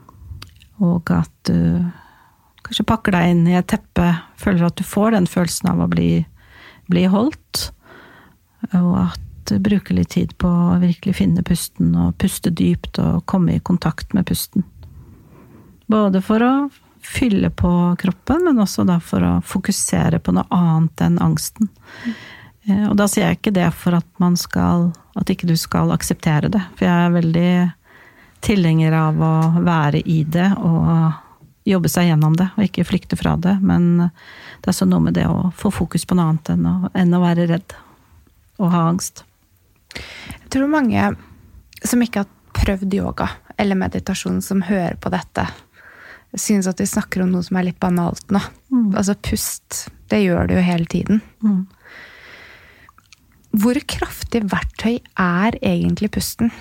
Og 0.84 1.10
at 1.14 1.32
du 1.48 1.86
kanskje 2.66 2.86
pakker 2.88 3.14
deg 3.16 3.32
inn 3.32 3.44
i 3.48 3.56
et 3.56 3.68
teppe, 3.70 4.10
føler 4.36 4.66
at 4.68 4.76
du 4.76 4.84
får 4.84 5.14
den 5.16 5.28
følelsen 5.30 5.70
av 5.72 5.84
å 5.84 5.90
bli, 5.90 6.10
bli 6.90 7.06
holdt. 7.10 7.70
Og 8.74 8.92
at 9.06 9.22
du 9.46 9.60
bruker 9.62 9.94
litt 9.94 10.10
tid 10.16 10.32
på 10.42 10.50
å 10.50 10.78
virkelig 10.82 11.20
finne 11.20 11.44
pusten, 11.46 11.94
og 11.94 12.16
puste 12.18 12.50
dypt 12.50 12.98
og 12.98 13.22
komme 13.30 13.56
i 13.56 13.62
kontakt 13.62 14.16
med 14.16 14.26
pusten. 14.26 14.66
Både 15.86 16.18
for 16.24 16.42
å 16.42 16.54
fylle 17.06 17.52
på 17.54 17.70
kroppen, 18.02 18.42
men 18.48 18.58
også 18.58 18.82
da 18.88 18.98
for 18.98 19.22
å 19.22 19.34
fokusere 19.46 20.18
på 20.18 20.34
noe 20.34 20.48
annet 20.50 21.04
enn 21.06 21.20
angsten. 21.22 21.70
Eh, 22.66 22.88
Og 22.90 22.96
da 22.98 23.06
sier 23.06 23.28
jeg 23.28 23.38
ikke 23.38 23.54
det 23.54 23.68
for 23.78 23.94
at 23.94 24.08
man 24.18 24.34
skal 24.36 24.92
At 25.16 25.30
ikke 25.32 25.46
du 25.48 25.54
skal 25.56 25.94
akseptere 25.94 26.50
det. 26.52 26.60
For 26.76 26.84
jeg 26.84 27.06
er 27.06 27.14
veldig 27.14 27.52
tilhenger 28.44 28.92
av 28.96 29.22
å 29.22 29.34
være 29.64 30.02
i 30.04 30.22
det 30.24 30.50
og 30.58 31.22
jobbe 31.66 31.90
seg 31.90 32.10
gjennom 32.10 32.36
det, 32.38 32.46
og 32.54 32.66
ikke 32.66 32.86
flykte 32.86 33.18
fra 33.18 33.34
det. 33.42 33.56
Men 33.64 34.08
det 34.62 34.70
er 34.70 34.76
så 34.76 34.86
noe 34.88 35.02
med 35.02 35.16
det 35.18 35.26
å 35.28 35.50
få 35.56 35.72
fokus 35.74 36.06
på 36.06 36.16
noe 36.18 36.30
annet 36.30 36.52
enn 36.54 36.68
å, 36.70 36.76
enn 36.94 37.16
å 37.16 37.22
være 37.22 37.48
redd 37.50 37.74
og 38.62 38.70
ha 38.72 38.86
angst. 38.92 39.24
Jeg 39.96 40.52
tror 40.54 40.70
mange 40.70 41.10
som 41.84 42.02
ikke 42.02 42.24
har 42.24 42.32
prøvd 42.56 42.94
yoga 42.96 43.28
eller 43.60 43.78
meditasjon, 43.78 44.42
som 44.44 44.62
hører 44.66 44.98
på 45.00 45.10
dette, 45.12 45.46
synes 46.36 46.68
at 46.68 46.80
vi 46.80 46.88
snakker 46.88 47.24
om 47.24 47.32
noe 47.32 47.44
som 47.46 47.56
er 47.58 47.70
litt 47.70 47.80
banalt 47.80 48.28
nå. 48.34 48.42
Mm. 48.72 48.90
Altså 48.92 49.16
pust, 49.16 49.86
det 50.12 50.22
gjør 50.24 50.50
du 50.50 50.56
jo 50.58 50.64
hele 50.64 50.88
tiden. 50.92 51.22
Mm. 51.44 51.64
Hvor 53.56 53.80
kraftig 53.88 54.44
verktøy 54.52 54.98
er 55.22 55.56
egentlig 55.64 56.12
pusten? 56.12 56.52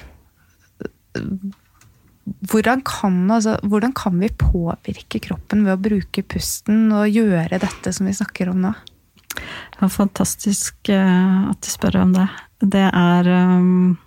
Hvordan 2.25 2.81
kan, 2.81 3.19
altså, 3.29 3.59
hvordan 3.61 3.93
kan 3.93 4.17
vi 4.17 4.31
påvirke 4.33 5.21
kroppen 5.21 5.61
ved 5.67 5.75
å 5.75 5.81
bruke 5.81 6.23
pusten 6.25 6.87
og 6.89 7.11
gjøre 7.13 7.61
dette 7.61 7.93
som 7.93 8.09
vi 8.09 8.15
snakker 8.17 8.49
om 8.49 8.63
nå? 8.63 8.73
Det 9.35 9.83
er 9.83 9.91
fantastisk 9.91 10.89
eh, 10.89 11.37
at 11.51 11.61
du 11.61 11.69
spør 11.69 11.99
om 12.01 12.15
det. 12.15 12.25
Det 12.63 12.87
er 12.87 13.29
um, 13.59 13.97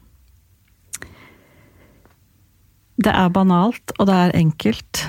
Det 2.99 3.13
er 3.15 3.31
banalt, 3.31 3.93
og 4.01 4.09
det 4.09 4.15
er 4.19 4.37
enkelt. 4.41 5.05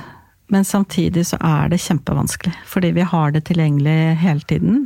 Men 0.54 0.66
samtidig 0.66 1.26
så 1.30 1.40
er 1.46 1.72
det 1.72 1.82
kjempevanskelig, 1.82 2.54
fordi 2.70 2.92
vi 2.94 3.06
har 3.06 3.34
det 3.34 3.48
tilgjengelig 3.50 4.18
hele 4.22 4.46
tiden. 4.50 4.84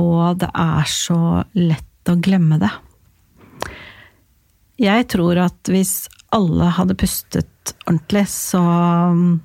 Og 0.00 0.40
det 0.40 0.48
er 0.56 0.88
så 0.88 1.44
lett 1.56 2.08
å 2.08 2.16
glemme 2.16 2.56
det. 2.62 2.72
Jeg 4.80 5.06
tror 5.12 5.38
at 5.44 5.68
hvis 5.68 6.08
alle 6.32 6.70
hadde 6.76 6.96
pustet 6.98 7.74
ordentlig, 7.86 8.24
så 8.32 8.60
mm, 9.12 9.40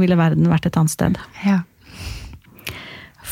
ville 0.00 0.18
verden 0.18 0.48
vært 0.50 0.68
et 0.68 0.78
annet 0.80 0.94
sted. 0.94 1.18
Ja. 1.44 1.60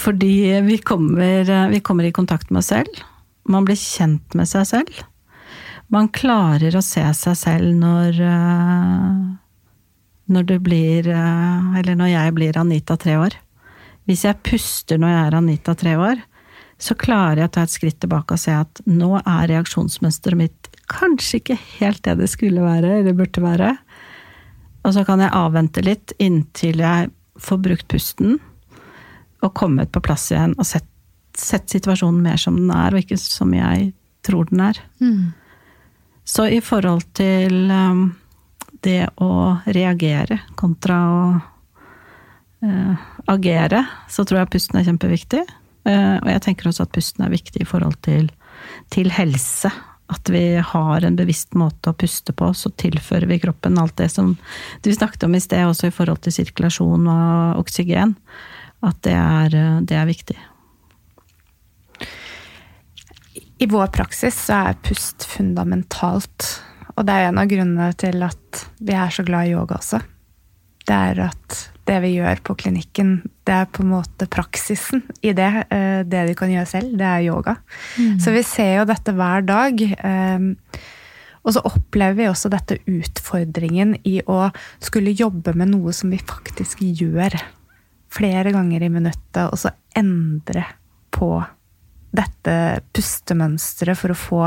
Fordi 0.00 0.60
vi 0.64 0.78
kommer, 0.84 1.48
vi 1.70 1.80
kommer 1.84 2.04
i 2.04 2.12
kontakt 2.12 2.50
med 2.50 2.62
oss 2.62 2.70
selv. 2.72 3.02
Man 3.48 3.66
blir 3.66 3.78
kjent 3.80 4.36
med 4.36 4.48
seg 4.48 4.68
selv. 4.68 5.02
Man 5.90 6.08
klarer 6.14 6.76
å 6.76 6.84
se 6.84 7.02
seg 7.18 7.36
selv 7.38 7.74
når 7.74 8.18
eh, 8.22 9.22
Når 10.30 10.44
du 10.46 10.52
blir 10.62 11.08
eh, 11.10 11.78
Eller 11.80 11.96
når 11.98 12.12
jeg 12.12 12.34
blir 12.36 12.58
Anita 12.60 12.94
tre 12.96 13.16
år. 13.18 13.34
Hvis 14.06 14.22
jeg 14.24 14.38
puster 14.46 15.00
når 15.00 15.10
jeg 15.10 15.24
er 15.24 15.36
Anita 15.40 15.74
tre 15.74 15.96
år, 15.98 16.20
så 16.80 16.94
klarer 16.96 17.42
jeg 17.42 17.50
å 17.50 17.54
ta 17.56 17.64
et 17.66 17.72
skritt 17.74 17.98
tilbake 18.00 18.36
og 18.36 18.40
se 18.40 18.54
at 18.56 18.80
nå 18.88 19.10
er 19.20 19.50
reaksjonsmønsteret 19.50 20.38
mitt 20.38 20.59
kanskje 20.90 21.40
ikke 21.40 21.58
helt 21.78 22.02
det 22.06 22.18
det 22.20 22.28
skulle 22.32 22.64
være, 22.64 23.00
eller 23.00 23.16
burde 23.16 23.44
være. 23.44 23.74
Og 24.86 24.94
så 24.96 25.04
kan 25.06 25.20
jeg 25.22 25.34
avvente 25.36 25.84
litt 25.84 26.14
inntil 26.18 26.82
jeg 26.82 27.10
får 27.40 27.60
brukt 27.64 27.88
pusten 27.90 28.38
og 29.40 29.52
kommet 29.56 29.92
på 29.92 30.02
plass 30.04 30.28
igjen 30.32 30.54
og 30.58 30.66
sett, 30.68 30.88
sett 31.36 31.70
situasjonen 31.72 32.20
mer 32.24 32.40
som 32.40 32.56
den 32.58 32.72
er, 32.74 32.92
og 32.92 33.04
ikke 33.04 33.18
som 33.20 33.52
jeg 33.56 33.92
tror 34.26 34.48
den 34.50 34.64
er. 34.64 34.80
Mm. 35.00 35.30
Så 36.28 36.46
i 36.52 36.60
forhold 36.64 37.06
til 37.16 37.70
um, 37.72 38.02
det 38.84 39.08
å 39.20 39.56
reagere 39.72 40.42
kontra 40.60 40.98
å 41.10 41.22
uh, 42.66 43.08
agere, 43.32 43.84
så 44.08 44.24
tror 44.24 44.42
jeg 44.42 44.52
pusten 44.56 44.80
er 44.80 44.86
kjempeviktig. 44.88 45.42
Uh, 45.88 46.20
og 46.20 46.28
jeg 46.34 46.44
tenker 46.44 46.68
også 46.70 46.84
at 46.84 46.92
pusten 46.94 47.24
er 47.24 47.32
viktig 47.32 47.64
i 47.64 47.68
forhold 47.68 47.96
til, 48.04 48.28
til 48.92 49.10
helse. 49.16 49.72
At 50.10 50.30
vi 50.32 50.58
har 50.58 51.04
en 51.06 51.16
bevisst 51.18 51.54
måte 51.58 51.92
å 51.92 51.96
puste 51.96 52.34
på, 52.34 52.50
så 52.54 52.72
tilfører 52.80 53.28
vi 53.30 53.38
kroppen 53.42 53.78
alt 53.78 53.96
det 54.00 54.08
som 54.10 54.32
du 54.82 54.90
snakket 54.90 55.28
om 55.28 55.36
i 55.38 55.42
sted, 55.42 55.62
også 55.66 55.90
i 55.90 55.94
forhold 55.94 56.24
til 56.24 56.34
sirkulasjon 56.34 57.06
og 57.10 57.60
oksygen. 57.62 58.16
At 58.82 58.98
det 59.06 59.14
er, 59.14 59.58
det 59.86 59.98
er 59.98 60.08
viktig. 60.08 60.38
I 63.60 63.66
vår 63.68 63.90
praksis 63.92 64.38
så 64.48 64.62
er 64.70 64.78
pust 64.82 65.26
fundamentalt. 65.28 66.46
Og 66.96 67.04
det 67.06 67.14
er 67.14 67.28
en 67.28 67.40
av 67.40 67.50
grunnene 67.50 67.90
til 68.00 68.24
at 68.24 68.64
vi 68.80 68.96
er 68.96 69.12
så 69.12 69.24
glad 69.26 69.46
i 69.46 69.52
yoga 69.54 69.76
også. 69.76 70.00
Det 70.88 70.96
er 70.96 71.20
at 71.28 71.58
det 71.90 71.98
vi 72.04 72.12
gjør 72.16 72.40
på 72.46 72.54
klinikken, 72.62 73.16
det 73.48 73.56
er 73.56 73.68
på 73.74 73.82
en 73.84 73.90
måte 73.96 74.28
praksisen 74.30 75.02
i 75.26 75.32
det. 75.36 75.50
eh, 75.74 76.02
Det 76.06 76.22
de 76.30 76.34
kan 76.38 76.50
gjøre 76.52 76.70
selv, 76.70 76.96
det 76.96 77.06
er 77.10 77.26
yoga. 77.26 77.56
Så 78.22 78.32
vi 78.34 78.42
ser 78.46 78.76
jo 78.78 78.88
dette 78.88 79.12
hver 79.18 79.44
dag. 79.46 79.82
eh, 79.82 80.38
Og 81.42 81.54
så 81.56 81.62
opplever 81.64 82.14
vi 82.18 82.28
også 82.28 82.50
dette 82.52 82.76
utfordringen 82.86 83.94
i 84.04 84.20
å 84.28 84.50
skulle 84.78 85.14
jobbe 85.16 85.54
med 85.56 85.70
noe 85.72 85.92
som 85.96 86.10
vi 86.12 86.18
faktisk 86.20 86.82
gjør 86.84 87.32
flere 88.12 88.52
ganger 88.52 88.82
i 88.84 88.90
minuttet, 88.92 89.46
og 89.48 89.56
så 89.56 89.70
endre 89.96 90.66
på 91.14 91.30
dette 92.12 92.82
pustemønsteret 92.92 93.96
for 93.96 94.12
å 94.12 94.18
få 94.18 94.42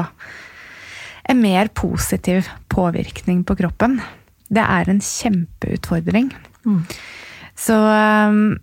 en 1.32 1.42
mer 1.42 1.70
positiv 1.74 2.46
påvirkning 2.70 3.42
på 3.48 3.56
kroppen. 3.58 3.98
Det 4.54 4.62
er 4.62 4.90
en 4.92 5.00
kjempeutfordring. 5.02 6.30
Mm. 6.68 6.82
Så, 7.64 7.78
um, 7.78 8.58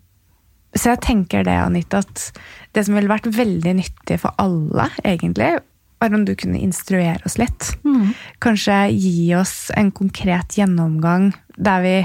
så 0.76 0.92
jeg 0.92 1.03
tenker 1.07 1.46
det, 1.46 1.57
Anita, 1.57 2.03
at 2.05 2.30
det 2.76 2.84
som 2.86 2.98
ville 2.98 3.11
vært 3.11 3.30
veldig 3.34 3.74
nyttig 3.80 4.20
for 4.22 4.36
alle, 4.42 4.90
egentlig, 5.03 5.57
var 6.01 6.14
om 6.14 6.24
du 6.24 6.34
kunne 6.38 6.61
instruere 6.61 7.20
oss 7.28 7.38
litt. 7.40 7.74
Kanskje 8.40 8.76
gi 8.94 9.34
oss 9.36 9.70
en 9.76 9.90
konkret 9.92 10.57
gjennomgang 10.57 11.32
der 11.61 11.84
vi 11.84 11.96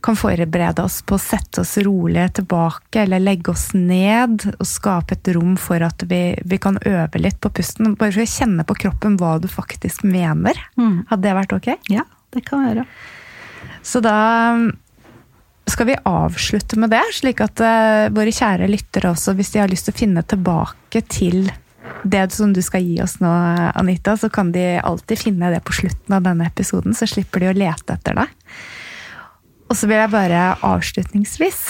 kan 0.00 0.16
forberede 0.16 0.84
oss 0.86 1.00
på 1.02 1.16
å 1.16 1.20
sette 1.20 1.64
oss 1.64 1.74
rolig 1.82 2.28
tilbake, 2.38 3.02
eller 3.02 3.22
legge 3.22 3.50
oss 3.50 3.72
ned 3.74 4.44
og 4.54 4.66
skape 4.68 5.16
et 5.16 5.30
rom 5.34 5.56
for 5.58 5.82
at 5.82 6.04
vi, 6.06 6.38
vi 6.46 6.58
kan 6.62 6.78
øve 6.86 7.20
litt 7.20 7.40
på 7.42 7.50
pusten. 7.50 7.96
Bare 7.98 8.14
for 8.14 8.22
å 8.22 8.30
kjenne 8.30 8.66
på 8.68 8.78
kroppen 8.86 9.18
hva 9.18 9.36
du 9.42 9.48
faktisk 9.50 10.06
mener. 10.06 10.60
Mm. 10.78 11.02
Hadde 11.10 11.24
det 11.26 11.34
vært 11.40 11.56
ok? 11.58 11.72
Ja, 11.90 12.06
det 12.36 12.44
kan 12.46 12.68
være. 12.68 12.86
Så 13.82 14.00
da 14.04 14.18
skal 15.72 15.88
vi 15.90 15.96
avslutte 16.08 16.78
med 16.80 16.92
det, 16.94 17.02
slik 17.16 17.40
at 17.44 17.60
uh, 17.60 18.08
våre 18.14 18.32
kjære 18.34 18.68
lyttere 18.70 19.10
også, 19.12 19.34
hvis 19.38 19.54
de 19.54 19.62
har 19.62 19.70
lyst 19.70 19.88
til 19.88 19.96
å 19.96 20.00
finne 20.00 20.22
tilbake 20.26 21.02
til 21.10 21.50
det 22.04 22.28
som 22.32 22.52
du 22.54 22.60
skal 22.62 22.84
gi 22.84 22.98
oss 23.02 23.18
nå, 23.22 23.30
Anita, 23.78 24.16
så 24.16 24.30
kan 24.30 24.52
de 24.54 24.78
alltid 24.78 25.18
finne 25.18 25.50
det 25.52 25.62
på 25.66 25.74
slutten 25.80 26.14
av 26.14 26.24
denne 26.26 26.46
episoden, 26.46 26.94
så 26.94 27.08
slipper 27.10 27.42
de 27.42 27.50
å 27.50 27.56
lete 27.56 27.96
etter 27.96 28.18
det. 28.18 28.26
Og 29.68 29.76
så 29.76 29.88
vil 29.88 30.00
jeg 30.00 30.12
bare 30.14 30.42
avslutningsvis 30.64 31.62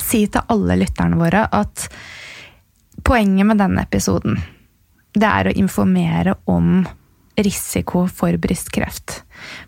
si 0.00 0.24
til 0.30 0.52
alle 0.52 0.78
lytterne 0.78 1.18
våre 1.18 1.46
at 1.50 1.88
poenget 3.06 3.48
med 3.48 3.58
denne 3.58 3.82
episoden, 3.86 4.38
det 5.16 5.26
er 5.26 5.50
å 5.50 5.56
informere 5.58 6.36
om 6.50 6.84
risiko 7.38 8.06
for 8.08 8.36
brystkreft. 8.40 9.22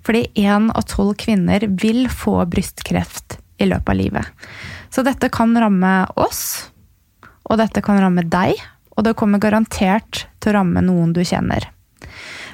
Fordi 0.05 0.27
én 0.35 0.71
av 0.73 0.87
tolv 0.91 1.15
kvinner 1.21 1.65
vil 1.69 2.09
få 2.11 2.41
brystkreft 2.51 3.39
i 3.63 3.69
løpet 3.71 3.89
av 3.89 3.99
livet. 3.99 4.49
Så 4.91 5.05
dette 5.07 5.31
kan 5.33 5.55
ramme 5.57 5.93
oss, 6.21 6.71
og 7.49 7.59
dette 7.61 7.83
kan 7.85 8.01
ramme 8.03 8.25
deg, 8.29 8.59
og 8.97 9.07
det 9.07 9.17
kommer 9.17 9.41
garantert 9.41 10.27
til 10.41 10.53
å 10.53 10.59
ramme 10.59 10.83
noen 10.85 11.15
du 11.17 11.23
kjenner. 11.25 11.71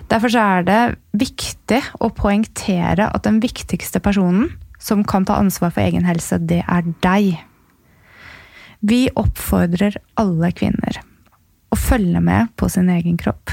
Derfor 0.09 0.33
er 0.41 0.65
det 0.65 0.81
viktig 1.21 1.83
å 2.01 2.09
poengtere 2.15 3.11
at 3.11 3.27
den 3.27 3.43
viktigste 3.45 4.01
personen 4.01 4.53
som 4.81 5.03
kan 5.05 5.27
ta 5.27 5.37
ansvar 5.37 5.75
for 5.75 5.85
egen 5.85 6.07
helse, 6.07 6.39
det 6.39 6.63
er 6.65 6.87
deg. 7.05 7.35
Vi 8.81 9.09
oppfordrer 9.19 9.99
alle 10.21 10.53
kvinner 10.55 11.01
å 11.69 11.77
følge 11.77 12.23
med 12.25 12.55
på 12.57 12.71
sin 12.73 12.89
egen 12.95 13.19
kropp. 13.21 13.51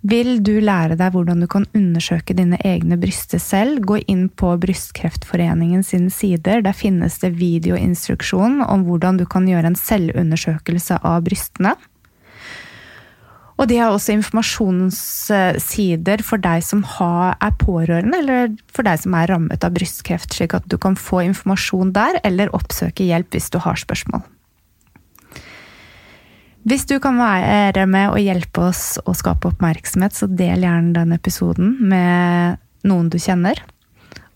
Vil 0.00 0.38
du 0.40 0.54
lære 0.64 0.96
deg 0.96 1.12
hvordan 1.12 1.42
du 1.44 1.46
kan 1.50 1.66
undersøke 1.76 2.32
dine 2.36 2.56
egne 2.64 2.96
bryster 3.00 3.38
selv, 3.42 3.80
gå 3.84 3.98
inn 4.08 4.28
på 4.32 4.56
Brystkreftforeningen 4.62 5.82
sine 5.84 6.10
sider. 6.14 6.62
Der 6.64 6.72
finnes 6.72 7.18
det 7.20 7.36
videoinstruksjon 7.36 8.62
om 8.64 8.84
hvordan 8.88 9.16
du 9.20 9.26
kan 9.28 9.48
gjøre 9.48 9.66
en 9.68 9.76
selvundersøkelse 9.76 10.98
av 11.04 11.22
brystene. 11.28 11.74
Og 13.60 13.68
de 13.68 13.76
har 13.76 13.92
også 13.92 14.16
informasjonssider 14.16 16.24
for 16.24 16.40
deg 16.40 16.64
som 16.64 16.80
har, 16.96 17.36
er 17.44 17.52
pårørende, 17.60 18.16
eller 18.22 18.48
for 18.72 18.80
deg 18.88 18.96
som 19.02 19.12
er 19.20 19.28
rammet 19.28 19.60
av 19.66 19.74
brystkreft, 19.76 20.32
slik 20.32 20.56
at 20.56 20.64
du 20.64 20.80
kan 20.80 20.96
få 20.96 21.20
informasjon 21.28 21.92
der, 21.92 22.16
eller 22.24 22.48
oppsøke 22.56 23.04
hjelp 23.04 23.36
hvis 23.36 23.52
du 23.52 23.60
har 23.60 23.76
spørsmål. 23.76 24.24
Hvis 26.68 26.84
du 26.84 26.98
kan 27.00 27.16
være 27.16 27.86
med 27.88 28.12
og 28.12 28.20
hjelpe 28.20 28.66
oss 28.68 28.98
å 29.08 29.14
skape 29.16 29.48
oppmerksomhet, 29.48 30.12
så 30.16 30.28
del 30.28 30.66
gjerne 30.66 30.92
den 30.96 31.14
episoden 31.16 31.76
med 31.88 32.60
noen 32.84 33.08
du 33.12 33.16
kjenner. 33.20 33.62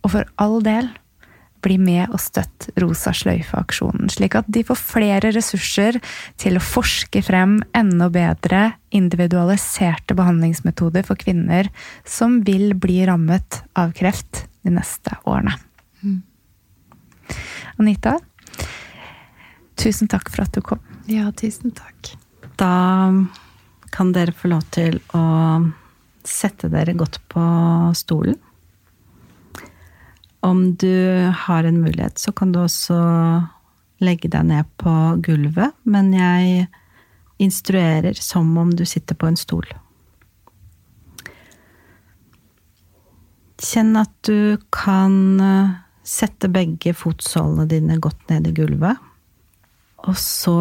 Og 0.05 0.15
for 0.15 0.29
all 0.41 0.63
del, 0.65 0.89
bli 1.65 1.79
med 1.81 2.13
og 2.13 2.21
støtt 2.21 2.69
Rosa 2.81 3.13
sløyfe-aksjonen, 3.17 4.11
slik 4.13 4.37
at 4.37 4.49
de 4.53 4.65
får 4.67 4.81
flere 4.81 5.31
ressurser 5.33 5.97
til 6.41 6.59
å 6.59 6.65
forske 6.65 7.23
frem 7.25 7.59
enda 7.77 8.11
bedre 8.13 8.75
individualiserte 8.95 10.17
behandlingsmetoder 10.17 11.07
for 11.09 11.21
kvinner 11.21 11.71
som 12.05 12.43
vil 12.45 12.75
bli 12.77 13.01
rammet 13.09 13.63
av 13.81 13.95
kreft 13.97 14.45
de 14.65 14.75
neste 14.77 15.17
årene. 15.29 15.57
Anita, 17.81 18.19
tusen 19.81 20.11
takk 20.13 20.29
for 20.31 20.45
at 20.45 20.53
du 20.55 20.61
kom. 20.65 20.94
Ja, 21.07 21.33
tusen 21.33 21.71
takk. 21.71 22.15
Da 22.57 23.13
kan 23.93 24.13
dere 24.13 24.33
få 24.33 24.49
lov 24.49 24.65
til 24.73 24.97
å 25.13 25.25
sette 26.25 26.71
dere 26.73 26.95
godt 26.97 27.21
på 27.29 27.45
stolen. 27.97 28.39
Om 30.45 30.75
du 30.81 31.29
har 31.45 31.65
en 31.65 31.81
mulighet, 31.81 32.19
så 32.19 32.33
kan 32.33 32.53
du 32.53 32.63
også 32.63 32.97
legge 34.05 34.29
deg 34.33 34.49
ned 34.49 34.69
på 34.81 34.95
gulvet, 35.25 35.77
men 35.85 36.13
jeg 36.17 36.67
instruerer 37.41 38.17
som 38.17 38.53
om 38.61 38.73
du 38.73 38.85
sitter 38.89 39.17
på 39.17 39.29
en 39.29 39.41
stol. 39.41 39.69
Kjenn 43.61 43.97
at 43.97 44.13
du 44.29 44.57
kan 44.73 45.17
sette 46.05 46.49
begge 46.53 46.93
fotsålene 46.97 47.69
dine 47.69 48.01
godt 48.01 48.25
ned 48.33 48.49
i 48.49 48.57
gulvet. 48.57 49.01
Og 50.05 50.17
så 50.21 50.59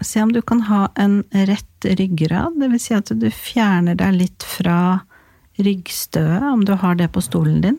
se 0.00 0.22
om 0.22 0.32
du 0.32 0.40
kan 0.42 0.62
ha 0.68 0.88
en 0.94 1.22
rett 1.32 1.84
ryggrad, 1.84 2.56
dvs. 2.60 2.82
Si 2.82 2.96
at 2.96 3.12
du 3.16 3.28
fjerner 3.32 3.96
deg 4.00 4.16
litt 4.16 4.46
fra 4.46 5.00
ryggstøet, 5.60 6.44
om 6.52 6.64
du 6.64 6.74
har 6.80 6.96
det 6.96 7.10
på 7.12 7.22
stolen 7.24 7.60
din. 7.64 7.78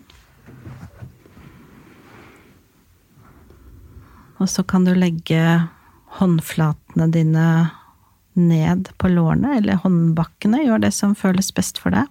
Og 4.41 4.49
så 4.49 4.65
kan 4.65 4.85
du 4.85 4.93
legge 4.97 5.41
håndflatene 6.17 7.07
dine 7.13 7.47
ned 8.33 8.89
på 8.97 9.11
lårene 9.11 9.57
eller 9.59 9.81
håndbakkene. 9.83 10.63
Gjør 10.65 10.81
det 10.85 10.93
som 10.97 11.13
føles 11.17 11.51
best 11.53 11.81
for 11.81 11.93
deg. 11.93 12.09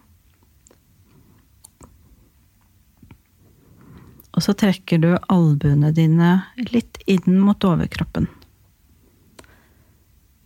Og 4.41 4.45
så 4.47 4.55
trekker 4.57 4.97
du 5.03 5.11
albuene 5.29 5.91
dine 5.93 6.31
litt 6.71 6.97
inn 7.05 7.35
mot 7.45 7.61
overkroppen. 7.61 8.25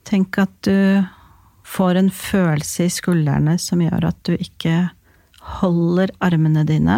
Tenk 0.03 0.34
at 0.42 0.51
du 0.66 1.05
får 1.62 2.01
en 2.01 2.09
følelse 2.11 2.88
i 2.88 2.90
skuldrene 2.90 3.55
som 3.62 3.84
gjør 3.84 4.09
at 4.09 4.18
du 4.26 4.32
ikke 4.34 4.88
holder 5.61 6.11
armene 6.26 6.64
dine, 6.66 6.97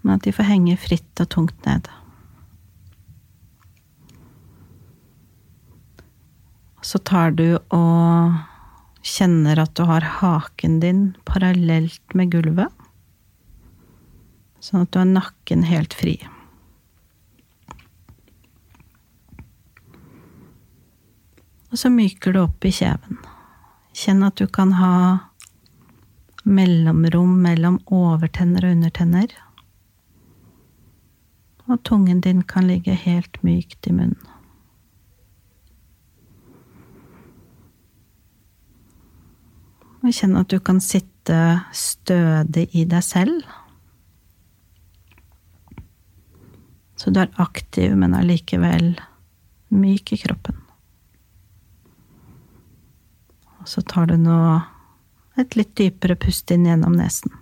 men 0.00 0.14
at 0.16 0.24
de 0.24 0.32
får 0.32 0.48
henge 0.48 0.78
fritt 0.80 1.20
og 1.20 1.28
tungt 1.34 1.68
ned. 1.68 1.90
Så 6.80 7.02
tar 7.04 7.36
du 7.36 7.58
og 7.68 8.40
kjenner 9.04 9.60
at 9.60 9.76
du 9.76 9.84
har 9.84 10.08
haken 10.22 10.80
din 10.80 11.04
parallelt 11.28 12.16
med 12.16 12.32
gulvet, 12.32 12.72
sånn 14.64 14.86
at 14.86 14.94
du 14.94 15.00
har 15.02 15.10
nakken 15.10 15.66
helt 15.68 15.92
fri. 15.96 16.16
Og 21.74 21.80
så 21.80 21.90
myker 21.90 22.32
du 22.32 22.44
opp 22.44 22.64
i 22.64 22.70
kjeven. 22.72 23.18
Kjenn 23.94 24.22
at 24.22 24.38
du 24.38 24.46
kan 24.46 24.76
ha 24.78 24.94
mellomrom 26.44 27.32
mellom 27.42 27.80
overtenner 27.90 28.68
og 28.68 28.76
undertenner. 28.76 29.32
Og 31.66 31.80
tungen 31.82 32.20
din 32.22 32.44
kan 32.46 32.68
ligge 32.68 32.94
helt 32.94 33.40
mykt 33.42 33.88
i 33.88 33.96
munnen. 33.96 34.30
Og 40.04 40.12
kjenn 40.12 40.36
at 40.36 40.52
du 40.52 40.60
kan 40.60 40.78
sitte 40.84 41.40
stødig 41.72 42.68
i 42.76 42.84
deg 42.86 43.02
selv. 43.02 43.42
Så 47.04 47.10
du 47.10 47.20
er 47.20 47.28
aktiv, 47.36 47.92
men 48.00 48.14
allikevel 48.16 48.94
myk 49.68 50.12
i 50.12 50.16
kroppen. 50.16 50.56
Og 53.60 53.68
så 53.68 53.82
tar 53.84 54.08
du 54.08 54.14
nå 54.16 54.38
et 55.36 55.52
litt 55.58 55.74
dypere 55.76 56.16
pust 56.16 56.48
inn 56.54 56.64
gjennom 56.64 56.96
nesen. 56.96 57.34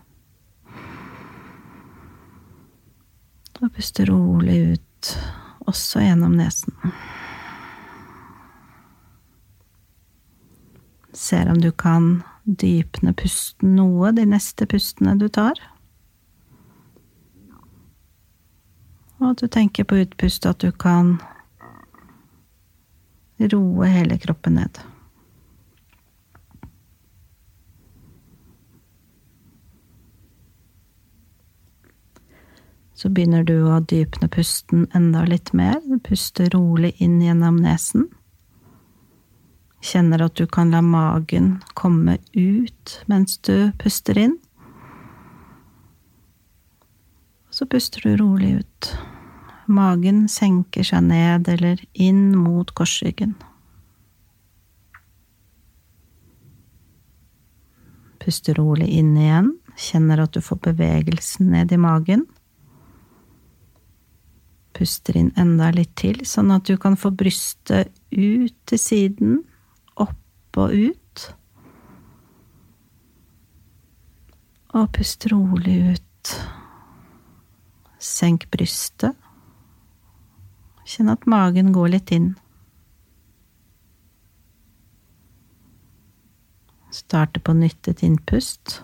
Og 3.62 3.70
puster 3.76 4.10
rolig 4.10 4.58
ut, 4.72 5.14
også 5.70 6.02
gjennom 6.02 6.34
nesen. 6.40 6.74
Ser 11.14 11.46
om 11.54 11.62
du 11.62 11.70
kan 11.70 12.16
dypne 12.42 13.14
pusten 13.14 13.76
noe 13.78 14.10
de 14.10 14.26
neste 14.26 14.66
pustene 14.66 15.14
du 15.22 15.28
tar. 15.30 15.62
Og 19.22 19.28
at 19.30 19.42
du 19.42 19.46
tenker 19.46 19.86
på 19.86 20.00
utpust 20.02 20.46
at 20.50 20.58
du 20.58 20.72
kan 20.74 21.20
roe 23.52 23.86
hele 23.86 24.18
kroppen 24.18 24.58
ned. 24.58 24.80
Så 32.98 33.10
begynner 33.10 33.42
du 33.46 33.56
å 33.66 33.80
dypne 33.80 34.28
pusten 34.30 34.88
enda 34.94 35.24
litt 35.26 35.50
mer. 35.58 35.78
Du 35.86 35.98
puster 36.02 36.50
rolig 36.54 36.92
inn 37.02 37.16
gjennom 37.22 37.56
nesen. 37.62 38.08
Kjenner 39.82 40.22
at 40.26 40.38
du 40.38 40.46
kan 40.46 40.70
la 40.70 40.82
magen 40.86 41.56
komme 41.78 42.18
ut 42.34 42.98
mens 43.10 43.38
du 43.42 43.70
puster 43.82 44.18
inn. 44.18 44.36
Så 47.52 47.66
puster 47.66 48.00
du 48.00 48.16
rolig 48.16 48.54
ut. 48.58 48.92
Magen 49.68 50.24
senker 50.28 50.86
seg 50.88 51.04
ned 51.04 51.48
eller 51.52 51.80
inn 51.92 52.30
mot 52.32 52.70
korsryggen. 52.72 53.34
Puster 58.24 58.56
rolig 58.56 58.88
inn 58.96 59.12
igjen. 59.20 59.50
Kjenner 59.76 60.22
at 60.24 60.32
du 60.32 60.40
får 60.44 60.62
bevegelsen 60.64 61.52
ned 61.52 61.74
i 61.76 61.80
magen. 61.80 62.24
Puster 64.72 65.20
inn 65.20 65.28
enda 65.36 65.68
litt 65.76 65.92
til, 66.00 66.22
sånn 66.24 66.54
at 66.56 66.64
du 66.64 66.78
kan 66.80 66.96
få 66.96 67.12
brystet 67.12 67.92
ut 68.16 68.56
til 68.64 68.80
siden 68.80 69.36
opp 70.00 70.60
og 70.64 70.72
ut. 70.72 71.28
Og 74.72 74.88
pust 74.96 75.28
rolig 75.28 75.78
ut. 75.92 76.34
Senk 78.02 78.48
brystet. 78.50 79.14
Kjenn 80.82 81.12
at 81.12 81.26
magen 81.30 81.70
går 81.72 81.92
litt 81.92 82.10
inn. 82.10 82.32
Starte 86.90 87.38
på 87.40 87.54
nytt 87.54 87.88
et 87.88 88.02
innpust. 88.02 88.80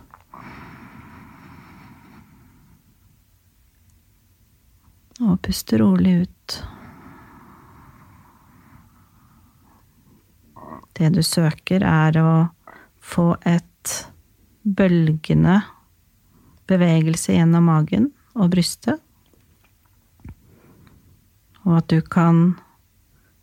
Og 5.18 5.34
puste 5.42 5.80
rolig 5.82 6.14
ut. 6.22 6.58
Det 10.94 11.10
du 11.18 11.20
søker, 11.26 11.82
er 11.82 12.20
å 12.22 12.30
få 13.02 13.32
et 13.42 13.96
bølgende 14.62 15.58
bevegelse 16.70 17.34
gjennom 17.34 17.66
magen 17.66 18.08
og 18.38 18.54
brystet. 18.54 19.02
Og 21.68 21.82
at 21.82 21.90
du 21.92 22.00
kan 22.00 22.56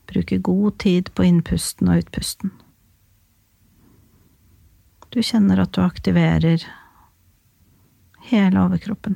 bruke 0.09 0.39
god 0.41 0.79
tid 0.81 1.11
på 1.13 1.25
innpusten 1.27 1.89
og 1.91 2.01
utpusten. 2.03 2.53
Du 5.13 5.21
kjenner 5.23 5.61
at 5.61 5.71
du 5.77 5.83
aktiverer 5.85 6.65
hele 8.25 8.65
overkroppen. 8.65 9.15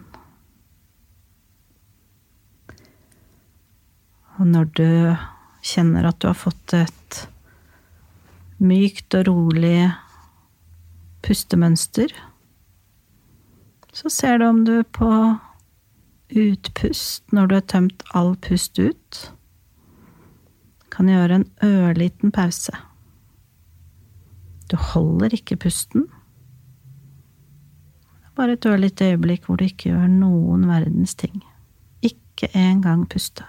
Og 4.40 4.48
når 4.48 4.70
du 4.78 4.88
kjenner 5.66 6.08
at 6.08 6.22
du 6.22 6.30
har 6.30 6.38
fått 6.38 6.78
et 6.78 7.20
mykt 8.60 9.16
og 9.16 9.28
rolig 9.28 9.90
pustemønster. 11.26 12.12
Så 13.92 14.12
ser 14.14 14.40
du 14.40 14.48
om 14.48 14.64
du 14.68 14.82
på 14.84 15.10
utpust, 16.30 17.24
når 17.34 17.48
du 17.48 17.56
har 17.56 17.66
tømt 17.68 18.04
all 18.14 18.36
pust 18.44 18.80
ut, 18.80 19.20
kan 20.94 21.10
gjøre 21.10 21.40
en 21.40 21.48
ørliten 21.66 22.32
pause. 22.34 22.74
Du 24.70 24.78
holder 24.78 25.34
ikke 25.34 25.58
pusten. 25.58 26.08
Bare 28.38 28.56
et 28.56 28.66
ørlite 28.70 29.12
øyeblikk 29.12 29.48
hvor 29.48 29.58
du 29.60 29.66
ikke 29.66 29.90
gjør 29.92 30.08
noen 30.12 30.68
verdens 30.70 31.16
ting. 31.18 31.42
Ikke 32.06 32.52
engang 32.54 33.08
puste. 33.10 33.46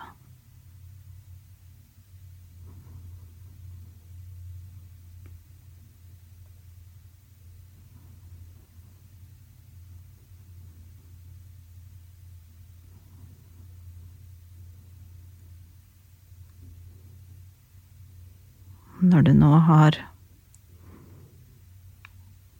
Når 19.00 19.22
du 19.22 19.32
nå 19.32 19.50
har 19.64 19.96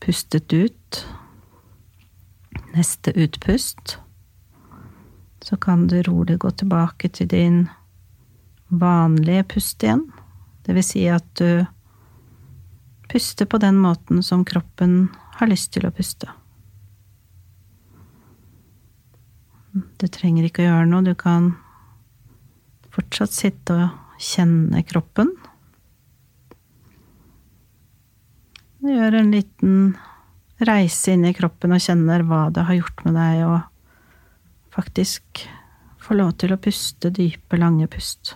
pustet 0.01 0.53
ut 0.53 1.01
neste 2.73 3.13
utpust, 3.13 3.99
så 5.45 5.57
kan 5.57 5.87
du 5.89 5.99
rolig 6.03 6.39
gå 6.41 6.51
tilbake 6.51 7.11
til 7.13 7.29
din 7.29 7.59
vanlige 8.69 9.45
pust 9.53 9.85
igjen. 9.85 10.07
Det 10.65 10.77
vil 10.79 10.87
si 10.87 11.05
at 11.13 11.29
du 11.37 11.67
puster 13.11 13.45
på 13.45 13.61
den 13.61 13.77
måten 13.83 14.23
som 14.23 14.45
kroppen 14.49 15.11
har 15.37 15.51
lyst 15.51 15.75
til 15.75 15.85
å 15.89 15.93
puste. 15.93 16.31
Du 19.73 20.09
trenger 20.09 20.49
ikke 20.49 20.65
å 20.65 20.71
gjøre 20.71 20.89
noe, 20.89 21.05
du 21.05 21.13
kan 21.19 21.53
fortsatt 22.95 23.37
sitte 23.37 23.77
og 23.77 24.21
kjenne 24.21 24.81
kroppen. 24.89 25.35
Gjør 28.81 29.13
en 29.19 29.29
liten 29.29 29.73
reise 30.65 31.13
inn 31.13 31.27
i 31.29 31.35
kroppen 31.37 31.75
og 31.77 31.83
kjenner 31.85 32.23
hva 32.25 32.47
det 32.49 32.63
har 32.65 32.79
gjort 32.79 33.03
med 33.05 33.19
deg, 33.19 33.41
og 33.45 34.73
faktisk 34.73 35.43
få 36.01 36.17
lov 36.17 36.31
til 36.41 36.55
å 36.55 36.61
puste 36.61 37.11
dype, 37.13 37.59
lange 37.61 37.91
pust. 37.93 38.33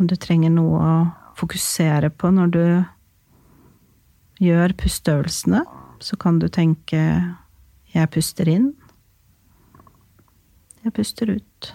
Om 0.00 0.08
du 0.08 0.16
trenger 0.16 0.50
noe 0.50 0.80
å 0.80 0.96
fokusere 1.36 2.08
på 2.08 2.32
når 2.32 2.56
du 2.56 2.64
gjør 4.42 4.72
pusteøvelsene, 4.80 5.60
så 6.02 6.16
kan 6.18 6.40
du 6.40 6.48
tenke 6.48 7.04
'jeg 7.92 8.10
puster 8.10 8.48
inn', 8.48 8.74
'jeg 10.82 10.92
puster 10.92 11.26
ut'. 11.26 11.74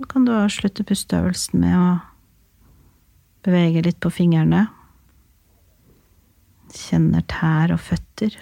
Så 0.00 0.06
kan 0.08 0.24
du 0.24 0.32
avslutte 0.32 0.84
pusteøvelsen 0.84 1.60
med 1.60 1.76
å 1.76 2.00
bevege 3.44 3.82
litt 3.84 4.00
på 4.00 4.08
fingrene. 4.08 4.62
Kjenner 6.72 7.20
tær 7.28 7.74
og 7.74 7.80
føtter. 7.84 8.38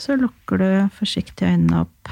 Så 0.00 0.16
lukker 0.16 0.62
du 0.62 0.68
forsiktig 0.96 1.44
øynene 1.44 1.82
opp. 1.84 2.08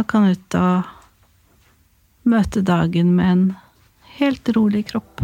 Og 0.00 0.06
kan 0.08 0.30
ut 0.32 0.54
og 0.56 0.88
møte 2.24 2.62
dagen 2.64 3.12
med 3.18 3.32
en 3.34 3.42
helt 4.16 4.48
rolig 4.56 4.86
kropp. 4.88 5.20